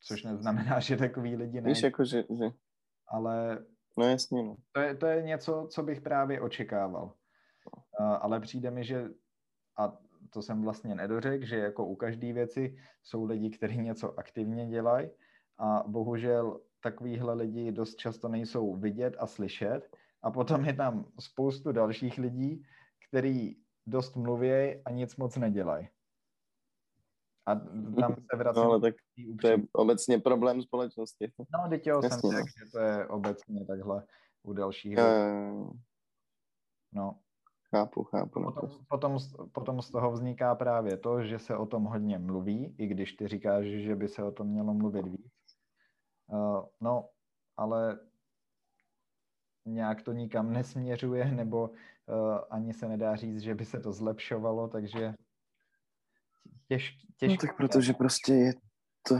Což 0.00 0.22
neznamená, 0.22 0.80
že 0.80 0.96
takový 0.96 1.36
lidi 1.36 1.60
ne, 1.60 1.68
Víš, 1.68 1.82
jako, 1.82 2.04
že, 2.04 2.24
že, 2.38 2.44
ale 3.08 3.64
no 3.98 4.04
jasně, 4.04 4.42
no. 4.42 4.56
to 4.72 4.80
je, 4.80 4.94
to 4.94 5.06
je 5.06 5.22
něco, 5.22 5.66
co 5.70 5.82
bych 5.82 6.00
právě 6.00 6.40
očekával. 6.40 7.12
A, 8.00 8.14
ale 8.14 8.40
přijde 8.40 8.70
mi, 8.70 8.84
že 8.84 9.08
a 9.78 9.98
to 10.30 10.42
jsem 10.42 10.62
vlastně 10.62 10.94
nedořekl, 10.94 11.44
že 11.46 11.58
jako 11.58 11.86
u 11.86 11.96
každé 11.96 12.32
věci 12.32 12.76
jsou 13.02 13.24
lidi, 13.24 13.50
kteří 13.50 13.78
něco 13.78 14.18
aktivně 14.18 14.66
dělají 14.66 15.10
a 15.58 15.84
bohužel 15.86 16.60
takovýhle 16.80 17.34
lidi 17.34 17.72
dost 17.72 17.94
často 17.94 18.28
nejsou 18.28 18.76
vidět 18.76 19.16
a 19.18 19.26
slyšet 19.26 19.80
a 20.22 20.30
potom 20.30 20.64
je 20.64 20.72
tam 20.72 21.04
spoustu 21.20 21.72
dalších 21.72 22.18
lidí, 22.18 22.62
kteří 23.08 23.62
dost 23.86 24.16
mluví 24.16 24.82
a 24.84 24.90
nic 24.90 25.16
moc 25.16 25.36
nedělají. 25.36 25.88
A 27.48 27.54
tam 28.00 28.14
se 28.30 28.36
vracím 28.36 28.62
No, 28.62 28.68
ale 28.70 28.80
tak 28.80 28.94
to 29.40 29.46
je 29.48 29.58
obecně 29.72 30.18
problém 30.18 30.62
společnosti. 30.62 31.32
No, 31.38 31.68
teď 31.68 31.86
jo, 31.86 32.02
jsem 32.02 32.20
no. 32.24 32.30
řekl, 32.30 32.48
že 32.64 32.72
to 32.72 32.78
je 32.78 33.06
obecně 33.06 33.66
takhle 33.66 34.06
u 34.42 34.52
dalších. 34.52 34.92
Jo. 34.96 35.04
No, 36.92 37.18
Chápu, 37.70 38.04
chápu. 38.04 38.28
potom, 38.28 38.44
naprosto. 38.44 38.84
potom, 38.88 39.18
z- 39.18 39.36
potom 39.52 39.82
z 39.82 39.90
toho 39.90 40.12
vzniká 40.12 40.54
právě 40.54 40.96
to, 40.96 41.22
že 41.22 41.38
se 41.38 41.56
o 41.56 41.66
tom 41.66 41.84
hodně 41.84 42.18
mluví, 42.18 42.74
i 42.78 42.86
když 42.86 43.12
ty 43.12 43.28
říkáš, 43.28 43.64
že 43.64 43.96
by 43.96 44.08
se 44.08 44.22
o 44.22 44.32
tom 44.32 44.46
mělo 44.46 44.74
mluvit 44.74 45.06
víc. 45.06 45.32
Uh, 46.32 46.64
no, 46.80 47.08
ale 47.56 48.00
nějak 49.66 50.02
to 50.02 50.12
nikam 50.12 50.52
nesměřuje, 50.52 51.24
nebo 51.32 51.68
uh, 51.68 52.38
ani 52.50 52.72
se 52.72 52.88
nedá 52.88 53.16
říct, 53.16 53.40
že 53.40 53.54
by 53.54 53.64
se 53.64 53.80
to 53.80 53.92
zlepšovalo, 53.92 54.68
takže 54.68 55.14
těž, 56.68 56.98
No, 57.22 57.28
těžké. 57.28 57.46
tak 57.46 57.56
protože 57.56 57.92
prostě 57.92 58.34
je 58.34 58.52
to, 59.08 59.14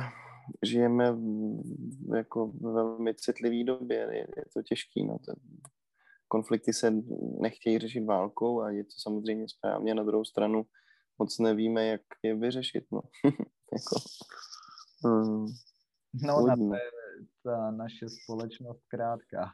žijeme 0.67 1.13
v, 1.13 2.17
jako 2.17 2.47
v 2.47 2.61
velmi 2.61 3.15
citlivé 3.15 3.65
době, 3.65 3.99
je, 3.99 4.27
je 4.37 4.45
to 4.55 4.63
těžký, 4.63 5.07
no. 5.07 5.19
Ten, 5.27 5.35
konflikty 6.29 6.73
se 6.73 6.93
nechtějí 7.41 7.79
řešit 7.79 8.05
válkou 8.05 8.61
a 8.61 8.71
je 8.71 8.85
to 8.85 8.95
samozřejmě 9.03 9.49
správně, 9.49 9.95
na 9.95 10.03
druhou 10.03 10.25
stranu 10.25 10.67
moc 11.19 11.39
nevíme, 11.39 11.87
jak 11.87 12.01
je 12.23 12.35
vyřešit, 12.37 12.85
no. 12.93 13.01
jako, 13.73 13.97
hmm, 15.05 15.47
No, 16.15 16.47
na 16.47 16.57
to 16.57 16.75
je 16.75 16.91
ta 17.45 17.71
naše 17.71 18.07
společnost 18.09 18.83
krátká. 18.89 19.53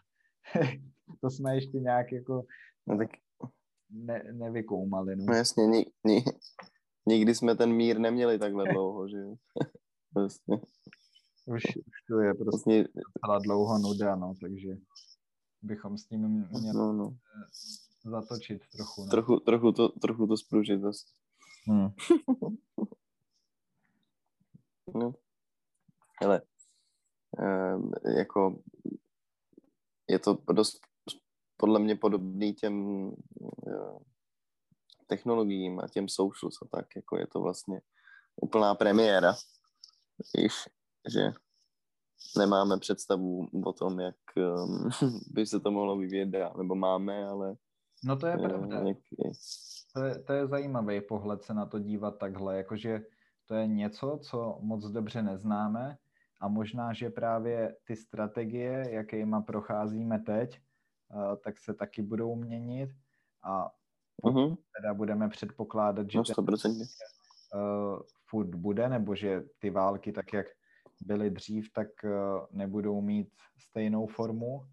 to 1.20 1.31
jsme 1.31 1.55
ještě 1.55 1.81
nějak 1.81 2.12
jako 2.12 2.43
no, 2.87 2.99
tak, 2.99 3.11
ne, 3.91 4.25
nevykoumali. 4.33 5.16
No. 5.16 5.25
no 5.29 5.35
jasně, 5.35 5.66
ni, 5.66 5.87
ni, 6.07 6.25
nikdy 7.07 7.35
jsme 7.35 7.55
ten 7.55 7.73
mír 7.73 7.99
neměli 7.99 8.39
takhle 8.39 8.65
dlouho, 8.73 9.09
že 9.09 9.17
jo. 9.17 9.35
Vlastně, 10.15 10.57
Už, 11.47 11.63
už 11.77 12.03
to 12.09 12.21
je 12.21 12.35
prostě 12.35 12.89
vlastně, 13.27 13.45
dlouho 13.45 13.79
nuda, 13.79 14.17
no, 14.17 14.35
takže 14.41 14.69
bychom 15.63 15.99
s 15.99 16.07
tím 16.07 16.21
měli 16.61 16.79
no, 16.79 16.93
no. 16.93 17.17
zatočit 18.05 18.63
trochu. 18.77 19.05
No. 19.05 19.11
Trochu, 19.11 19.41
trochu, 19.41 19.73
to, 19.73 19.89
trochu 19.89 20.27
to 20.27 20.37
spružit 20.37 20.81
zase. 20.81 21.07
Hmm. 21.67 21.89
No. 24.95 25.15
Hele, 26.23 26.43
um, 27.77 27.93
jako 28.17 28.63
je 30.09 30.19
to 30.19 30.39
dost 30.53 30.81
podle 31.57 31.81
mě 31.81 31.97
podobný 31.97 32.55
těm 32.55 32.85
uh, 32.87 33.99
technologiím 35.07 35.81
a 35.81 35.89
těm 35.89 36.09
socials 36.09 36.63
a 36.63 36.67
tak, 36.77 36.97
jako 36.97 37.19
je 37.19 37.27
to 37.27 37.41
vlastně 37.41 37.81
úplná 38.37 38.75
premiéra, 38.75 39.35
Víš, 40.37 40.69
že 41.09 41.33
nemáme 42.39 42.79
představu 42.79 43.49
o 43.65 43.73
tom, 43.73 44.01
jak 44.01 44.17
um, 44.37 44.91
by 45.31 45.47
se 45.47 45.61
to 45.61 45.71
mohlo 45.71 45.97
vyvíjet 45.97 46.29
dál, 46.29 46.55
nebo 46.59 46.75
máme, 46.75 47.27
ale 47.27 47.57
No 48.05 48.17
to 48.17 48.27
je 48.27 48.37
uh, 48.37 48.49
pravda. 48.49 48.77
jak, 48.79 48.99
To 49.95 50.05
je, 50.05 50.19
to 50.19 50.33
je 50.33 50.47
zajímavý 50.47 51.01
pohled 51.01 51.43
se 51.43 51.55
na 51.55 51.67
to 51.67 51.79
dívat 51.79 52.19
takhle, 52.19 52.57
jakože 52.57 53.01
to 53.47 53.55
je 53.55 53.67
něco, 53.67 54.19
co 54.23 54.59
moc 54.61 54.85
dobře 54.85 55.23
neznáme 55.23 55.99
a 56.41 56.49
možná, 56.49 56.93
že 56.93 57.11
právě 57.11 57.77
ty 57.85 57.97
strategie, 57.97 58.87
jakýma 58.91 59.41
procházíme 59.41 60.19
teď, 60.19 60.61
eh, 60.61 61.37
tak 61.37 61.59
se 61.59 61.75
taky 61.75 62.03
budou 62.03 62.35
měnit 62.35 62.91
a 63.43 63.71
uh-huh, 64.23 64.57
teda 64.77 64.95
budeme 64.95 65.29
předpokládat, 65.29 66.11
že 66.11 66.19
no 66.19 66.25
ten 66.25 66.35
100%. 66.35 66.71
uh, 67.55 68.03
furt 68.29 68.55
bude, 68.55 68.89
nebo 68.89 69.15
že 69.15 69.43
ty 69.59 69.71
války, 69.71 70.12
tak 70.12 70.33
jak 70.33 70.47
byly 71.01 71.31
dřív, 71.31 71.73
tak 71.73 71.89
uh, 72.05 72.11
nebudou 72.51 73.01
mít 73.01 73.29
stejnou 73.59 74.07
formu. 74.07 74.67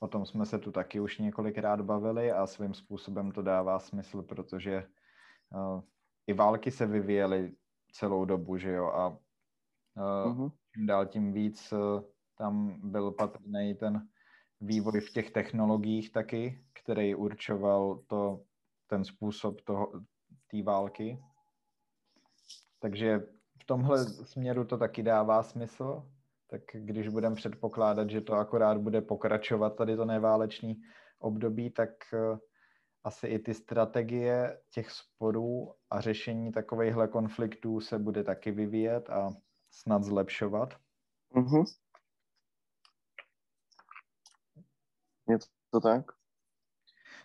O 0.00 0.08
tom 0.08 0.26
jsme 0.26 0.46
se 0.46 0.58
tu 0.58 0.72
taky 0.72 1.00
už 1.00 1.18
několikrát 1.18 1.80
bavili 1.80 2.32
a 2.32 2.46
svým 2.46 2.74
způsobem 2.74 3.32
to 3.32 3.42
dává 3.42 3.78
smysl, 3.78 4.22
protože 4.22 4.86
uh, 5.54 5.82
i 6.26 6.32
války 6.32 6.70
se 6.70 6.86
vyvíjely 6.86 7.54
celou 7.92 8.24
dobu, 8.24 8.56
že 8.56 8.72
jo, 8.72 8.86
a 8.86 9.08
uh, 9.08 9.16
Uh-huh. 10.26 10.52
čím 10.74 10.86
dál 10.86 11.06
tím 11.06 11.32
víc 11.32 11.72
uh, 11.72 12.02
tam 12.38 12.80
byl 12.90 13.10
patrný 13.10 13.74
ten 13.74 14.08
vývoj 14.60 15.00
v 15.00 15.10
těch 15.10 15.30
technologiích 15.30 16.12
taky, 16.12 16.64
který 16.82 17.14
určoval 17.14 18.02
to, 18.06 18.44
ten 18.86 19.04
způsob 19.04 19.60
té 20.50 20.62
války. 20.62 21.18
Takže 22.78 23.18
v 23.62 23.66
tomhle 23.66 24.04
směru 24.04 24.64
to 24.64 24.78
taky 24.78 25.02
dává 25.02 25.42
smysl. 25.42 26.02
Tak 26.50 26.60
když 26.72 27.08
budeme 27.08 27.36
předpokládat, 27.36 28.10
že 28.10 28.20
to 28.20 28.34
akorát 28.34 28.78
bude 28.78 29.00
pokračovat 29.00 29.70
tady 29.70 29.96
to 29.96 30.04
neválečný 30.04 30.82
období, 31.18 31.70
tak 31.70 31.90
uh, 32.12 32.38
asi 33.04 33.26
i 33.26 33.38
ty 33.38 33.54
strategie 33.54 34.60
těch 34.70 34.90
sporů 34.90 35.74
a 35.90 36.00
řešení 36.00 36.52
takovýchhle 36.52 37.08
konfliktů 37.08 37.80
se 37.80 37.98
bude 37.98 38.24
taky 38.24 38.50
vyvíjet 38.50 39.10
a 39.10 39.30
snad 39.70 40.04
zlepšovat. 40.04 40.74
Uh-huh. 41.34 41.64
Je 45.28 45.38
to, 45.38 45.44
to 45.70 45.80
tak? 45.80 46.04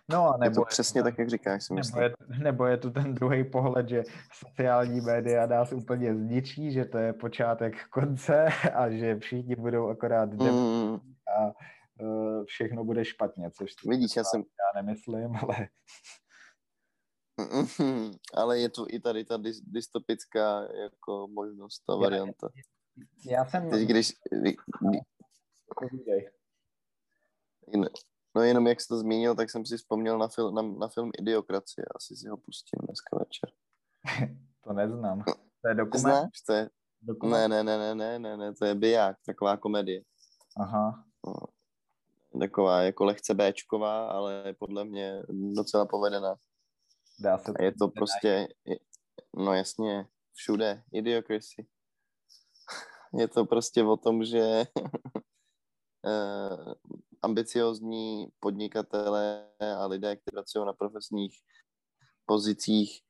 No 0.08 0.28
a 0.28 0.34
Je 0.34 0.40
nebo 0.50 0.54
to 0.54 0.60
je 0.60 0.66
přesně 0.68 1.02
ten- 1.02 1.12
tak, 1.12 1.18
jak 1.18 1.30
říkáš, 1.30 1.64
si 1.64 1.72
Nebo 1.74 1.78
myslím. 1.78 2.02
je, 2.02 2.14
nebo 2.42 2.66
je 2.66 2.76
tu 2.76 2.90
ten 2.90 3.14
druhý 3.14 3.44
pohled, 3.50 3.88
že 3.88 4.02
sociální 4.32 5.00
média 5.00 5.46
nás 5.46 5.72
úplně 5.72 6.14
zničí, 6.14 6.72
že 6.72 6.84
to 6.84 6.98
je 6.98 7.12
počátek 7.12 7.88
konce 7.88 8.44
a 8.74 8.90
že 8.90 9.18
všichni 9.18 9.56
budou 9.56 9.88
akorát 9.88 10.32
mm. 10.32 10.94
A 11.36 11.52
uh, 12.00 12.44
všechno 12.44 12.84
bude 12.84 13.04
špatně, 13.04 13.50
což 13.50 13.70
vidíš, 13.88 14.16
já 14.16 14.24
jsem... 14.24 14.40
já 14.40 14.82
nemyslím, 14.82 15.36
ale 15.36 15.68
Mm, 17.80 18.10
ale 18.34 18.58
je 18.58 18.68
tu 18.68 18.86
i 18.90 19.00
tady 19.00 19.24
ta 19.24 19.36
dys- 19.38 19.62
dystopická 19.66 20.60
jako 20.82 21.28
možnost, 21.28 21.78
ta 21.86 21.92
Já- 21.92 21.98
varianta. 21.98 22.48
já 23.30 23.44
jsem... 23.44 23.70
Teď 23.70 23.88
když... 23.88 24.12
No 28.36 28.42
jenom 28.42 28.66
jak 28.66 28.80
jsi 28.80 28.88
to 28.88 28.98
zmínil, 28.98 29.34
tak 29.34 29.50
jsem 29.50 29.66
si 29.66 29.76
vzpomněl 29.76 30.18
na, 30.18 30.28
fil, 30.28 30.52
na, 30.52 30.62
na 30.62 30.88
film 30.88 31.10
Idiokracie. 31.18 31.84
Asi 31.96 32.16
si 32.16 32.28
ho 32.28 32.36
pustím 32.36 32.78
dneska 32.86 33.18
večer. 33.18 33.50
To 34.66 34.72
neznám. 34.72 35.24
To 35.62 35.68
je 35.68 35.74
dokument? 35.74 36.00
Znáš? 36.00 36.40
To 36.46 36.52
je... 36.52 36.70
dokument? 37.02 37.48
Ne, 37.48 37.48
ne, 37.48 37.78
ne, 37.78 37.94
ne, 37.94 37.94
ne, 37.94 38.18
ne, 38.18 38.36
ne, 38.36 38.54
to 38.54 38.64
je 38.64 38.74
biják, 38.74 39.16
taková 39.26 39.56
komedie. 39.56 40.02
Aha. 40.60 41.04
No. 41.26 41.34
Taková 42.40 42.82
jako 42.82 43.04
lehce 43.04 43.34
Bčková, 43.34 44.08
ale 44.08 44.54
podle 44.58 44.84
mě 44.84 45.22
docela 45.28 45.86
povedená. 45.86 46.36
Dá 47.20 47.38
se 47.38 47.52
A 47.58 47.62
je 47.62 47.72
to 47.72 47.88
prostě, 47.88 48.48
je- 48.64 48.78
no 49.36 49.54
jasně, 49.54 50.06
všude, 50.32 50.82
idiocracy. 50.92 51.66
Je 53.18 53.28
to 53.28 53.44
prostě 53.44 53.84
o 53.84 53.96
tom, 53.96 54.24
že 54.24 54.40
eh, 56.06 56.74
ambiciozní 57.22 58.28
podnikatelé 58.40 59.48
a 59.78 59.86
lidé, 59.86 60.16
kteří 60.16 60.34
pracují 60.34 60.66
na 60.66 60.72
profesních 60.72 61.38
pozicích, 62.26 63.00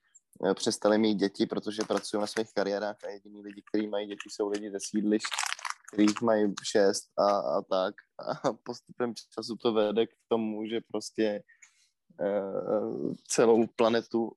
eh, 0.47 0.55
přestali 0.55 0.99
mít 0.99 1.15
děti, 1.15 1.47
protože 1.47 1.83
pracují 1.83 2.21
na 2.21 2.27
svých 2.27 2.53
kariérách 2.55 2.97
a 3.05 3.11
jediní 3.11 3.43
lidi, 3.43 3.63
kteří 3.71 3.87
mají 3.87 4.07
děti, 4.07 4.31
jsou 4.31 4.49
lidi 4.49 4.71
ze 4.71 4.79
sídlišť, 4.81 5.27
kterých 5.93 6.23
mají 6.23 6.55
šest 6.63 7.05
a, 7.19 7.39
a 7.39 7.63
tak. 7.63 7.95
A 8.19 8.53
postupem 8.53 9.15
času 9.35 9.57
to 9.57 9.73
vede 9.73 10.07
k 10.07 10.11
tomu, 10.29 10.67
že 10.67 10.81
prostě 10.93 11.43
eh, 12.21 13.15
celou 13.29 13.67
planetu 13.67 14.33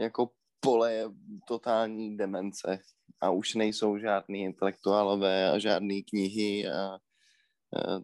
jako 0.00 0.30
pole 0.60 1.04
totální 1.48 2.16
demence 2.16 2.78
a 3.20 3.30
už 3.30 3.54
nejsou 3.54 3.98
žádný 3.98 4.42
intelektuálové 4.42 5.50
a 5.50 5.58
žádné 5.58 6.02
knihy 6.02 6.68
a 6.68 6.98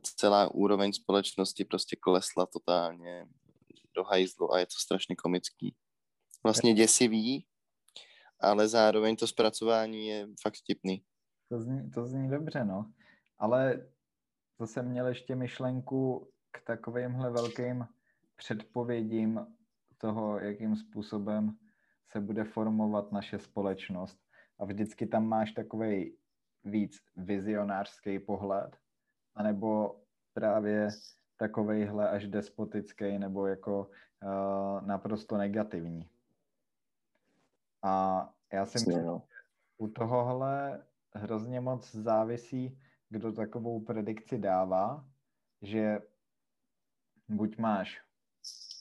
celá 0.03 0.55
úroveň 0.55 0.93
společnosti 0.93 1.65
prostě 1.65 1.97
klesla 1.97 2.47
totálně 2.47 3.27
do 3.97 4.05
hajzlu 4.05 4.53
a 4.53 4.59
je 4.59 4.67
to 4.67 4.77
strašně 4.79 5.17
komický. 5.17 5.75
Vlastně 6.45 6.75
děsivý, 6.75 7.47
ale 8.41 8.69
zároveň 8.69 9.17
to 9.17 9.27
zpracování 9.27 10.07
je 10.07 10.29
fakt 10.43 10.55
vtipný. 10.55 11.05
To 11.49 11.61
zní, 11.61 11.91
to 11.91 12.07
zní 12.07 12.31
dobře, 12.31 12.65
no. 12.65 12.93
Ale 13.39 13.91
to 14.59 14.67
jsem 14.67 14.89
měl 14.89 15.07
ještě 15.07 15.37
myšlenku 15.37 16.31
k 16.51 16.61
takovýmhle 16.67 17.31
velkým 17.31 17.87
předpovědím 18.37 19.47
toho, 19.99 20.39
jakým 20.39 20.77
způsobem 20.77 21.57
se 22.13 22.21
bude 22.21 22.45
formovat 22.45 23.13
naše 23.13 23.39
společnost. 23.39 24.19
A 24.59 24.65
vždycky 24.65 25.07
tam 25.07 25.27
máš 25.27 25.53
takový 25.53 26.17
víc 26.65 26.97
vizionářský 27.17 28.19
pohled, 28.19 28.77
anebo 29.35 29.97
právě 30.35 30.89
takovejhle 31.37 32.09
až 32.09 32.27
despotický 32.27 33.19
nebo 33.19 33.47
jako 33.47 33.91
uh, 34.23 34.87
naprosto 34.87 35.37
negativní. 35.37 36.09
A 37.83 38.29
já 38.53 38.67
si 38.67 38.79
myslím, 38.79 39.07
no. 39.07 39.23
u 39.79 39.89
tohohle 39.89 40.83
hrozně 41.15 41.61
moc 41.61 41.95
závisí, 41.95 42.79
kdo 43.09 43.33
takovou 43.33 43.81
predikci 43.81 44.39
dává, 44.39 45.05
že 45.63 45.99
buď 47.29 47.59
máš 47.59 48.03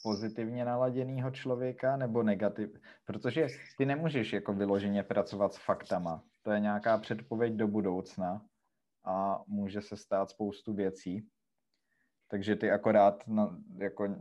pozitivně 0.04 0.66
naladěnýho 0.66 1.32
člověka 1.32 1.98
nebo 1.98 2.24
negativ, 2.24 2.82
protože 3.06 3.48
ty 3.78 3.86
nemůžeš 3.86 4.34
jako 4.34 4.54
vyloženě 4.54 5.04
pracovat 5.04 5.54
s 5.54 5.58
faktama. 5.58 6.24
To 6.42 6.52
je 6.52 6.60
nějaká 6.60 6.98
předpověď 6.98 7.54
do 7.54 7.68
budoucna 7.68 8.46
a 9.06 9.44
může 9.48 9.82
se 9.82 9.98
stát 9.98 10.30
spoustu 10.30 10.74
věcí. 10.74 11.28
Takže 12.32 12.56
ty 12.56 12.72
akorát 12.72 13.24
no, 13.28 13.58
jako 13.78 14.16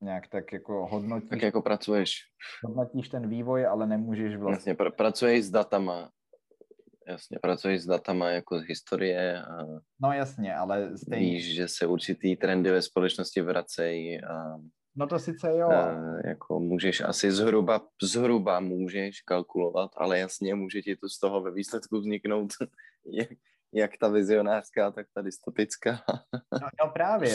nějak 0.00 0.28
tak 0.28 0.52
jako 0.52 0.86
hodnotíš, 0.86 1.30
Tak 1.30 1.42
jako 1.42 1.62
pracuješ, 1.62 2.14
hodnotíš 2.64 3.08
ten 3.08 3.28
vývoj, 3.28 3.66
ale 3.66 3.86
nemůžeš 3.86 4.36
vlastně 4.36 4.74
vlastně 4.74 4.74
pr- 4.74 4.96
pracuješ 4.96 5.44
s 5.44 5.50
datama, 5.50 6.10
jasně, 7.08 7.38
pracuješ 7.42 7.82
s 7.82 7.86
datama 7.86 8.30
jako 8.30 8.58
z 8.58 8.62
historie 8.62 9.42
a 9.42 9.66
No 10.02 10.12
jasně, 10.12 10.54
ale 10.54 10.98
stejně. 10.98 11.30
víš, 11.30 11.54
že 11.54 11.68
se 11.68 11.86
určitý 11.86 12.36
trendy 12.36 12.70
ve 12.70 12.82
společnosti 12.82 13.42
vracejí 13.42 14.24
a 14.24 14.56
No 14.96 15.06
to 15.06 15.18
sice 15.18 15.56
jo. 15.56 15.68
Uh, 15.68 16.20
jako 16.24 16.60
můžeš 16.60 17.00
asi 17.00 17.32
zhruba, 17.32 17.80
zhruba 18.02 18.60
můžeš 18.60 19.20
kalkulovat, 19.20 19.90
ale 19.96 20.18
jasně 20.18 20.54
může 20.54 20.82
ti 20.82 20.96
to 20.96 21.08
z 21.08 21.18
toho 21.18 21.42
ve 21.42 21.50
výsledku 21.50 21.98
vzniknout 21.98 22.50
jak, 23.06 23.28
jak 23.72 23.90
ta 24.00 24.08
vizionářská, 24.08 24.90
tak 24.90 25.06
ta 25.14 25.22
dystopická 25.22 25.98
No, 26.62 26.68
no 26.84 26.92
právě, 26.92 27.30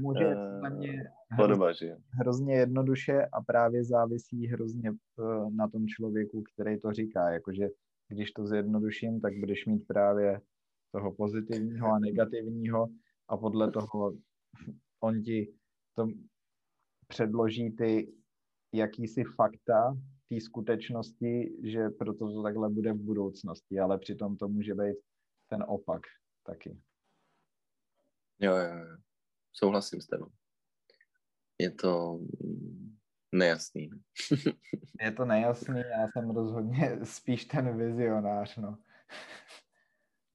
může 0.00 0.24
Eh, 0.24 0.34
podle 0.34 0.70
mě 0.70 0.88
hrozně, 0.88 1.36
podoba, 1.36 1.72
že 1.72 1.96
hrozně 2.20 2.54
jednoduše 2.54 3.26
a 3.32 3.40
právě 3.42 3.84
závisí 3.84 4.46
hrozně 4.46 4.90
eh, 4.90 5.50
na 5.56 5.68
tom 5.68 5.86
člověku, 5.86 6.42
který 6.54 6.80
to 6.80 6.92
říká. 6.92 7.30
Jakože 7.30 7.68
když 8.08 8.32
to 8.32 8.46
zjednoduším, 8.46 9.20
tak 9.20 9.32
budeš 9.38 9.66
mít 9.66 9.86
právě 9.86 10.40
toho 10.92 11.14
pozitivního 11.14 11.88
a 11.88 11.98
negativního 11.98 12.88
a 13.28 13.36
podle 13.36 13.70
toho 13.70 14.12
on 15.00 15.22
ti 15.22 15.52
to 15.96 16.06
předloží 17.08 17.70
ty 17.70 18.12
jakýsi 18.74 19.24
fakta 19.24 19.96
té 20.28 20.40
skutečnosti, 20.40 21.56
že 21.64 21.88
proto 21.90 22.32
to 22.32 22.42
takhle 22.42 22.70
bude 22.70 22.92
v 22.92 23.02
budoucnosti, 23.02 23.78
ale 23.78 23.98
přitom 23.98 24.36
to 24.36 24.48
může 24.48 24.74
být 24.74 24.96
ten 25.50 25.64
opak 25.68 26.02
taky. 26.42 26.80
Jo, 28.38 28.56
jo, 28.56 28.76
jo. 28.76 28.96
Souhlasím 29.52 30.00
s 30.00 30.06
tebou. 30.06 30.30
Je 31.58 31.70
to 31.70 32.20
nejasný. 33.32 33.90
Je 35.00 35.12
to 35.12 35.24
nejasný, 35.24 35.80
já 35.80 36.08
jsem 36.08 36.30
rozhodně 36.30 36.98
spíš 37.04 37.44
ten 37.44 37.76
vizionář, 37.78 38.56
no. 38.56 38.78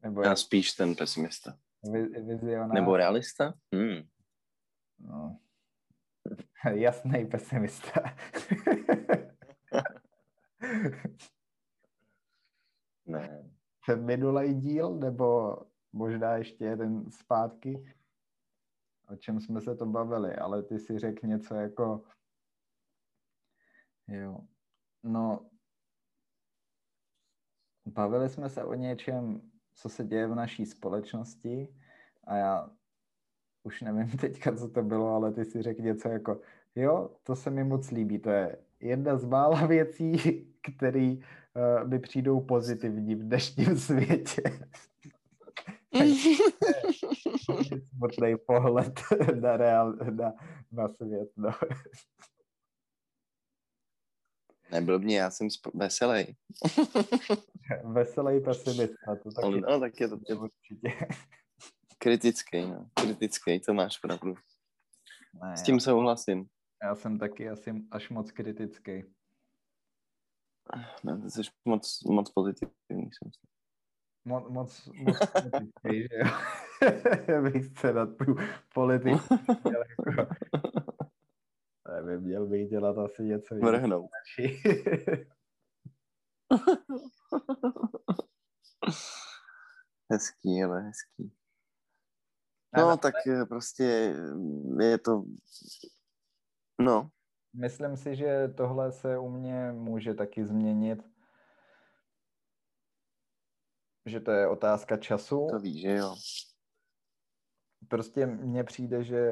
Nebo 0.03 0.21
Já 0.21 0.35
spíš 0.35 0.73
ten 0.73 0.95
pesimista. 0.95 1.57
vi- 1.83 2.21
vizionář, 2.23 2.73
Nebo 2.73 2.97
realista? 2.97 3.53
Hmm. 3.73 4.07
no. 4.99 5.39
Jasný 6.73 7.25
pesimista. 7.25 8.01
Ne. 13.07 13.54
Ten 13.85 14.05
minulý 14.05 14.53
díl, 14.53 14.95
nebo 14.95 15.57
možná 15.93 16.35
ještě 16.35 16.65
jeden 16.65 17.11
zpátky, 17.11 17.93
o 19.07 19.15
čem 19.15 19.41
jsme 19.41 19.61
se 19.61 19.75
to 19.75 19.85
bavili, 19.85 20.35
ale 20.35 20.63
ty 20.63 20.79
si 20.79 20.99
řekl 20.99 21.27
něco 21.27 21.55
jako 21.55 22.03
jo, 24.07 24.39
no 25.03 25.49
bavili 27.85 28.29
jsme 28.29 28.49
se 28.49 28.63
o 28.63 28.73
něčem, 28.73 29.51
co 29.73 29.89
se 29.89 30.03
děje 30.03 30.27
v 30.27 30.35
naší 30.35 30.65
společnosti 30.65 31.75
a 32.23 32.35
já 32.35 32.69
už 33.63 33.81
nevím 33.81 34.17
teďka, 34.17 34.55
co 34.55 34.69
to 34.69 34.83
bylo, 34.83 35.15
ale 35.15 35.31
ty 35.31 35.45
si 35.45 35.61
řekl 35.61 35.81
něco 35.81 36.09
jako, 36.09 36.41
jo, 36.75 37.15
to 37.23 37.35
se 37.35 37.49
mi 37.49 37.63
moc 37.63 37.91
líbí, 37.91 38.19
to 38.19 38.29
je 38.29 38.57
jedna 38.79 39.17
z 39.17 39.25
mála 39.25 39.65
věcí, 39.67 40.17
které 40.61 41.15
uh, 41.17 41.23
mi 41.87 41.99
přijdou 41.99 42.41
pozitivní 42.41 43.15
v 43.15 43.23
dnešním 43.23 43.77
světě. 43.87 44.41
Smutný 47.95 48.35
pohled 48.47 48.99
na, 49.41 49.57
real, 49.57 49.93
na, 49.93 50.33
na 50.71 50.89
svět, 50.89 51.29
no. 51.37 51.49
Nebyl 54.71 54.99
mě, 54.99 55.17
já 55.17 55.31
jsem 55.31 55.47
sp- 55.47 55.71
veselý. 55.73 56.35
Veselý 57.83 58.39
pesimista, 58.43 59.15
to 59.23 59.31
taky 59.31 59.61
no, 59.61 59.79
tak 59.79 59.99
je 59.99 60.07
to 60.07 60.17
je 60.29 60.35
určitě. 60.35 60.93
kritický, 61.97 62.61
no. 62.61 62.89
Kritický, 62.93 63.59
to 63.59 63.73
máš 63.73 63.97
pravdu. 63.97 64.35
Ne, 65.43 65.57
S 65.57 65.61
tím 65.63 65.79
souhlasím. 65.79 66.45
já 66.83 66.95
jsem 66.95 67.19
taky 67.19 67.49
asi 67.49 67.73
až 67.91 68.09
moc 68.09 68.31
kritický. 68.31 69.03
Ne, 71.03 71.21
ty 71.21 71.31
jsi 71.31 71.41
moc, 71.65 72.03
moc 72.03 72.31
pozitivní, 72.31 72.73
si 72.89 73.25
myslím. 73.25 73.49
Mo, 74.25 74.49
moc, 74.49 74.89
moc 74.93 75.17
kritický, 75.17 76.01
že 76.01 76.17
jo. 76.17 76.25
bych 77.41 77.79
se 77.79 77.93
na 77.93 78.05
tu 78.05 78.35
politiku 78.73 79.35
měl 79.63 79.83
jako, 79.89 80.33
nevím, 82.05 82.21
měl 82.25 82.47
bych 82.47 82.69
dělat 82.69 82.97
asi 82.97 83.23
něco 83.23 83.55
jiného. 83.55 83.71
Vrhnout. 83.71 84.09
hezký, 90.11 90.63
ale 90.63 90.81
hezký. 90.81 91.31
No, 92.77 92.97
tak 92.97 93.13
eh, 93.27 93.45
prostě 93.45 94.15
je 94.79 94.97
to, 94.97 95.23
no, 96.81 97.09
Myslím 97.57 97.97
si, 97.97 98.15
že 98.15 98.47
tohle 98.47 98.91
se 98.91 99.17
u 99.17 99.29
mě 99.29 99.71
může 99.71 100.13
taky 100.13 100.45
změnit. 100.45 101.09
Že 104.05 104.19
to 104.19 104.31
je 104.31 104.47
otázka 104.47 104.97
času. 104.97 105.47
to 105.49 105.59
víš, 105.59 105.81
že 105.81 105.95
jo. 105.95 106.15
Prostě 107.87 108.25
mně 108.25 108.63
přijde, 108.63 109.03
že 109.03 109.31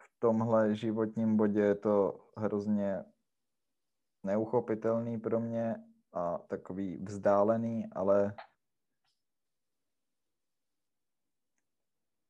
v 0.00 0.18
tomhle 0.18 0.74
životním 0.74 1.36
bodě 1.36 1.60
je 1.60 1.74
to 1.74 2.24
hrozně 2.36 3.04
neuchopitelný 4.22 5.20
pro 5.20 5.40
mě 5.40 5.76
a 6.12 6.38
takový 6.38 6.96
vzdálený, 6.96 7.86
ale 7.92 8.34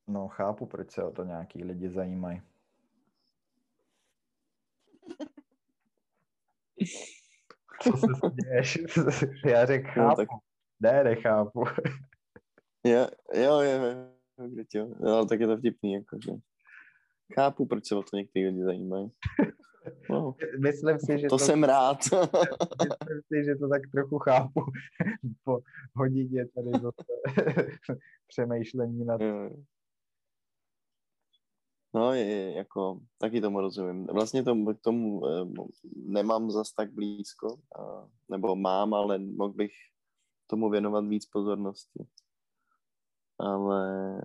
no 0.06 0.28
chápu, 0.28 0.66
proč 0.66 0.90
se 0.90 1.04
o 1.04 1.10
to 1.10 1.24
nějaký 1.24 1.64
lidi 1.64 1.90
zajímají. 1.90 2.42
Co 7.82 7.96
se 7.96 8.06
směješ? 8.18 8.78
Já 9.46 9.66
řekl 9.66 9.88
chápu. 9.88 10.08
No, 10.08 10.16
tak... 10.16 10.28
Ne, 10.80 11.04
nechápu. 11.04 11.64
Jo, 12.84 13.08
jo, 13.34 13.60
jo, 13.60 13.84
jo, 14.38 14.64
jo. 14.74 14.94
No, 15.00 15.14
ale 15.14 15.26
tak 15.26 15.40
je 15.40 15.46
to 15.46 15.56
vtipný, 15.56 15.92
jakože. 15.92 16.32
Chápu, 17.34 17.66
proč 17.66 17.86
se 17.86 17.96
o 17.96 18.02
to 18.02 18.16
někteří 18.16 18.46
lidi 18.46 18.64
zajímají. 18.64 19.10
No. 20.10 20.34
Myslím 20.58 20.98
si, 20.98 21.18
že 21.18 21.26
to, 21.26 21.38
to 21.38 21.44
jsem 21.44 21.64
rád. 21.64 21.98
myslím 23.08 23.22
si, 23.32 23.44
že 23.44 23.54
to 23.54 23.68
tak 23.68 23.82
trochu 23.92 24.18
chápu 24.18 24.60
po 25.44 25.60
hodině 25.96 26.46
tady 26.46 26.70
zase 26.70 27.98
přemýšlení 28.28 29.04
nad... 29.04 29.20
No, 31.94 32.12
je, 32.12 32.52
jako, 32.52 33.00
taky 33.18 33.40
tomu 33.40 33.60
rozumím. 33.60 34.06
Vlastně 34.06 34.42
tomu, 34.42 34.74
k 34.74 34.80
tomu 34.80 35.26
eh, 35.26 35.46
nemám 35.96 36.50
zas 36.50 36.72
tak 36.72 36.92
blízko, 36.92 37.58
nebo 38.28 38.56
mám, 38.56 38.94
ale 38.94 39.18
mohl 39.18 39.52
bych 39.52 39.72
tomu 40.46 40.70
věnovat 40.70 41.04
víc 41.04 41.26
pozornosti. 41.26 42.06
Ale 43.38 44.20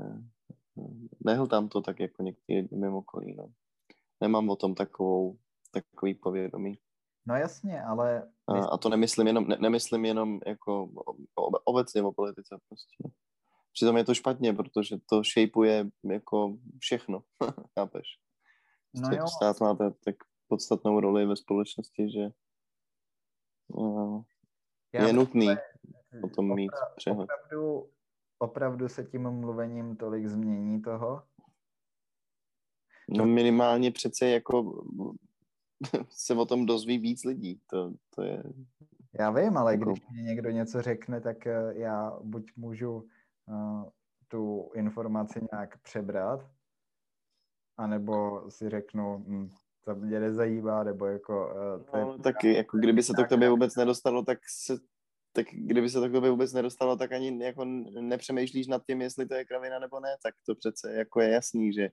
nehltám 1.26 1.70
to 1.70 1.82
tak 1.82 2.00
jako 2.00 2.24
některý 2.24 2.68
mimo 2.72 2.98
okolí, 2.98 3.36
no. 3.36 3.48
Nemám 4.22 4.50
o 4.50 4.56
tom 4.56 4.76
takovou, 4.76 5.38
takový 5.72 6.14
povědomí. 6.14 6.78
No 7.26 7.36
jasně, 7.36 7.84
ale... 7.84 8.32
A, 8.48 8.66
a 8.66 8.78
to 8.78 8.90
nemyslím 8.90 9.28
jenom, 9.28 9.48
ne, 9.48 9.58
nemyslím 9.60 10.06
jenom 10.06 10.40
jako 10.46 10.90
obecně 11.66 12.04
o 12.04 12.12
politice 12.12 12.58
prostě. 12.70 13.10
Přitom 13.74 13.98
je 13.98 14.04
to 14.04 14.14
špatně, 14.14 14.54
protože 14.54 14.98
to 15.10 15.24
šejpuje 15.24 15.90
jako 16.04 16.58
všechno, 16.80 17.24
chápeš? 17.80 18.08
No 18.96 19.02
prostě 19.02 19.20
jo. 19.20 19.28
Stát 19.28 19.62
má 19.62 19.76
tak 20.06 20.16
podstatnou 20.48 21.00
roli 21.00 21.26
ve 21.26 21.36
společnosti, 21.36 22.12
že 22.12 22.30
uh, 23.68 24.24
je 24.94 25.14
nutný 25.14 25.48
o 26.24 26.30
tom 26.30 26.56
mít 26.56 26.72
přehled. 26.96 27.30
Opravdu, 27.30 27.90
opravdu 28.40 28.90
se 28.90 29.04
tím 29.04 29.30
mluvením 29.30 29.96
tolik 29.96 30.28
změní 30.28 30.82
toho? 30.82 31.24
No 33.10 33.26
minimálně 33.26 33.92
přece 33.92 34.28
jako 34.28 34.86
se 36.10 36.34
o 36.34 36.46
tom 36.46 36.66
dozví 36.66 36.98
víc 36.98 37.24
lidí. 37.24 37.62
To, 37.70 37.94
to 38.16 38.24
je... 38.24 38.44
Já 39.20 39.32
vím, 39.32 39.58
ale 39.58 39.74
jako... 39.74 39.92
když 39.92 40.04
mě 40.12 40.24
někdo 40.24 40.50
něco 40.50 40.82
řekne, 40.82 41.22
tak 41.22 41.48
eh, 41.48 41.74
já 41.74 42.20
buď 42.24 42.52
můžu 42.56 43.08
tu 44.28 44.72
informaci 44.76 45.40
nějak 45.52 45.82
přebrat, 45.82 46.50
anebo 47.78 48.44
si 48.52 48.70
řeknu, 48.70 49.18
hm, 49.28 49.50
to 49.86 49.96
mě 49.96 50.20
nezajímá, 50.20 50.84
nebo 50.84 51.06
jako... 51.06 51.48
Uh, 51.48 51.84
to 51.84 51.98
no, 51.98 52.14
je... 52.14 52.20
taky, 52.20 52.54
jako 52.54 52.78
kdyby 52.78 53.04
se 53.04 53.14
to 53.14 53.24
k 53.24 53.30
tobě 53.30 53.50
vůbec 53.50 53.76
nedostalo, 53.76 54.24
tak 54.24 54.40
se 54.50 54.78
tak 55.36 55.46
kdyby 55.52 55.90
se 55.90 56.00
to 56.00 56.10
k 56.10 56.12
tobě 56.12 56.30
vůbec 56.30 56.54
nedostalo, 56.54 56.98
tak 56.98 57.12
ani 57.12 57.44
jako 57.44 57.66
nepřemýšlíš 58.02 58.68
nad 58.68 58.86
tím, 58.86 59.02
jestli 59.02 59.26
to 59.26 59.34
je 59.34 59.46
kravina 59.46 59.80
nebo 59.80 60.00
ne, 60.00 60.16
tak 60.24 60.36
to 60.46 60.56
přece 60.56 60.94
jako 60.94 61.22
je 61.22 61.30
jasný, 61.30 61.74
že 61.74 61.90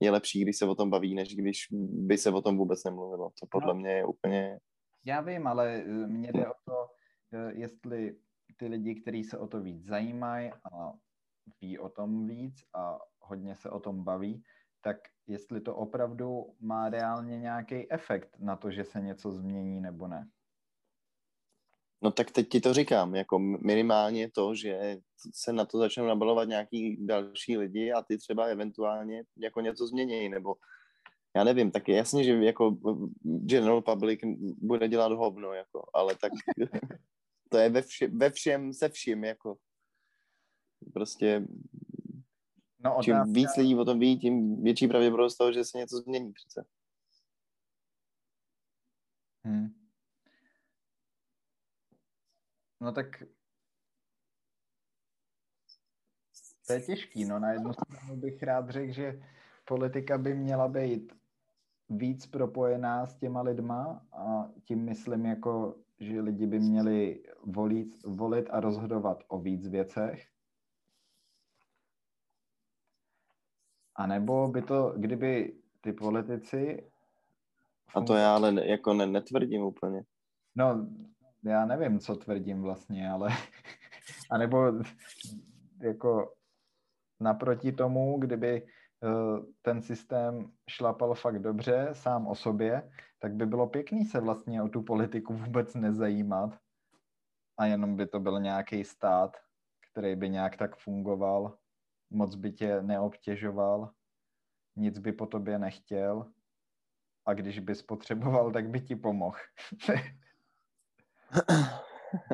je 0.00 0.10
lepší, 0.10 0.42
když 0.42 0.58
se 0.58 0.66
o 0.66 0.74
tom 0.74 0.90
baví, 0.90 1.14
než 1.14 1.36
když 1.36 1.66
by 2.08 2.18
se 2.18 2.30
o 2.30 2.42
tom 2.42 2.56
vůbec 2.56 2.84
nemluvilo. 2.84 3.30
To 3.40 3.46
podle 3.50 3.74
no, 3.74 3.80
mě 3.80 3.90
je 3.90 4.04
úplně... 4.04 4.58
Já 5.04 5.20
vím, 5.20 5.46
ale 5.46 5.74
eh, 5.74 6.06
mně 6.06 6.32
jde 6.32 6.46
o 6.46 6.54
to, 6.64 6.86
eh, 7.32 7.52
jestli 7.54 8.16
ty 8.60 8.66
lidi, 8.66 8.94
kteří 8.94 9.24
se 9.24 9.38
o 9.38 9.46
to 9.46 9.60
víc 9.60 9.84
zajímají 9.84 10.50
a 10.52 10.92
ví 11.60 11.78
o 11.78 11.88
tom 11.88 12.26
víc 12.26 12.54
a 12.74 12.98
hodně 13.20 13.56
se 13.56 13.70
o 13.70 13.80
tom 13.80 14.04
baví, 14.04 14.44
tak 14.80 14.96
jestli 15.26 15.60
to 15.60 15.76
opravdu 15.76 16.46
má 16.60 16.88
reálně 16.88 17.38
nějaký 17.38 17.92
efekt 17.92 18.36
na 18.38 18.56
to, 18.56 18.70
že 18.70 18.84
se 18.84 19.00
něco 19.00 19.32
změní 19.32 19.80
nebo 19.80 20.06
ne. 20.06 20.28
No 22.02 22.10
tak 22.10 22.30
teď 22.30 22.48
ti 22.48 22.60
to 22.60 22.74
říkám, 22.74 23.14
jako 23.14 23.38
minimálně 23.38 24.30
to, 24.30 24.54
že 24.54 24.96
se 25.34 25.52
na 25.52 25.64
to 25.64 25.78
začnou 25.78 26.06
nabalovat 26.06 26.48
nějaký 26.48 27.06
další 27.06 27.56
lidi 27.56 27.92
a 27.92 28.02
ty 28.02 28.18
třeba 28.18 28.44
eventuálně 28.44 29.22
jako 29.36 29.60
něco 29.60 29.86
změní, 29.86 30.28
nebo 30.28 30.54
já 31.36 31.44
nevím, 31.44 31.70
tak 31.70 31.88
je 31.88 31.96
jasně, 31.96 32.24
že 32.24 32.32
jako 32.32 32.76
general 33.22 33.82
public 33.82 34.20
bude 34.58 34.88
dělat 34.88 35.12
hovno, 35.12 35.52
jako, 35.52 35.86
ale 35.94 36.14
tak 36.14 36.32
to 37.50 37.58
je 37.58 37.70
ve, 37.70 37.82
vše, 37.82 38.08
ve 38.08 38.30
všem 38.30 38.72
se 38.72 38.88
vším, 38.88 39.24
jako 39.24 39.58
prostě 40.92 41.46
no, 42.78 42.98
čím 43.02 43.14
otázka... 43.14 43.32
víc 43.32 43.56
lidí 43.56 43.76
o 43.76 43.84
tom 43.84 43.98
ví, 43.98 44.18
tím 44.18 44.62
větší 44.62 44.88
pravděpodobnost 44.88 45.36
toho, 45.36 45.52
že 45.52 45.64
se 45.64 45.78
něco 45.78 45.96
změní 45.96 46.32
přece. 46.32 46.64
Hmm. 49.44 49.68
No 52.80 52.92
tak 52.92 53.22
to 56.66 56.72
je 56.72 56.80
těžký. 56.80 57.24
No 57.24 57.38
na 57.38 57.52
jednu 57.52 57.72
stranu 57.72 58.16
bych 58.16 58.42
rád 58.42 58.70
řekl, 58.70 58.92
že 58.92 59.22
politika 59.64 60.18
by 60.18 60.34
měla 60.34 60.68
být 60.68 61.12
víc 61.88 62.26
propojená 62.26 63.06
s 63.06 63.14
těma 63.14 63.42
lidma 63.42 64.06
a 64.12 64.50
tím 64.64 64.84
myslím 64.84 65.26
jako, 65.26 65.78
že 66.00 66.20
lidi 66.20 66.46
by 66.46 66.58
měli 66.58 67.22
volit, 67.44 67.88
volit 68.04 68.46
a 68.50 68.60
rozhodovat 68.60 69.18
o 69.28 69.38
víc 69.38 69.68
věcech. 69.68 70.26
A 73.94 74.06
nebo 74.06 74.48
by 74.48 74.62
to, 74.62 74.94
kdyby 74.96 75.54
ty 75.80 75.92
politici... 75.92 76.90
A 77.94 78.00
to 78.00 78.14
já 78.14 78.34
ale 78.34 78.68
jako 78.68 78.94
ne, 78.94 79.06
netvrdím 79.06 79.62
úplně. 79.62 80.02
No, 80.54 80.86
já 81.44 81.66
nevím, 81.66 81.98
co 81.98 82.16
tvrdím 82.16 82.62
vlastně, 82.62 83.10
ale 83.10 83.28
a 84.30 84.38
nebo 84.38 84.72
jako 85.80 86.32
naproti 87.20 87.72
tomu, 87.72 88.18
kdyby 88.18 88.62
eh, 88.62 89.42
ten 89.62 89.82
systém 89.82 90.52
šlapal 90.68 91.14
fakt 91.14 91.38
dobře 91.38 91.88
sám 91.92 92.26
o 92.26 92.34
sobě, 92.34 92.90
tak 93.20 93.34
by 93.34 93.46
bylo 93.46 93.66
pěkný 93.66 94.04
se 94.04 94.20
vlastně 94.20 94.62
o 94.62 94.68
tu 94.68 94.82
politiku 94.82 95.34
vůbec 95.34 95.74
nezajímat 95.74 96.58
a 97.58 97.66
jenom 97.66 97.96
by 97.96 98.06
to 98.06 98.20
byl 98.20 98.40
nějaký 98.40 98.84
stát, 98.84 99.36
který 99.90 100.16
by 100.16 100.28
nějak 100.28 100.56
tak 100.56 100.76
fungoval, 100.76 101.58
moc 102.10 102.34
by 102.34 102.52
tě 102.52 102.82
neobtěžoval, 102.82 103.92
nic 104.76 104.98
by 104.98 105.12
po 105.12 105.26
tobě 105.26 105.58
nechtěl 105.58 106.32
a 107.26 107.34
když 107.34 107.58
bys 107.58 107.82
potřeboval, 107.82 108.52
tak 108.52 108.68
by 108.68 108.80
ti 108.80 108.96
pomohl. 108.96 109.38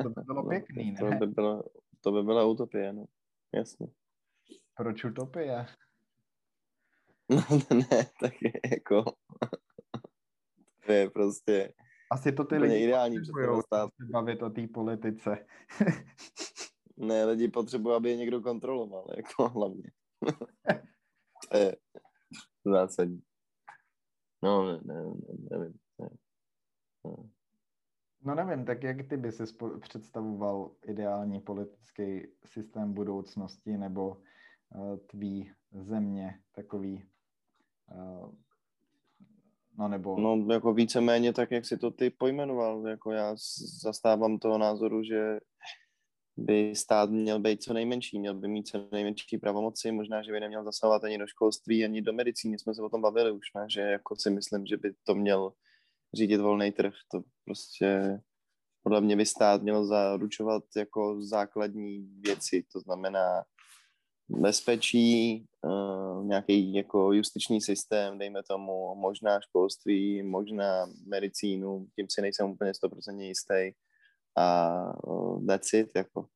To 0.03 0.09
by 0.09 0.23
bylo 0.23 0.43
no, 0.43 0.49
pěkný, 0.49 0.93
ne? 0.93 0.99
To 0.99 1.07
by 1.07 1.27
byla, 1.27 1.63
to 2.01 2.13
by 2.13 2.23
byla 2.23 2.45
utopie, 2.45 2.93
no. 2.93 3.05
Jasně. 3.55 3.87
Proč 4.75 5.05
utopie? 5.05 5.67
No 7.29 7.43
ne, 7.91 8.05
tak 8.21 8.43
je 8.43 8.53
jako... 8.71 9.05
je 10.93 11.11
prostě... 11.11 11.73
Asi 12.13 12.33
to 12.33 12.45
ty 12.45 12.59
lidi 12.59 12.75
ideální 12.75 13.17
potřebují 13.19 13.63
se 13.75 14.11
bavit 14.13 14.43
o 14.43 14.51
té 14.51 14.67
politice. 14.75 15.47
ne, 16.97 17.25
lidi 17.25 17.49
potřebují, 17.49 17.97
aby 17.97 18.11
je 18.11 18.17
někdo 18.17 18.41
kontroloval, 18.41 19.07
jako 19.17 19.49
hlavně. 19.49 19.91
to 21.51 21.57
je 21.57 21.77
zásadní. 22.65 23.23
No, 24.43 24.73
ne, 24.73 24.81
ne, 24.85 24.95
ne 24.95 25.59
nevím. 25.59 25.75
Ne. 25.99 26.09
Ne. 27.05 27.31
No 28.27 28.35
nevím, 28.35 28.65
tak 28.65 28.83
jak 28.83 28.97
ty 29.09 29.17
by 29.17 29.33
si 29.33 29.43
představoval 29.81 30.71
ideální 30.85 31.41
politický 31.41 32.23
systém 32.45 32.95
budoucnosti 32.95 33.77
nebo 33.79 34.17
uh, 34.75 34.97
tvý 34.97 35.53
země 35.73 36.41
takový, 36.53 37.09
uh, 37.95 38.35
no 39.79 39.89
nebo... 39.89 40.21
No 40.21 40.53
jako 40.53 40.75
víceméně 40.75 41.33
tak, 41.33 41.51
jak 41.51 41.67
si 41.67 41.79
to 41.79 41.91
ty 41.91 42.11
pojmenoval, 42.11 42.89
jako 42.89 43.13
já 43.13 43.37
zastávám 43.83 44.39
toho 44.39 44.59
názoru, 44.59 45.03
že 45.03 45.39
by 46.37 46.75
stát 46.77 47.11
měl 47.11 47.41
být 47.41 47.63
co 47.63 47.73
nejmenší, 47.73 48.19
měl 48.19 48.35
by 48.35 48.49
mít 48.49 48.69
co 48.69 48.89
nejmenší 48.93 49.39
pravomoci, 49.39 49.93
možná, 49.93 50.23
že 50.23 50.33
by 50.33 50.41
neměl 50.41 50.65
zasahovat 50.65 51.05
ani 51.05 51.19
do 51.19 51.27
školství, 51.27 51.85
ani 51.85 52.03
do 52.03 52.13
medicíny, 52.13 52.59
jsme 52.59 52.75
se 52.75 52.83
o 52.83 52.89
tom 52.89 53.03
bavili 53.03 53.31
už, 53.31 53.47
ne? 53.55 53.67
že 53.71 53.81
jako 53.81 54.17
si 54.17 54.31
myslím, 54.31 54.67
že 54.67 54.77
by 54.77 54.95
to 55.05 55.15
měl 55.15 55.53
řídit 56.15 56.41
volný 56.41 56.73
trh. 56.73 56.95
To 57.13 57.23
prostě 57.45 58.21
podle 58.83 59.01
mě 59.01 59.17
by 59.17 59.27
stát 59.27 59.63
měl 59.63 59.87
zaručovat 59.87 60.63
jako 60.77 61.23
základní 61.23 62.09
věci, 62.21 62.65
to 62.73 62.81
znamená 62.81 63.45
bezpečí, 64.29 65.47
uh, 65.63 66.25
nějaký 66.25 66.75
jako 66.75 67.13
justiční 67.13 67.61
systém, 67.61 68.19
dejme 68.19 68.43
tomu, 68.43 68.95
možná 68.95 69.41
školství, 69.41 70.23
možná 70.23 70.87
medicínu, 71.07 71.87
tím 71.97 72.07
si 72.11 72.23
nejsem 72.23 72.51
úplně 72.51 72.73
100% 72.73 73.21
jistý. 73.21 73.73
a 74.39 74.77
that's 75.47 75.73
it, 75.73 75.91
jako 75.97 76.27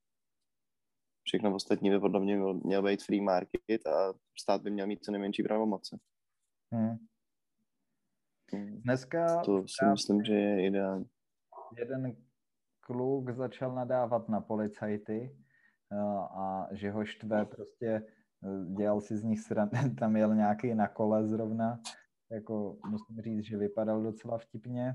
všechno 1.31 1.55
ostatní 1.55 1.91
by 1.91 2.01
podle 2.01 2.21
mě 2.21 2.37
měl, 2.37 2.55
měl 2.55 2.83
být 2.83 3.05
free 3.05 3.21
market 3.21 3.87
a 3.87 4.15
stát 4.41 4.63
by 4.63 4.71
měl 4.71 4.87
mít 4.87 5.05
co 5.05 5.13
nejmenší 5.13 5.43
pravomoce. 5.43 5.99
Hmm. 6.73 6.97
hmm. 8.53 8.81
Dneska... 8.83 9.43
To 9.43 9.65
si 9.69 9.85
myslím, 9.91 10.25
že 10.25 10.35
je 10.35 10.67
ideální. 10.67 11.05
Jeden 11.79 12.17
kluk 12.81 13.31
začal 13.31 13.75
nadávat 13.75 14.29
na 14.29 14.41
policajty 14.41 15.37
a 15.93 16.69
že 16.71 16.91
ho 16.91 17.05
štve 17.05 17.45
prostě 17.45 18.03
dělal 18.77 19.01
si 19.01 19.17
z 19.17 19.23
nich 19.23 19.41
sran, 19.41 19.71
tam 19.99 20.17
jel 20.17 20.35
nějaký 20.35 20.75
na 20.75 20.89
kole 20.89 21.27
zrovna, 21.27 21.81
jako 22.31 22.77
musím 22.89 23.21
říct, 23.21 23.45
že 23.45 23.57
vypadal 23.57 24.03
docela 24.03 24.39
vtipně. 24.39 24.95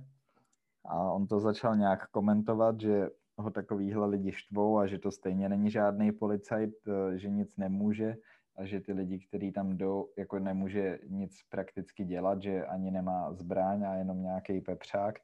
A 0.86 1.12
on 1.12 1.28
to 1.28 1.40
začal 1.40 1.76
nějak 1.76 2.08
komentovat, 2.08 2.80
že 2.80 3.10
ho 3.38 3.52
takovýhle 3.52 4.08
lidi 4.08 4.32
štvou 4.32 4.78
a 4.78 4.88
že 4.88 5.00
to 5.00 5.12
stejně 5.12 5.50
není 5.50 5.72
žádný 5.72 6.12
policajt, 6.12 6.76
eh, 6.88 7.18
že 7.18 7.30
nic 7.30 7.58
nemůže 7.58 8.16
a 8.56 8.66
že 8.66 8.80
ty 8.80 8.94
lidi, 8.94 9.20
kteří 9.20 9.52
tam 9.52 9.78
jdou, 9.78 10.10
jako 10.18 10.40
nemůže 10.40 11.00
nic 11.08 11.44
prakticky 11.50 12.06
dělat, 12.06 12.42
že 12.42 12.66
ani 12.66 12.92
nemá 12.92 13.34
zbraň 13.34 13.84
a 13.84 13.96
jenom 13.96 14.22
nějaký 14.22 14.62
pepřák 14.62 15.16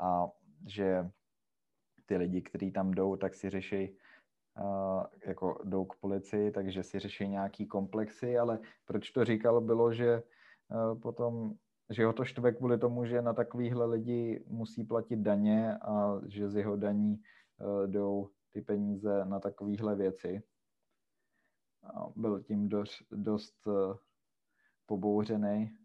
a 0.00 0.28
že 0.66 1.10
ty 2.06 2.16
lidi, 2.16 2.42
kteří 2.42 2.70
tam 2.70 2.90
jdou, 2.90 3.16
tak 3.16 3.34
si 3.34 3.50
řeší, 3.50 3.96
jako 5.26 5.60
jdou 5.64 5.84
k 5.84 5.96
policii, 5.96 6.50
takže 6.50 6.82
si 6.82 6.98
řeší 6.98 7.28
nějaký 7.28 7.66
komplexy, 7.66 8.38
ale 8.38 8.58
proč 8.84 9.10
to 9.10 9.24
říkal, 9.24 9.60
bylo, 9.60 9.92
že 9.92 10.22
potom 11.02 11.54
že 11.90 12.06
ho 12.06 12.12
to 12.12 12.24
štve 12.24 12.52
kvůli 12.52 12.78
tomu, 12.78 13.04
že 13.04 13.22
na 13.22 13.32
takovýhle 13.32 13.86
lidi 13.86 14.44
musí 14.46 14.84
platit 14.84 15.16
daně 15.16 15.76
a 15.76 16.20
že 16.26 16.48
z 16.48 16.56
jeho 16.56 16.76
daní 16.76 17.22
uh, 17.60 17.86
jdou 17.86 18.30
ty 18.50 18.60
peníze 18.60 19.24
na 19.24 19.40
takovéhle 19.40 19.96
věci. 19.96 20.42
A 21.82 22.06
byl 22.16 22.42
tím 22.42 22.68
dost, 22.68 23.02
dost 23.10 23.66
uh, 23.66 23.96
pobouřený. 24.86 25.76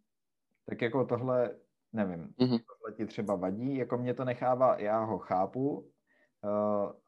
Tak 0.65 0.82
jako 0.82 1.05
tohle, 1.05 1.55
nevím, 1.93 2.28
mm-hmm. 2.28 2.63
tohle 2.67 2.97
ti 2.97 3.05
třeba 3.05 3.36
vadí, 3.36 3.78
jako 3.78 3.97
mě 3.97 4.13
to 4.13 4.26
nechává, 4.26 4.80
já 4.80 5.03
ho 5.03 5.17
chápu, 5.17 5.91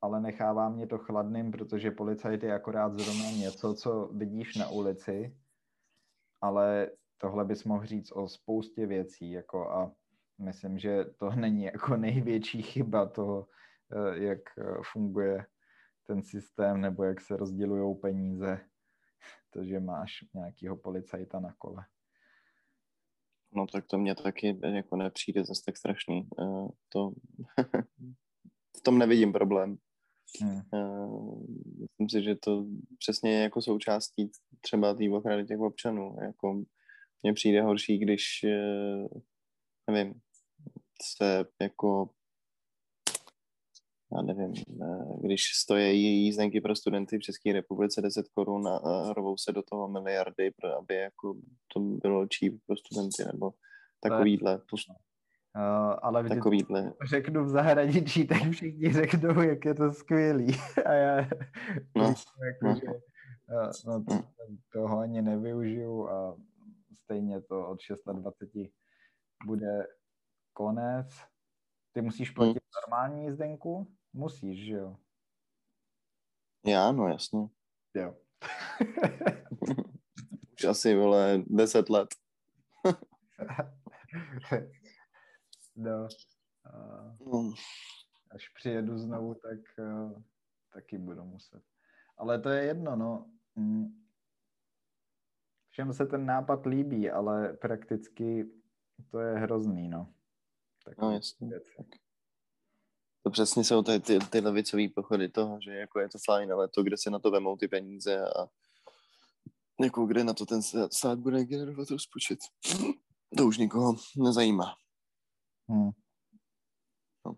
ale 0.01 0.21
nechává 0.21 0.69
mě 0.69 0.87
to 0.87 0.97
chladným, 0.97 1.51
protože 1.51 1.91
policajt 1.91 2.43
je 2.43 2.53
akorát 2.53 2.99
zrovna 2.99 3.31
něco, 3.31 3.73
co 3.73 4.09
vidíš 4.13 4.55
na 4.55 4.69
ulici, 4.69 5.37
ale 6.41 6.91
tohle 7.17 7.45
bys 7.45 7.63
mohl 7.63 7.85
říct 7.85 8.11
o 8.11 8.27
spoustě 8.27 8.85
věcí, 8.85 9.31
jako 9.31 9.71
a 9.71 9.91
myslím, 10.37 10.79
že 10.79 11.05
to 11.05 11.29
není 11.35 11.63
jako 11.63 11.97
největší 11.97 12.61
chyba 12.61 13.05
toho, 13.05 13.47
eh, 13.91 14.23
jak 14.23 14.39
eh, 14.57 14.63
funguje 14.91 15.45
ten 16.03 16.23
systém 16.23 16.81
nebo 16.81 17.03
jak 17.03 17.21
se 17.21 17.37
rozdělují 17.37 17.95
peníze, 17.95 18.59
to, 19.49 19.63
že 19.63 19.79
máš 19.79 20.11
nějakého 20.33 20.77
policajta 20.77 21.39
na 21.39 21.53
kole. 21.57 21.85
No 23.51 23.67
tak 23.67 23.85
to 23.85 23.97
mě 23.97 24.15
taky 24.15 24.59
jako 24.63 24.95
nepřijde 24.95 25.43
zase 25.45 25.61
tak 25.65 25.77
strašný. 25.77 26.29
To 26.89 27.11
v 28.77 28.81
tom 28.81 28.97
nevidím 28.97 29.33
problém. 29.33 29.77
Hmm. 30.41 30.61
Uh, 30.73 31.43
myslím 31.79 32.09
si, 32.09 32.23
že 32.23 32.35
to 32.35 32.65
přesně 32.99 33.31
je 33.31 33.41
jako 33.41 33.61
součástí 33.61 34.31
třeba 34.61 34.93
té 34.93 35.09
ochrany 35.09 35.45
těch 35.45 35.59
občanů. 35.59 36.17
Jako 36.21 36.63
mně 37.23 37.33
přijde 37.33 37.61
horší, 37.61 37.97
když, 37.97 38.43
eh, 38.43 39.07
nevím, 39.91 40.13
se 41.03 41.45
jako, 41.61 42.09
já 44.15 44.21
nevím, 44.21 44.53
eh, 44.81 45.17
když 45.21 45.55
stojí 45.55 46.23
jízdenky 46.25 46.61
pro 46.61 46.75
studenty 46.75 47.17
v 47.17 47.21
České 47.21 47.53
republice 47.53 48.01
10 48.01 48.29
korun 48.29 48.67
a 48.67 49.13
rovou 49.13 49.37
se 49.37 49.51
do 49.51 49.63
toho 49.63 49.87
miliardy, 49.87 50.53
aby 50.77 50.95
jako 50.95 51.37
to 51.73 51.79
bylo 51.79 52.27
cheap 52.37 52.53
pro 52.65 52.77
studenty, 52.77 53.25
nebo 53.33 53.53
takovýhle. 53.99 54.61
Uh, 55.55 55.95
ale 56.01 56.23
vždy 56.23 56.35
takovýhle. 56.35 56.93
řeknu 57.05 57.45
v 57.45 57.49
zahraničí, 57.49 58.27
tak 58.27 58.51
všichni 58.51 58.93
řeknou, 58.93 59.41
jak 59.41 59.65
je 59.65 59.73
to 59.73 59.93
skvělý. 59.93 60.47
A 60.85 60.93
já 60.93 61.29
no, 61.95 62.15
jako, 62.45 62.63
no. 62.63 62.75
Že, 62.75 62.87
uh, 62.87 63.71
no, 63.85 64.03
to, 64.03 64.23
toho 64.73 64.99
ani 64.99 65.21
nevyužiju 65.21 66.09
a 66.09 66.37
stejně 67.03 67.41
to 67.41 67.67
od 67.67 67.79
26 68.13 68.71
bude 69.45 69.87
konec. 70.53 71.07
Ty 71.93 72.01
musíš 72.01 72.29
hmm. 72.29 72.35
platit 72.35 72.63
normální 72.83 73.23
jízdenku? 73.23 73.87
Musíš, 74.13 74.65
že 74.65 74.73
jo? 74.73 74.95
Já, 76.65 76.91
no 76.91 77.07
jasně. 77.07 77.47
Jo. 77.93 78.15
Už 80.53 80.63
asi, 80.63 80.95
vole, 80.95 81.43
10 81.47 81.89
let. 81.89 82.09
no. 85.75 86.07
Uh, 87.19 87.53
až 88.31 88.49
přijedu 88.49 88.97
znovu, 88.97 89.33
tak 89.33 89.85
taky 90.73 90.97
budu 90.97 91.23
muset. 91.23 91.63
Ale 92.17 92.41
to 92.41 92.49
je 92.49 92.63
jedno, 92.63 92.95
no. 92.95 93.31
Mm, 93.55 94.05
všem 95.69 95.93
se 95.93 96.05
ten 96.05 96.25
nápad 96.25 96.65
líbí, 96.65 97.11
ale 97.11 97.53
prakticky 97.53 98.51
to 99.11 99.19
je 99.19 99.35
hrozný, 99.35 99.87
no. 99.87 100.13
Tak 100.85 100.97
no 100.97 101.11
jasně. 101.11 101.49
Tak. 101.77 101.87
To 103.23 103.29
přesně 103.31 103.63
jsou 103.63 103.83
ty, 103.83 103.99
ty, 103.99 104.19
ty 104.19 104.39
levicové 104.39 104.83
pochody 104.95 105.29
toho, 105.29 105.61
že 105.61 105.71
jako 105.71 105.99
je 105.99 106.09
to 106.09 106.17
fajn, 106.25 106.53
ale 106.53 106.67
to, 106.67 106.83
kde 106.83 106.97
se 106.97 107.09
na 107.09 107.19
to 107.19 107.31
vemou 107.31 107.57
ty 107.57 107.67
peníze 107.67 108.25
a 108.25 108.47
jako 109.83 110.05
kde 110.05 110.23
na 110.23 110.33
to 110.33 110.45
ten 110.45 110.61
stát 110.91 111.19
bude 111.19 111.45
generovat 111.45 111.89
rozpočet, 111.89 112.39
to 113.37 113.47
už 113.47 113.57
nikoho 113.57 113.95
nezajímá. 114.17 114.75
Hmm. 115.69 115.91
No. 117.25 117.35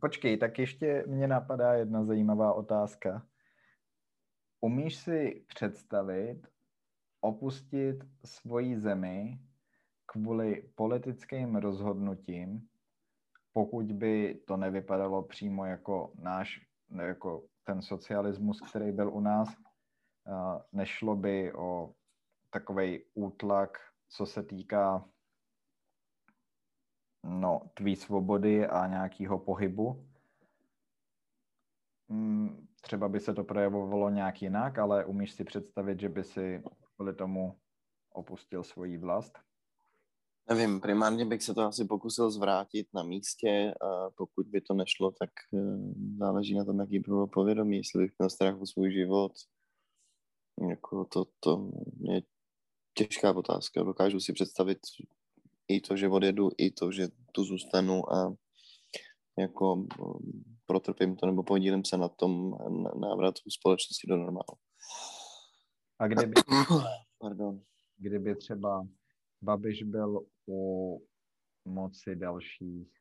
Počkej, 0.00 0.36
tak 0.36 0.58
ještě 0.58 1.04
mě 1.06 1.28
napadá 1.28 1.74
jedna 1.74 2.04
zajímavá 2.04 2.52
otázka. 2.52 3.26
Umíš 4.60 4.96
si 4.96 5.44
představit, 5.48 6.46
opustit 7.20 8.04
svoji 8.24 8.80
zemi 8.80 9.40
kvůli 10.06 10.70
politickým 10.74 11.56
rozhodnutím, 11.56 12.68
pokud 13.52 13.92
by 13.92 14.42
to 14.46 14.56
nevypadalo 14.56 15.22
přímo 15.22 15.66
jako 15.66 16.12
náš, 16.18 16.66
jako 17.06 17.46
ten 17.64 17.82
socialismus, 17.82 18.60
který 18.60 18.92
byl 18.92 19.12
u 19.12 19.20
nás, 19.20 19.48
nešlo 20.72 21.16
by 21.16 21.52
o 21.52 21.94
takový 22.50 23.04
útlak, 23.14 23.78
co 24.08 24.26
se 24.26 24.42
týká 24.42 25.08
no, 27.24 27.60
tvý 27.74 27.96
svobody 27.96 28.66
a 28.66 28.86
nějakého 28.86 29.38
pohybu. 29.38 30.06
Hmm, 32.08 32.66
třeba 32.80 33.08
by 33.08 33.20
se 33.20 33.34
to 33.34 33.44
projevovalo 33.44 34.10
nějak 34.10 34.42
jinak, 34.42 34.78
ale 34.78 35.04
umíš 35.04 35.32
si 35.32 35.44
představit, 35.44 36.00
že 36.00 36.08
by 36.08 36.24
si 36.24 36.62
kvůli 36.96 37.14
tomu 37.14 37.58
opustil 38.12 38.64
svoji 38.64 38.98
vlast? 38.98 39.38
Nevím, 40.48 40.80
primárně 40.80 41.24
bych 41.24 41.42
se 41.42 41.54
to 41.54 41.62
asi 41.62 41.84
pokusil 41.84 42.30
zvrátit 42.30 42.88
na 42.94 43.02
místě 43.02 43.74
a 43.80 44.10
pokud 44.10 44.46
by 44.46 44.60
to 44.60 44.74
nešlo, 44.74 45.10
tak 45.10 45.30
eh, 45.54 45.58
záleží 46.18 46.54
na 46.54 46.64
tom, 46.64 46.80
jaký 46.80 46.98
by 46.98 47.04
bylo 47.08 47.26
povědomí, 47.26 47.76
jestli 47.76 48.02
bych 48.02 48.12
měl 48.18 48.30
strach 48.30 48.60
o 48.60 48.66
svůj 48.66 48.92
život. 48.92 49.32
Jako 50.70 51.04
to, 51.04 51.24
to 51.40 51.70
je 52.00 52.22
těžká 52.94 53.36
otázka. 53.36 53.82
Dokážu 53.82 54.20
si 54.20 54.32
představit 54.32 54.78
i 55.70 55.80
to, 55.80 55.96
že 55.96 56.08
odjedu, 56.08 56.50
i 56.58 56.70
to, 56.70 56.92
že 56.92 57.08
tu 57.32 57.44
zůstanu 57.44 58.12
a 58.12 58.34
jako 59.38 59.86
eh, 59.92 60.04
protrpím 60.66 61.16
to 61.16 61.26
nebo 61.26 61.42
podílím 61.42 61.84
se 61.84 61.96
na 61.96 62.08
tom 62.08 62.54
návratu 63.00 63.50
společnosti 63.50 64.06
do 64.08 64.16
normálu. 64.16 64.56
A 65.98 66.06
kdyby, 66.06 66.32
Pardon. 67.18 67.60
kdyby 67.98 68.36
třeba 68.36 68.86
Babiš 69.42 69.82
byl 69.82 70.26
u 70.48 71.02
moci 71.64 72.16
dalších, 72.16 72.92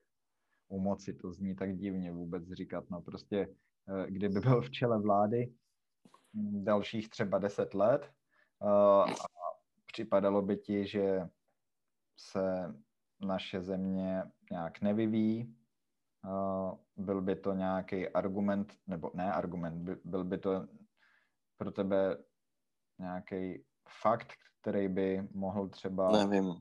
u 0.67 0.79
moci 0.79 1.13
to 1.13 1.33
zní 1.33 1.55
tak 1.55 1.77
divně 1.77 2.11
vůbec 2.11 2.43
říkat, 2.51 2.89
no 2.89 3.01
prostě 3.01 3.55
eh, 3.89 4.11
kdyby 4.11 4.39
byl 4.39 4.61
v 4.61 4.71
čele 4.71 5.01
vlády 5.01 5.53
hm, 6.33 6.63
dalších 6.63 7.09
třeba 7.09 7.37
deset 7.37 7.73
let 7.73 8.01
eh, 8.63 8.67
a 8.67 9.05
připadalo 9.85 10.41
by 10.41 10.57
ti, 10.57 10.87
že 10.87 11.19
se 12.19 12.75
naše 13.21 13.61
země 13.61 14.23
nějak 14.51 14.81
nevyvíjí, 14.81 15.55
eh, 16.25 16.77
byl 16.97 17.21
by 17.21 17.35
to 17.35 17.53
nějaký 17.53 18.09
argument, 18.09 18.73
nebo 18.87 19.11
ne 19.13 19.33
argument, 19.33 19.99
byl 20.03 20.23
by 20.23 20.37
to 20.37 20.67
pro 21.57 21.71
tebe 21.71 22.17
nějaký 22.99 23.63
fakt, 24.01 24.33
který 24.61 24.87
by 24.87 25.27
mohl 25.31 25.67
třeba... 25.67 26.25
Nevím, 26.25 26.55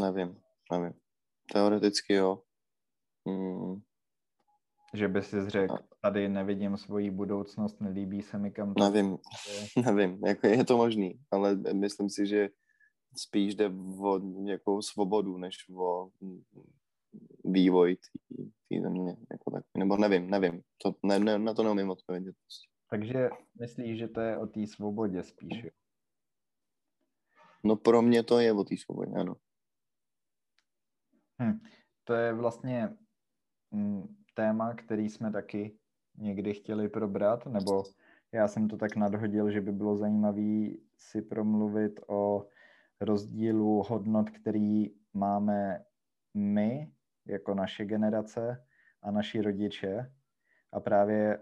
nevím, 0.00 0.40
nevím. 0.72 0.92
Teoreticky 1.52 2.14
jo. 2.14 2.42
Hmm. 3.28 3.80
Že 4.94 5.08
by 5.08 5.22
si 5.22 5.50
řekl, 5.50 5.78
tady 6.00 6.28
nevidím 6.28 6.76
svoji 6.76 7.10
budoucnost, 7.10 7.80
nelíbí 7.80 8.22
se 8.22 8.38
mi 8.38 8.50
kam. 8.50 8.74
Nevím, 8.78 9.18
nevím, 9.84 10.24
jako 10.26 10.46
je 10.46 10.64
to 10.64 10.76
možný, 10.76 11.20
ale 11.30 11.54
myslím 11.54 12.10
si, 12.10 12.26
že 12.26 12.48
spíš 13.16 13.54
jde 13.54 13.72
o 14.00 14.18
nějakou 14.18 14.82
svobodu, 14.82 15.38
než 15.38 15.68
o 15.76 16.10
vývoj 17.44 17.96
té 18.68 18.80
země, 18.80 19.16
jako 19.30 19.50
tak, 19.50 19.64
nebo 19.78 19.96
nevím, 19.96 20.30
nevím, 20.30 20.62
to, 20.82 20.94
ne, 21.02 21.18
ne, 21.18 21.38
na 21.38 21.54
to 21.54 21.62
neumím 21.62 21.90
odpovědět. 21.90 22.36
Takže 22.90 23.30
myslíš, 23.60 23.98
že 23.98 24.08
to 24.08 24.20
je 24.20 24.38
o 24.38 24.46
té 24.46 24.66
svobodě 24.66 25.22
spíš? 25.22 25.66
No 27.64 27.76
pro 27.76 28.02
mě 28.02 28.22
to 28.22 28.38
je 28.38 28.52
o 28.52 28.64
té 28.64 28.76
svobodě, 28.76 29.12
ano. 29.16 29.36
Hm. 31.42 31.58
To 32.04 32.14
je 32.14 32.32
vlastně 32.32 32.96
hm, 33.74 34.16
téma, 34.34 34.74
který 34.74 35.08
jsme 35.08 35.32
taky 35.32 35.78
někdy 36.18 36.54
chtěli 36.54 36.88
probrat, 36.88 37.46
nebo 37.46 37.82
já 38.32 38.48
jsem 38.48 38.68
to 38.68 38.76
tak 38.76 38.96
nadhodil, 38.96 39.50
že 39.50 39.60
by 39.60 39.72
bylo 39.72 39.96
zajímavé 39.96 40.70
si 40.96 41.22
promluvit 41.22 42.00
o 42.08 42.46
rozdílu 43.04 43.82
hodnot, 43.82 44.30
který 44.30 44.86
máme 45.14 45.84
my, 46.34 46.92
jako 47.26 47.54
naše 47.54 47.84
generace 47.84 48.66
a 49.02 49.10
naši 49.10 49.40
rodiče. 49.40 50.12
A 50.72 50.80
právě 50.80 51.38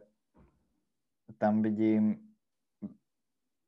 tam 1.38 1.62
vidím, 1.62 2.30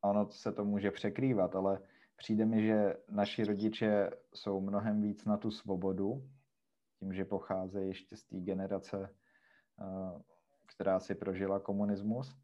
ono 0.01 0.31
se 0.31 0.53
to 0.53 0.65
může 0.65 0.91
překrývat, 0.91 1.57
ale 1.57 1.81
přijde 2.17 2.45
mi, 2.45 2.63
že 2.67 2.95
naši 3.09 3.45
rodiče 3.45 4.11
jsou 4.35 4.61
mnohem 4.61 5.03
víc 5.03 5.25
na 5.25 5.37
tu 5.37 5.51
svobodu, 5.51 6.29
tím, 6.99 7.15
že 7.15 7.25
pocházejí 7.25 7.89
ještě 7.89 8.17
z 8.17 8.25
té 8.25 8.41
generace, 8.41 9.15
eh, 9.81 10.23
která 10.67 11.01
si 11.01 11.15
prožila 11.15 11.61
komunismus. 11.61 12.37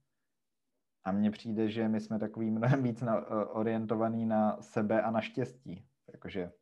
A 1.09 1.13
mně 1.13 1.31
přijde, 1.31 1.71
že 1.71 1.89
my 1.89 2.01
jsme 2.01 2.19
takový 2.19 2.51
mnohem 2.51 2.83
víc 2.83 3.01
na, 3.01 3.19
eh, 3.19 3.45
orientovaný 3.45 4.27
na 4.27 4.63
sebe 4.63 5.03
a 5.03 5.11
na 5.11 5.21
štěstí. 5.21 5.85
Jakože 6.13 6.53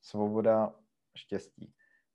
svoboda, 0.00 0.74
štěstí. 1.16 1.74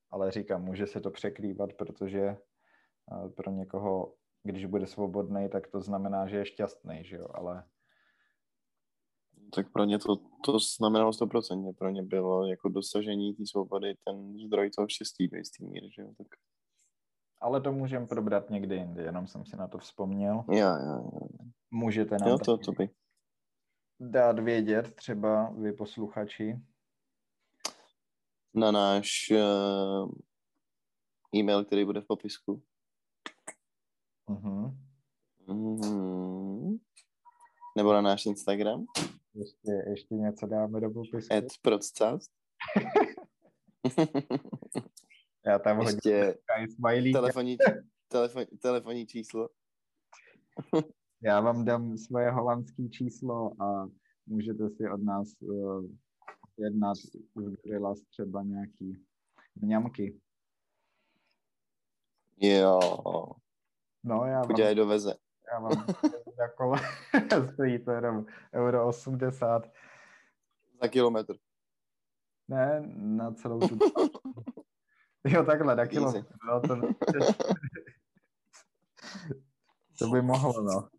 Ale 0.10 0.32
říkám, 0.32 0.64
může 0.64 0.88
se 0.88 1.02
to 1.02 1.12
překrývat, 1.12 1.74
protože 1.74 2.22
eh, 2.22 3.30
pro 3.30 3.52
někoho, 3.52 4.16
když 4.44 4.66
bude 4.66 4.88
svobodný, 4.88 5.50
tak 5.50 5.68
to 5.68 5.82
znamená, 5.82 6.28
že 6.28 6.38
je 6.38 6.46
šťastný, 6.46 7.04
že 7.04 7.16
jo, 7.16 7.28
ale 7.34 7.64
tak 9.56 9.72
pro 9.72 9.84
ně 9.84 10.00
to, 10.00 10.16
to 10.46 10.60
znamenalo 10.60 11.12
100%. 11.12 11.74
Pro 11.74 11.90
ně 11.90 12.04
bylo 12.04 12.48
jako 12.48 12.70
dosažení 12.70 13.34
té 13.34 13.44
svobody 13.46 13.96
ten 14.06 14.40
zdroj 14.40 14.70
toho 14.70 14.88
štěstí 14.90 15.28
do 15.28 15.38
jistý 15.38 15.66
míry, 15.66 15.90
že 15.96 16.02
jo? 16.02 16.14
Tak... 16.18 16.28
Ale 17.42 17.62
to 17.62 17.72
můžeme 17.72 18.08
probrat 18.08 18.50
někdy 18.50 18.76
jindy, 18.76 19.04
jenom 19.04 19.28
jsem 19.28 19.46
si 19.46 19.58
na 19.58 19.68
to 19.68 19.78
vzpomněl. 19.78 20.46
Já, 20.52 20.58
já, 20.58 20.78
já. 20.78 21.02
Můžete 21.72 22.18
nám 22.18 22.30
jo, 22.30 22.38
to, 22.38 22.58
to 22.58 22.72
by. 22.72 22.90
dát 24.00 24.40
vědět, 24.40 24.96
třeba 24.96 25.50
vy 25.50 25.74
posluchači. 25.74 26.60
Na 28.54 28.72
náš 28.72 29.32
uh, 29.32 30.12
e-mail, 31.36 31.66
který 31.66 31.86
bude 31.86 32.02
v 32.02 32.08
popisku. 32.08 32.64
Uh-huh. 34.30 34.78
Mm-hmm. 35.48 36.80
Nebo 37.78 37.94
na 37.94 38.02
náš 38.02 38.26
Instagram. 38.26 38.86
Ještě, 39.34 39.72
ještě 39.90 40.16
něco 40.16 40.48
dáme 40.48 40.80
do 40.80 40.90
popisku. 40.90 41.34
Ed 41.34 41.46
Procast. 41.62 42.32
Já 45.48 45.60
tam 45.60 45.82
ještě 45.82 46.38
hodím 46.84 47.14
telefonní, 47.14 47.58
telefon, 48.08 48.46
telefonní 48.62 49.08
číslo. 49.08 49.50
Já 51.22 51.42
vám 51.42 51.66
dám 51.66 51.98
svoje 51.98 52.32
holandské 52.32 52.90
číslo 52.90 53.62
a 53.62 53.90
můžete 54.26 54.70
si 54.70 54.90
od 54.90 55.04
nás 55.04 55.28
uh, 55.42 55.86
jednat 56.58 56.96
z 57.36 57.56
Grillas 57.64 58.00
třeba 58.02 58.44
nějaký 58.44 59.06
mňamky. 59.56 60.20
Jo. 62.38 62.80
No, 64.04 64.26
já 64.26 64.42
vám... 64.42 64.52
Udělej 64.52 64.76
doveze. 64.76 65.16
Já 65.54 65.60
mám 65.60 65.86
jako 66.40 66.74
stojí 67.54 67.80
to 67.80 67.92
jenom 67.92 68.26
euro 68.54 68.88
80. 68.88 69.72
Za 70.82 70.88
kilometr. 70.88 71.36
Ne, 72.48 72.84
na 72.96 73.32
celou 73.32 73.60
tu. 73.60 73.78
jo, 75.28 75.44
takhle, 75.44 75.76
na 75.76 75.86
kilometr. 75.86 76.36
No, 76.48 76.62
to, 76.62 76.82
to 80.00 80.10
by 80.10 80.22
mohlo, 80.22 80.62
no. 80.62 80.90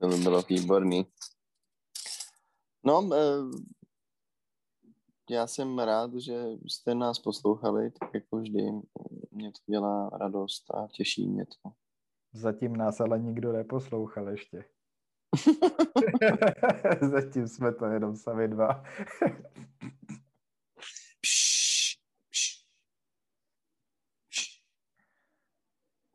to 0.00 0.08
by 0.08 0.16
bylo 0.16 0.42
výborný. 0.42 1.06
No, 2.84 3.10
eh, 3.14 3.72
já 5.30 5.46
jsem 5.46 5.78
rád, 5.78 6.14
že 6.14 6.44
jste 6.68 6.94
nás 6.94 7.18
poslouchali, 7.18 7.90
tak 7.90 8.14
jako 8.14 8.36
vždy. 8.36 8.62
Mě 9.30 9.52
to 9.52 9.58
dělá 9.66 10.08
radost 10.08 10.74
a 10.74 10.88
těší 10.92 11.28
mě 11.28 11.46
to. 11.46 11.72
Zatím 12.32 12.76
nás 12.76 13.00
ale 13.00 13.18
nikdo 13.18 13.52
neposlouchal 13.52 14.28
ještě. 14.28 14.64
Zatím 17.10 17.48
jsme 17.48 17.72
to 17.72 17.86
jenom 17.86 18.16
sami 18.16 18.48
dva. 18.48 18.84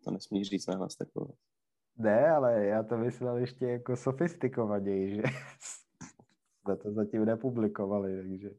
To 0.07 0.13
nesmíš 0.13 0.49
říct 0.49 0.67
nahlas 0.67 0.95
takové. 0.95 1.33
Ne, 1.97 2.29
ale 2.29 2.65
já 2.65 2.83
to 2.83 2.97
myslel 2.97 3.37
ještě 3.37 3.65
jako 3.65 3.95
sofistikovaněji, 3.95 5.15
že 5.15 5.21
jsme 6.61 6.77
to 6.77 6.93
zatím 6.93 7.25
nepublikovali, 7.25 8.17
takže 8.17 8.49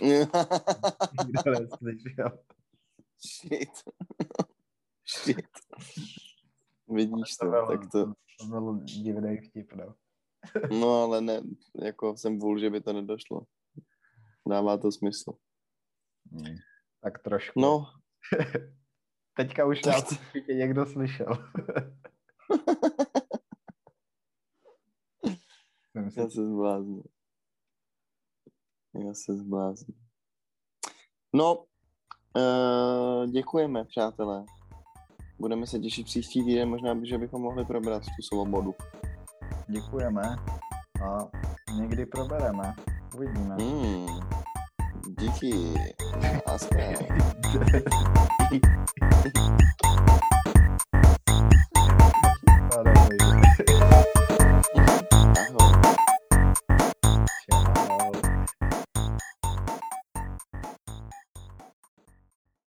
nikdo 1.26 1.50
neslyšel. 1.50 2.38
Shit. 3.20 3.70
Shit. 5.24 5.46
Vidíš 6.88 7.36
to, 7.36 7.44
to 7.44 7.50
bylo, 7.50 7.66
tak 7.66 7.80
to... 7.92 8.12
To 8.40 8.46
byl 8.46 8.80
divný 8.84 9.36
vtip, 9.36 9.72
no. 9.72 9.94
no 10.80 11.02
ale 11.02 11.20
ne, 11.20 11.42
jako 11.82 12.16
jsem 12.16 12.38
vůl, 12.38 12.58
že 12.58 12.70
by 12.70 12.80
to 12.80 12.92
nedošlo. 12.92 13.46
Dává 14.48 14.76
to 14.76 14.92
smysl. 14.92 15.32
Hmm. 16.32 16.56
Tak 17.00 17.22
trošku. 17.22 17.60
No. 17.60 17.86
Teďka 19.44 19.66
už 19.66 19.80
tak... 19.80 19.94
nás 19.94 20.12
určitě 20.12 20.54
někdo 20.54 20.86
slyšel. 20.86 21.26
Já 25.94 26.10
se 26.10 26.30
zblázním. 26.30 27.02
Já 29.06 29.14
se 29.14 29.36
zblázním. 29.36 29.96
No, 31.34 31.64
uh, 32.36 33.26
děkujeme, 33.26 33.84
přátelé. 33.84 34.44
Budeme 35.38 35.66
se 35.66 35.78
těšit 35.78 36.06
příští 36.06 36.44
týden, 36.44 36.68
možná, 36.68 37.04
že 37.04 37.18
bychom 37.18 37.42
mohli 37.42 37.64
probrat 37.64 38.02
tu 38.02 38.22
svobodu. 38.22 38.74
Děkujeme 39.68 40.22
a 41.04 41.30
někdy 41.76 42.06
probereme. 42.06 42.74
Uvidíme. 43.14 43.54
Hmm. 43.54 44.39
de 45.16 45.28
que. 45.38 45.94
Nossa, 46.46 46.68
cara. 46.70 47.06